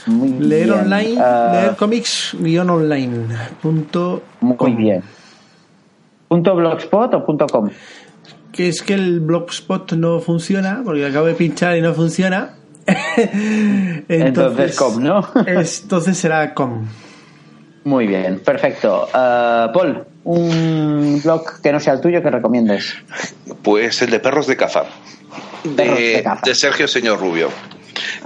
[0.10, 0.80] Muy Leer bien.
[0.80, 3.28] online, Eh, leer cómics-online.
[3.62, 4.76] punto Muy com.
[4.76, 5.04] bien.
[6.28, 7.70] ¿Punto blogspot o punto com?
[8.52, 12.56] que es que el blogspot no funciona, porque acabo de pinchar y no funciona.
[14.08, 15.28] Entonces, com, ¿no?
[15.46, 16.86] es- entonces será com.
[17.84, 19.08] Muy bien, perfecto.
[19.14, 22.96] Eh, Paul, un blog que no sea el tuyo que recomiendes.
[23.62, 24.84] Pues el de Perros de Caza.
[25.76, 26.42] Perros De, de Caza.
[26.46, 27.50] de Sergio Señor Rubio.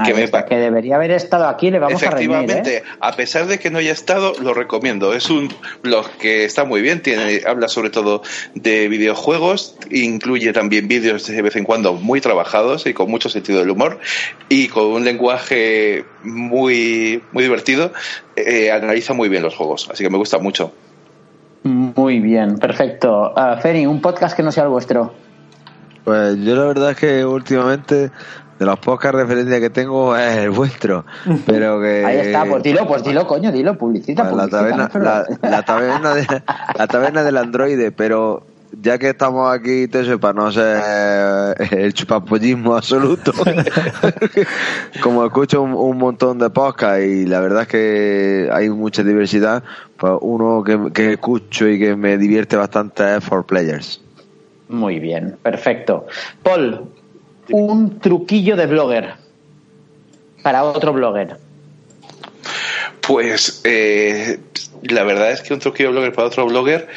[0.06, 0.28] Que me
[0.58, 2.84] debería haber estado aquí, le vamos a reñir, Efectivamente, ¿eh?
[3.00, 5.14] a pesar de que no haya estado, lo recomiendo.
[5.14, 8.22] Es un blog que está muy bien, tiene, habla sobre todo
[8.56, 13.60] de videojuegos, incluye también vídeos de vez en cuando muy trabajados y con mucho sentido
[13.60, 14.00] del humor
[14.50, 17.92] y con un lenguaje muy, muy divertido,
[18.36, 20.74] eh, analiza muy bien los juegos, así que me gusta mucho.
[21.64, 23.34] Muy bien, perfecto.
[23.38, 25.14] Eh, Feni, un podcast que no sea el vuestro.
[26.04, 28.12] Pues yo la verdad es que últimamente
[28.60, 31.06] de las pocas referencias que tengo es el vuestro,
[31.46, 34.90] pero que Ahí está, pues dilo, pues dilo, coño, dilo, publicita, la publicita, taberna, ¿no?
[34.92, 36.28] Pero- la, la taberna de,
[36.78, 38.46] la taberna del androide, pero
[38.82, 40.82] ya que estamos aquí, te eso, para no ser
[41.72, 43.32] el chupapollismo absoluto,
[45.02, 49.64] como escucho un, un montón de podcasts y la verdad es que hay mucha diversidad,
[49.98, 54.02] pues uno que, que escucho y que me divierte bastante es For Players.
[54.70, 56.08] Muy bien, perfecto.
[56.42, 56.82] Paul,
[57.50, 59.14] un truquillo de blogger
[60.42, 61.38] para otro blogger.
[63.02, 64.40] Pues eh,
[64.84, 66.88] la verdad es que un truquillo blogger para otro blogger,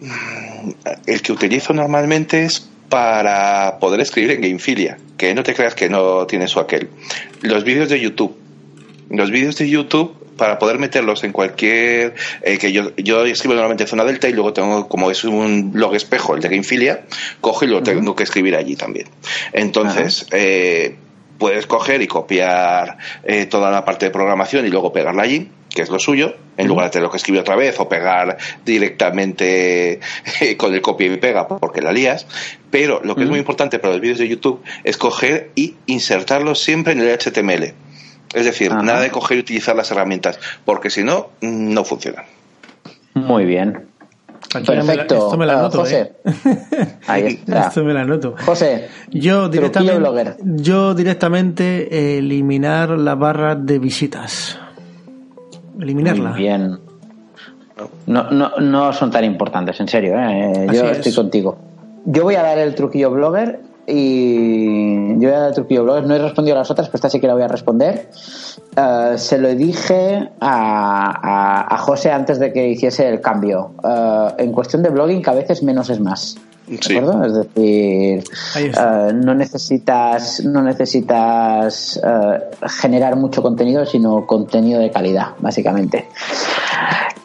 [0.00, 0.70] mm,
[1.06, 5.88] el que utilizo normalmente es para poder escribir en Gamefilia, que no te creas que
[5.88, 6.88] no tiene su aquel.
[7.42, 8.36] Los vídeos de YouTube.
[9.10, 13.84] Los vídeos de YouTube para poder meterlos en cualquier eh, que yo, yo escribo normalmente
[13.84, 17.02] en zona delta y luego tengo como es un blog espejo el de Gamefilia
[17.42, 19.06] cojo y lo tengo que escribir allí también.
[19.52, 20.96] Entonces eh,
[21.38, 25.82] puedes coger y copiar eh, toda la parte de programación y luego pegarla allí, que
[25.82, 30.00] es lo suyo, en lugar de tenerlo que escribir otra vez o pegar directamente
[30.40, 32.26] eh, con el copia y pega porque la lías.
[32.70, 36.62] Pero lo que es muy importante para los vídeos de YouTube es coger y insertarlos
[36.62, 37.72] siempre en el HTML.
[38.34, 38.82] Es decir, Ajá.
[38.82, 42.24] nada de coger y utilizar las herramientas, porque si no, no funcionan.
[43.14, 43.86] Muy bien.
[44.54, 45.14] Aquí ya me la- Perfecto.
[45.16, 46.12] esto me la Ah, noto, José.
[46.24, 46.96] ¿eh?
[47.06, 47.68] Ahí está.
[47.68, 48.34] Esto me la noto.
[48.46, 54.58] José, Yo directamente, yo directamente eliminar la barra de visitas.
[55.80, 56.30] Eliminarla.
[56.30, 56.78] muy bien.
[58.06, 60.14] No, no, no son tan importantes, en serio.
[60.18, 60.66] ¿eh?
[60.72, 61.16] Yo Así estoy es.
[61.16, 61.58] contigo.
[62.06, 66.06] Yo voy a dar el truquillo blogger y yo voy a dar el truquillo blogger.
[66.06, 68.10] No he respondido a las otras, pero esta sí que la voy a responder.
[68.76, 71.10] Eh, se lo dije a,
[71.66, 73.72] a, a José antes de que hiciese el cambio.
[73.82, 76.36] Eh, en cuestión de blogging, que a veces menos es más.
[76.66, 76.96] ¿De Sí.
[76.98, 77.24] acuerdo?
[77.24, 78.24] Es decir,
[78.56, 81.98] eh, no necesitas, no necesitas
[82.80, 86.08] generar mucho contenido, sino contenido de calidad, básicamente.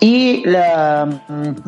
[0.05, 1.07] Y la,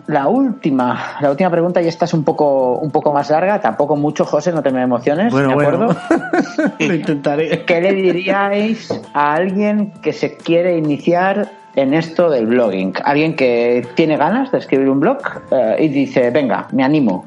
[0.07, 3.95] la última, la última pregunta, y esta es un poco, un poco más larga, tampoco
[3.95, 5.89] mucho, José, no te me emociones, Bueno, ¿de bueno.
[5.91, 6.75] acuerdo?
[6.79, 7.63] Lo intentaré.
[7.63, 12.95] ¿Qué le diríais a alguien que se quiere iniciar en esto del blogging?
[13.05, 15.19] Alguien que tiene ganas de escribir un blog
[15.51, 17.25] eh, y dice, venga, me animo.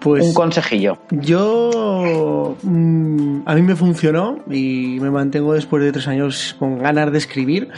[0.00, 0.98] Pues Un consejillo.
[1.12, 7.12] yo mm, a mí me funcionó y me mantengo después de tres años con ganas
[7.12, 7.68] de escribir.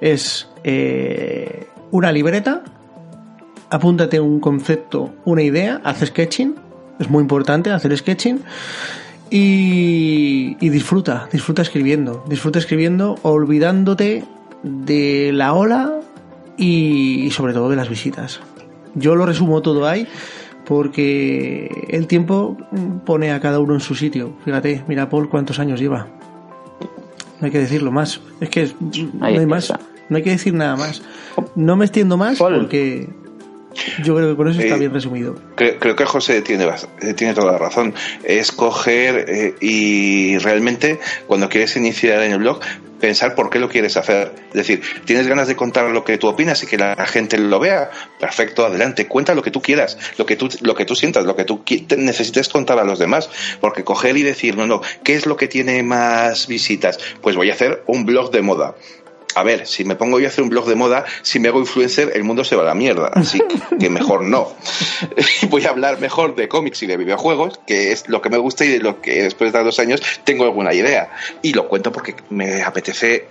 [0.00, 2.64] Es eh, una libreta,
[3.70, 6.56] apúntate un concepto, una idea, haz sketching,
[6.98, 8.40] es muy importante hacer sketching.
[9.34, 14.24] Y, y disfruta, disfruta escribiendo, disfruta escribiendo, olvidándote
[14.62, 16.00] de la ola
[16.58, 18.40] y, y sobre todo de las visitas.
[18.94, 20.06] Yo lo resumo todo ahí
[20.66, 22.58] porque el tiempo
[23.06, 24.34] pone a cada uno en su sitio.
[24.44, 26.08] Fíjate, mira Paul cuántos años lleva.
[27.40, 28.20] No hay que decirlo más.
[28.38, 29.70] Es que es- no hay más.
[29.70, 29.80] está.
[30.08, 31.02] No hay que decir nada más.
[31.54, 33.08] No me extiendo más porque
[34.04, 35.36] yo creo que con eso está Eh, bien resumido.
[35.54, 36.66] Creo, creo que José tiene,
[37.16, 37.94] tiene toda la razón.
[38.24, 42.60] Es coger eh, y realmente cuando quieres iniciar en el blog,
[43.00, 44.32] pensar por qué lo quieres hacer.
[44.50, 47.58] Es decir, tienes ganas de contar lo que tú opinas y que la gente lo
[47.58, 47.90] vea.
[48.20, 49.08] Perfecto, adelante.
[49.08, 51.64] Cuenta lo que tú quieras, lo que tú, lo que tú sientas, lo que tú
[51.96, 53.28] necesites contar a los demás.
[53.60, 56.98] Porque coger y decir, no, no, ¿qué es lo que tiene más visitas?
[57.20, 58.76] Pues voy a hacer un blog de moda.
[59.34, 61.60] A ver, si me pongo yo a hacer un blog de moda, si me hago
[61.60, 63.10] influencer, el mundo se va a la mierda.
[63.14, 63.40] Así
[63.78, 64.52] que mejor no.
[65.48, 68.64] Voy a hablar mejor de cómics y de videojuegos, que es lo que me gusta
[68.64, 71.10] y de lo que después de dos años tengo alguna idea.
[71.42, 73.26] Y lo cuento porque me apetece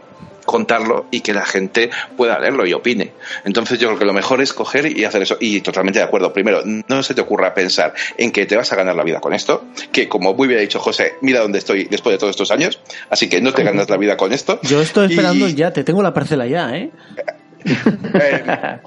[0.46, 3.12] contarlo y que la gente pueda leerlo y opine.
[3.46, 5.38] Entonces yo creo que lo mejor es coger y hacer eso.
[5.40, 6.34] Y totalmente de acuerdo.
[6.34, 9.34] Primero, no se te ocurra pensar en que te vas a ganar la vida con
[9.34, 12.52] esto, que como muy bien ha dicho José, mira dónde estoy después de todos estos
[12.52, 12.80] años,
[13.10, 14.60] así que no te ganas la vida con esto.
[14.64, 16.90] Yo estoy Y- esperando ya, te tengo la parcela ya, ¿eh?
[17.66, 18.80] eh,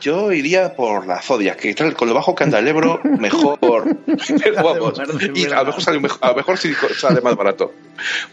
[0.00, 3.58] yo iría por la Zodiac, que tal, con lo bajo que anda el Ebro, mejor.
[4.62, 5.00] Vamos,
[5.34, 7.72] y a lo mejor sale, mejor- a lo mejor sí sale más barato.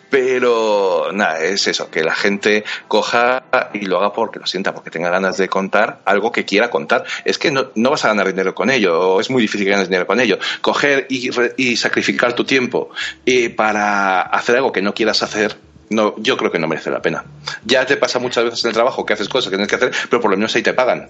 [0.09, 3.43] Pero nada, es eso, que la gente coja
[3.73, 7.03] y lo haga porque lo sienta, porque tenga ganas de contar algo que quiera contar.
[7.25, 9.71] Es que no, no vas a ganar dinero con ello, o es muy difícil que
[9.71, 10.39] ganes dinero con ello.
[10.61, 12.89] Coger y, y sacrificar tu tiempo
[13.25, 15.55] eh, para hacer algo que no quieras hacer,
[15.89, 17.23] no, yo creo que no merece la pena.
[17.65, 19.91] Ya te pasa muchas veces en el trabajo que haces cosas que tienes que hacer,
[20.09, 21.09] pero por lo menos ahí te pagan.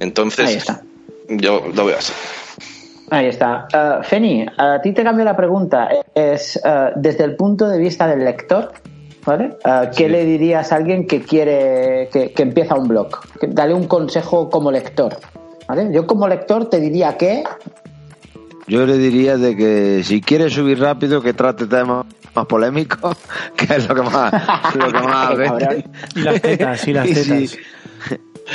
[0.00, 0.82] Entonces, Ahí está.
[1.28, 2.12] yo lo veo así.
[3.10, 3.68] Ahí está.
[3.72, 5.88] Eh, Feni, a ti te cambio la pregunta.
[6.14, 8.72] Es eh, desde el punto de vista del lector,
[9.24, 9.56] ¿vale?
[9.64, 13.08] Eh, ¿Qué le dirías a alguien que quiere, que, que empieza un blog?
[13.48, 15.16] Dale un consejo como lector.
[15.68, 15.90] ¿Vale?
[15.92, 17.44] Yo como lector te diría que
[18.66, 23.16] Yo le diría de que si quiere subir rápido, que trate temas más polémicos,
[23.56, 24.32] que es lo que más,
[24.74, 25.84] lo que más vende.
[26.14, 27.50] Y las tetas, y las Y tetas.
[27.50, 27.58] si-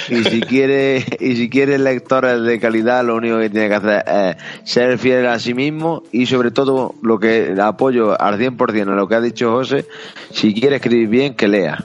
[0.08, 4.04] y si quiere y si quiere lectores de calidad lo único que tiene que hacer
[4.08, 4.38] es
[4.72, 9.08] ser fiel a sí mismo y sobre todo lo que apoyo al 100% en lo
[9.08, 9.86] que ha dicho José
[10.32, 11.84] si quiere escribir bien que lea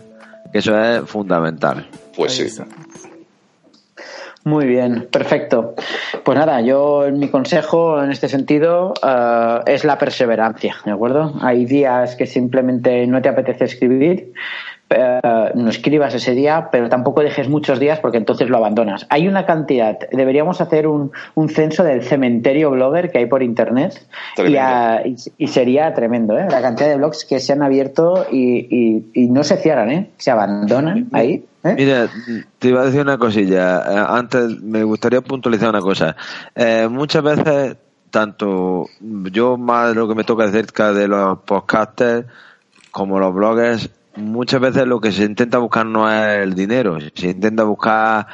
[0.53, 2.43] que eso es fundamental Pues Ahí sí.
[2.61, 2.67] está.
[4.45, 5.75] Muy bien, perfecto.
[6.23, 11.33] Pues nada, yo mi consejo en este sentido eh, es la perseverancia, ¿de acuerdo?
[11.41, 14.33] Hay días que simplemente no te apetece escribir,
[14.91, 15.21] eh,
[15.55, 19.07] no escribas ese día, pero tampoco dejes muchos días porque entonces lo abandonas.
[19.09, 24.07] Hay una cantidad, deberíamos hacer un, un censo del cementerio blogger que hay por internet
[24.51, 26.47] y, a- y- y sería tremendo, ¿eh?
[26.51, 30.11] La cantidad de blogs que se han abierto y, y- y no se cierran, ¿eh?
[30.19, 31.45] Se abandonan ahí.
[31.65, 31.75] ¿Eh?
[31.77, 32.09] Mira,
[32.59, 33.79] te iba a decir una cosilla.
[33.81, 36.17] Eh, Antes me gustaría puntualizar una cosa.
[36.55, 37.77] Eh, muchas veces,
[38.11, 42.27] tanto yo más lo que me toca acerca de los podcasters
[42.91, 47.31] como los bloggers, muchas veces lo que se intenta buscar no es el dinero, se
[47.31, 48.27] intenta buscar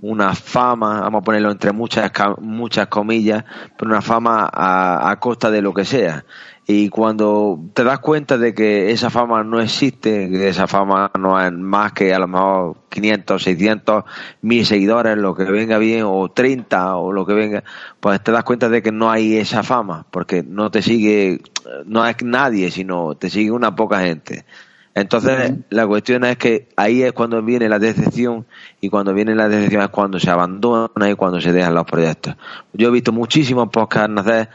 [0.00, 3.42] una fama, vamos a ponerlo entre muchas muchas comillas,
[3.76, 6.24] pero una fama a, a costa de lo que sea.
[6.66, 11.38] Y cuando te das cuenta de que esa fama no existe, que esa fama no
[11.38, 14.04] es más que a lo mejor 500, 600,
[14.40, 17.64] mil seguidores, lo que venga bien, o 30, o lo que venga,
[18.00, 21.42] pues te das cuenta de que no hay esa fama, porque no te sigue,
[21.84, 24.46] no es nadie, sino te sigue una poca gente.
[24.94, 28.46] Entonces, la cuestión es que ahí es cuando viene la decepción
[28.80, 32.36] y cuando viene la decepción es cuando se abandona y cuando se dejan los proyectos.
[32.72, 34.48] Yo he visto muchísimos podcasts nacer,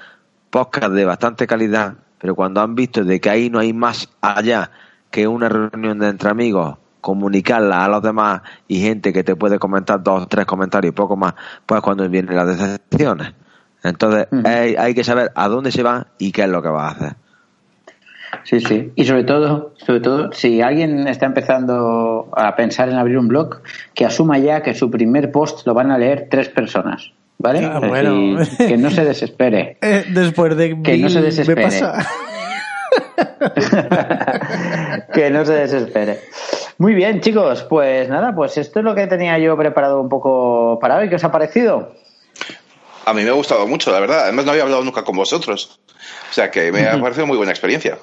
[0.50, 4.72] podcasts de bastante calidad, pero cuando han visto de que ahí no hay más allá
[5.12, 9.58] que una reunión de entre amigos, comunicarla a los demás y gente que te puede
[9.60, 11.34] comentar dos o tres comentarios y poco más,
[11.66, 13.34] pues cuando vienen las decepciones.
[13.84, 16.88] Entonces, hay, hay que saber a dónde se va y qué es lo que va
[16.88, 17.16] a hacer.
[18.44, 18.92] Sí, sí.
[18.96, 23.62] Y sobre todo, sobre todo, si alguien está empezando a pensar en abrir un blog,
[23.94, 27.12] que asuma ya que su primer post lo van a leer tres personas.
[27.40, 27.66] ¿Vale?
[27.66, 28.46] Ah, bueno.
[28.58, 29.78] que no se desespere.
[29.82, 31.56] Eh, después de Que no se desespere.
[31.56, 32.08] me pasa.
[35.14, 36.20] que no se desespere.
[36.78, 37.64] Muy bien, chicos.
[37.64, 41.08] Pues nada, pues esto es lo que tenía yo preparado un poco para hoy.
[41.08, 41.94] ¿Qué os ha parecido?
[43.06, 44.24] A mí me ha gustado mucho, la verdad.
[44.24, 45.80] Además, no había hablado nunca con vosotros.
[46.30, 47.98] O sea que me ha parecido muy buena experiencia.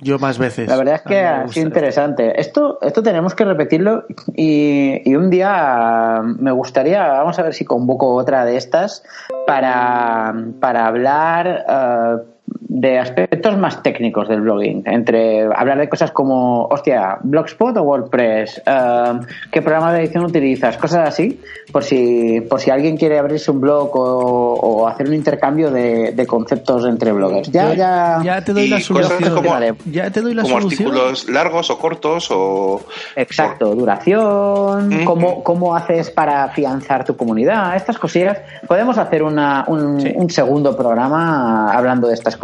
[0.00, 0.68] Yo más veces.
[0.68, 2.40] La verdad es que ha sido interesante.
[2.40, 4.04] Esto, esto tenemos que repetirlo
[4.34, 9.04] y, y un día me gustaría, vamos a ver si convoco otra de estas
[9.46, 12.33] para, para hablar eh,
[12.66, 14.82] de aspectos más técnicos del blogging.
[14.86, 19.12] Entre hablar de cosas como, hostia, Blogspot o WordPress, eh,
[19.52, 21.40] qué programa de edición utilizas, cosas así,
[21.72, 26.12] por si, por si alguien quiere abrirse un blog o, o hacer un intercambio de,
[26.12, 27.50] de conceptos entre bloggers.
[27.52, 29.34] Ya, Yo- ya, ya te doy la cosas solución.
[29.34, 29.58] como-
[29.92, 30.88] ya te doy la Como solución.
[30.88, 32.80] artículos largos o cortos o...
[33.16, 35.04] Exacto, duración, Mm.
[35.04, 38.38] cómo, cómo haces para afianzar tu comunidad, estas cosillas.
[38.66, 40.12] Podemos hacer una, un, Sí.
[40.14, 42.36] un segundo programa hablando de estas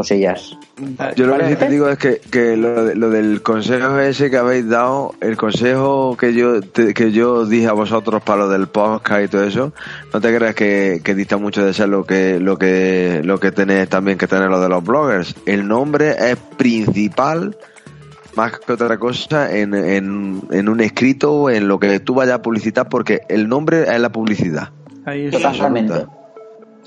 [1.15, 4.31] Yo lo que sí te digo es que, que lo, de- lo del consejo ese
[4.31, 8.49] que habéis dado, el consejo que yo te- que yo dije a vosotros para lo
[8.49, 9.73] del podcast y todo eso,
[10.15, 13.53] no te creas que, que dista mucho de ser lo que lo que lo que
[13.53, 15.35] tenéis también que tener lo de los bloggers.
[15.47, 17.57] El nombre es principal
[18.37, 22.43] más que otra cosa en, en, en un escrito, en lo que tú vayas a
[22.43, 24.71] publicitar, porque el nombre es la publicidad.
[25.05, 25.51] Ahí está.
[25.53, 26.20] Totalmente.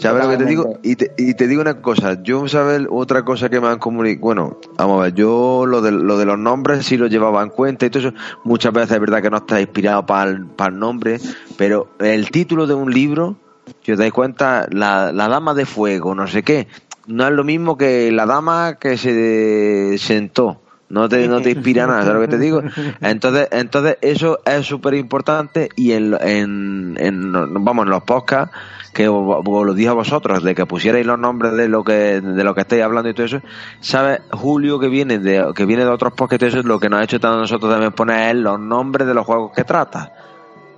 [0.04, 0.80] ¿Sabes lo que te digo?
[0.84, 2.82] Y te, y te digo una cosa, yo, ¿sabes?
[2.90, 6.26] Otra cosa que me han comunicado, bueno, vamos a ver, yo lo de, lo de
[6.26, 9.30] los nombres sí lo llevaba en cuenta y todo eso, muchas veces es verdad que
[9.30, 11.20] no está inspirado para el, para el nombre,
[11.58, 13.38] pero el título de un libro,
[13.82, 16.68] si os dais cuenta, la, la dama de fuego, no sé qué,
[17.08, 20.60] no es lo mismo que la dama que se sentó.
[20.90, 22.62] No te, no te inspira nada, ¿sabes lo que te digo?
[23.02, 27.32] Entonces, entonces eso es súper importante y en, en, en-
[27.64, 28.56] vamos, en los podcasts
[28.94, 32.22] que os, os lo dije a vosotros, de que pusierais los nombres de lo que,
[32.22, 33.42] de lo que estáis hablando y todo eso,
[33.80, 34.22] ¿sabes?
[34.32, 36.90] Julio que viene de, que viene de otros podcasts y todo eso, es lo que
[36.90, 40.14] nos ha hecho a nosotros también poner es los nombres de los juegos que trata.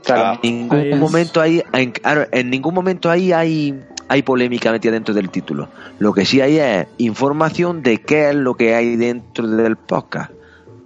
[0.05, 0.39] Claro.
[0.43, 5.29] En ningún Ahí momento ahí, en ningún momento ahí hay, hay polémica metida dentro del
[5.29, 5.69] título.
[5.99, 10.31] Lo que sí hay es información de qué es lo que hay dentro del podcast.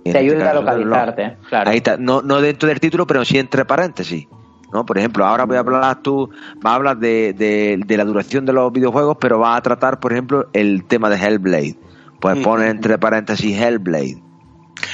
[0.05, 1.69] En Te este ayuda a localizarte, claro.
[1.69, 4.27] Ahí está, no, no dentro del título, pero sí entre paréntesis.
[4.71, 4.85] ¿no?
[4.85, 8.45] Por ejemplo, ahora voy a hablar tú, vas a hablar de, de, de la duración
[8.45, 11.75] de los videojuegos, pero vas a tratar, por ejemplo, el tema de Hellblade.
[12.21, 12.41] Pues Mm.
[12.43, 14.21] pone entre paréntesis Hellblade.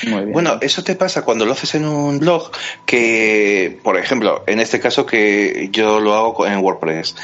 [0.08, 0.32] Muy bien.
[0.32, 2.50] Bueno, eso te pasa cuando lo haces en un blog
[2.86, 7.16] que, por ejemplo, en este caso que yo lo hago en WordPress,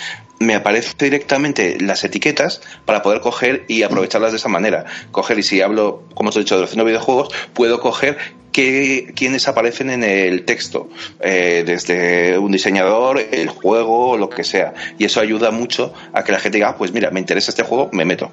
[0.42, 4.86] me aparece directamente las etiquetas para poder coger y aprovecharlas de esa manera.
[5.12, 8.18] Coger y si hablo, como os he dicho, de haciendo videojuegos, puedo coger
[8.52, 14.44] qué, quiénes aparecen en el texto, eh, desde un diseñador, el juego, o lo que
[14.44, 14.74] sea.
[14.98, 17.64] Y eso ayuda mucho a que la gente diga, ah, pues mira, me interesa este
[17.64, 18.32] juego, me meto.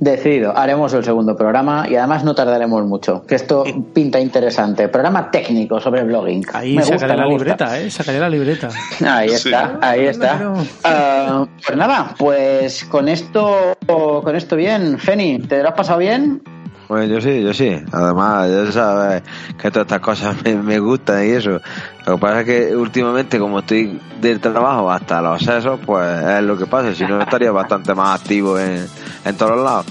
[0.00, 3.64] Decidido, haremos el segundo programa y además no tardaremos mucho, que esto
[3.94, 4.88] pinta interesante.
[4.88, 6.46] Programa técnico sobre blogging.
[6.54, 7.44] Ahí Me gusta, sacaré la me gusta.
[7.44, 7.90] libreta, ¿eh?
[7.90, 8.68] Sacaré la libreta.
[9.04, 9.34] Ahí Sí.
[9.48, 10.52] está, ahí está.
[10.84, 14.98] Ah, pues nada, pues con esto, con esto bien.
[14.98, 16.40] Feni, ¿te lo has pasado bien?
[16.88, 17.76] Bueno, yo sí, yo sí.
[17.92, 19.22] Además, ya sabes
[19.60, 21.60] que todas estas cosas me, me gustan y eso.
[22.06, 26.42] Lo que pasa es que últimamente, como estoy del trabajo hasta los sesos, pues es
[26.42, 26.94] lo que pasa.
[26.94, 28.86] Si no, estaría bastante más activo en,
[29.24, 29.86] en todos lados.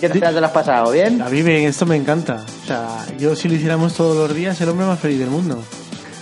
[0.00, 0.92] ¿Qué tal te lo has pasado?
[0.92, 1.22] ¿Bien?
[1.22, 2.44] A mí me- esto me encanta.
[2.62, 2.88] O sea,
[3.18, 5.62] yo si lo hiciéramos todos los días, el hombre más feliz del mundo.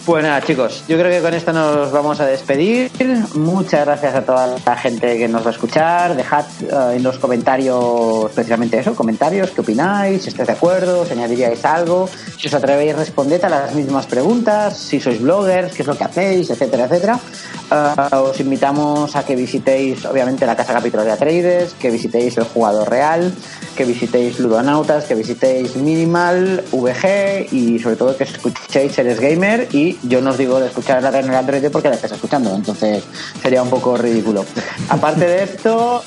[0.04, 2.90] Pues nada, chicos, yo creo que con esto nos vamos a despedir.
[3.34, 6.16] Muchas gracias a toda la gente que nos va a escuchar.
[6.16, 11.12] Dejad eh, en los comentarios, precisamente eso, comentarios, qué opináis, si estáis de acuerdo, si
[11.12, 15.88] añadiríais algo, si os atrevéis, responded a las mismas preguntas, si sois bloggers, qué es
[15.88, 17.20] lo que hacéis, etcétera, etcétera.
[17.70, 22.44] eh, os invitamos a que visitéis, obviamente, la Casa Capítulo de Atreides, que visitéis el
[22.44, 23.32] Jugador Real,
[23.76, 29.68] que visitéis Ludonautas, que visitéis Minimal, VG y sobre todo que escuchéis Seres Gamer.
[29.72, 32.55] Y yo no os digo de escuchar la en el Android porque la estáis escuchando,
[32.55, 33.05] entonces
[33.40, 34.44] sería un poco ridículo.
[34.89, 36.02] Aparte de esto,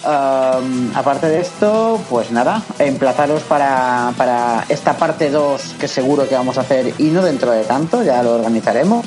[0.93, 6.57] aparte de esto, pues nada, emplazaros para, para esta parte 2 que seguro que vamos
[6.57, 9.05] a hacer y no dentro de tanto, ya lo organizaremos.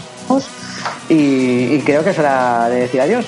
[1.09, 3.25] Y, y creo que hora de decir adiós.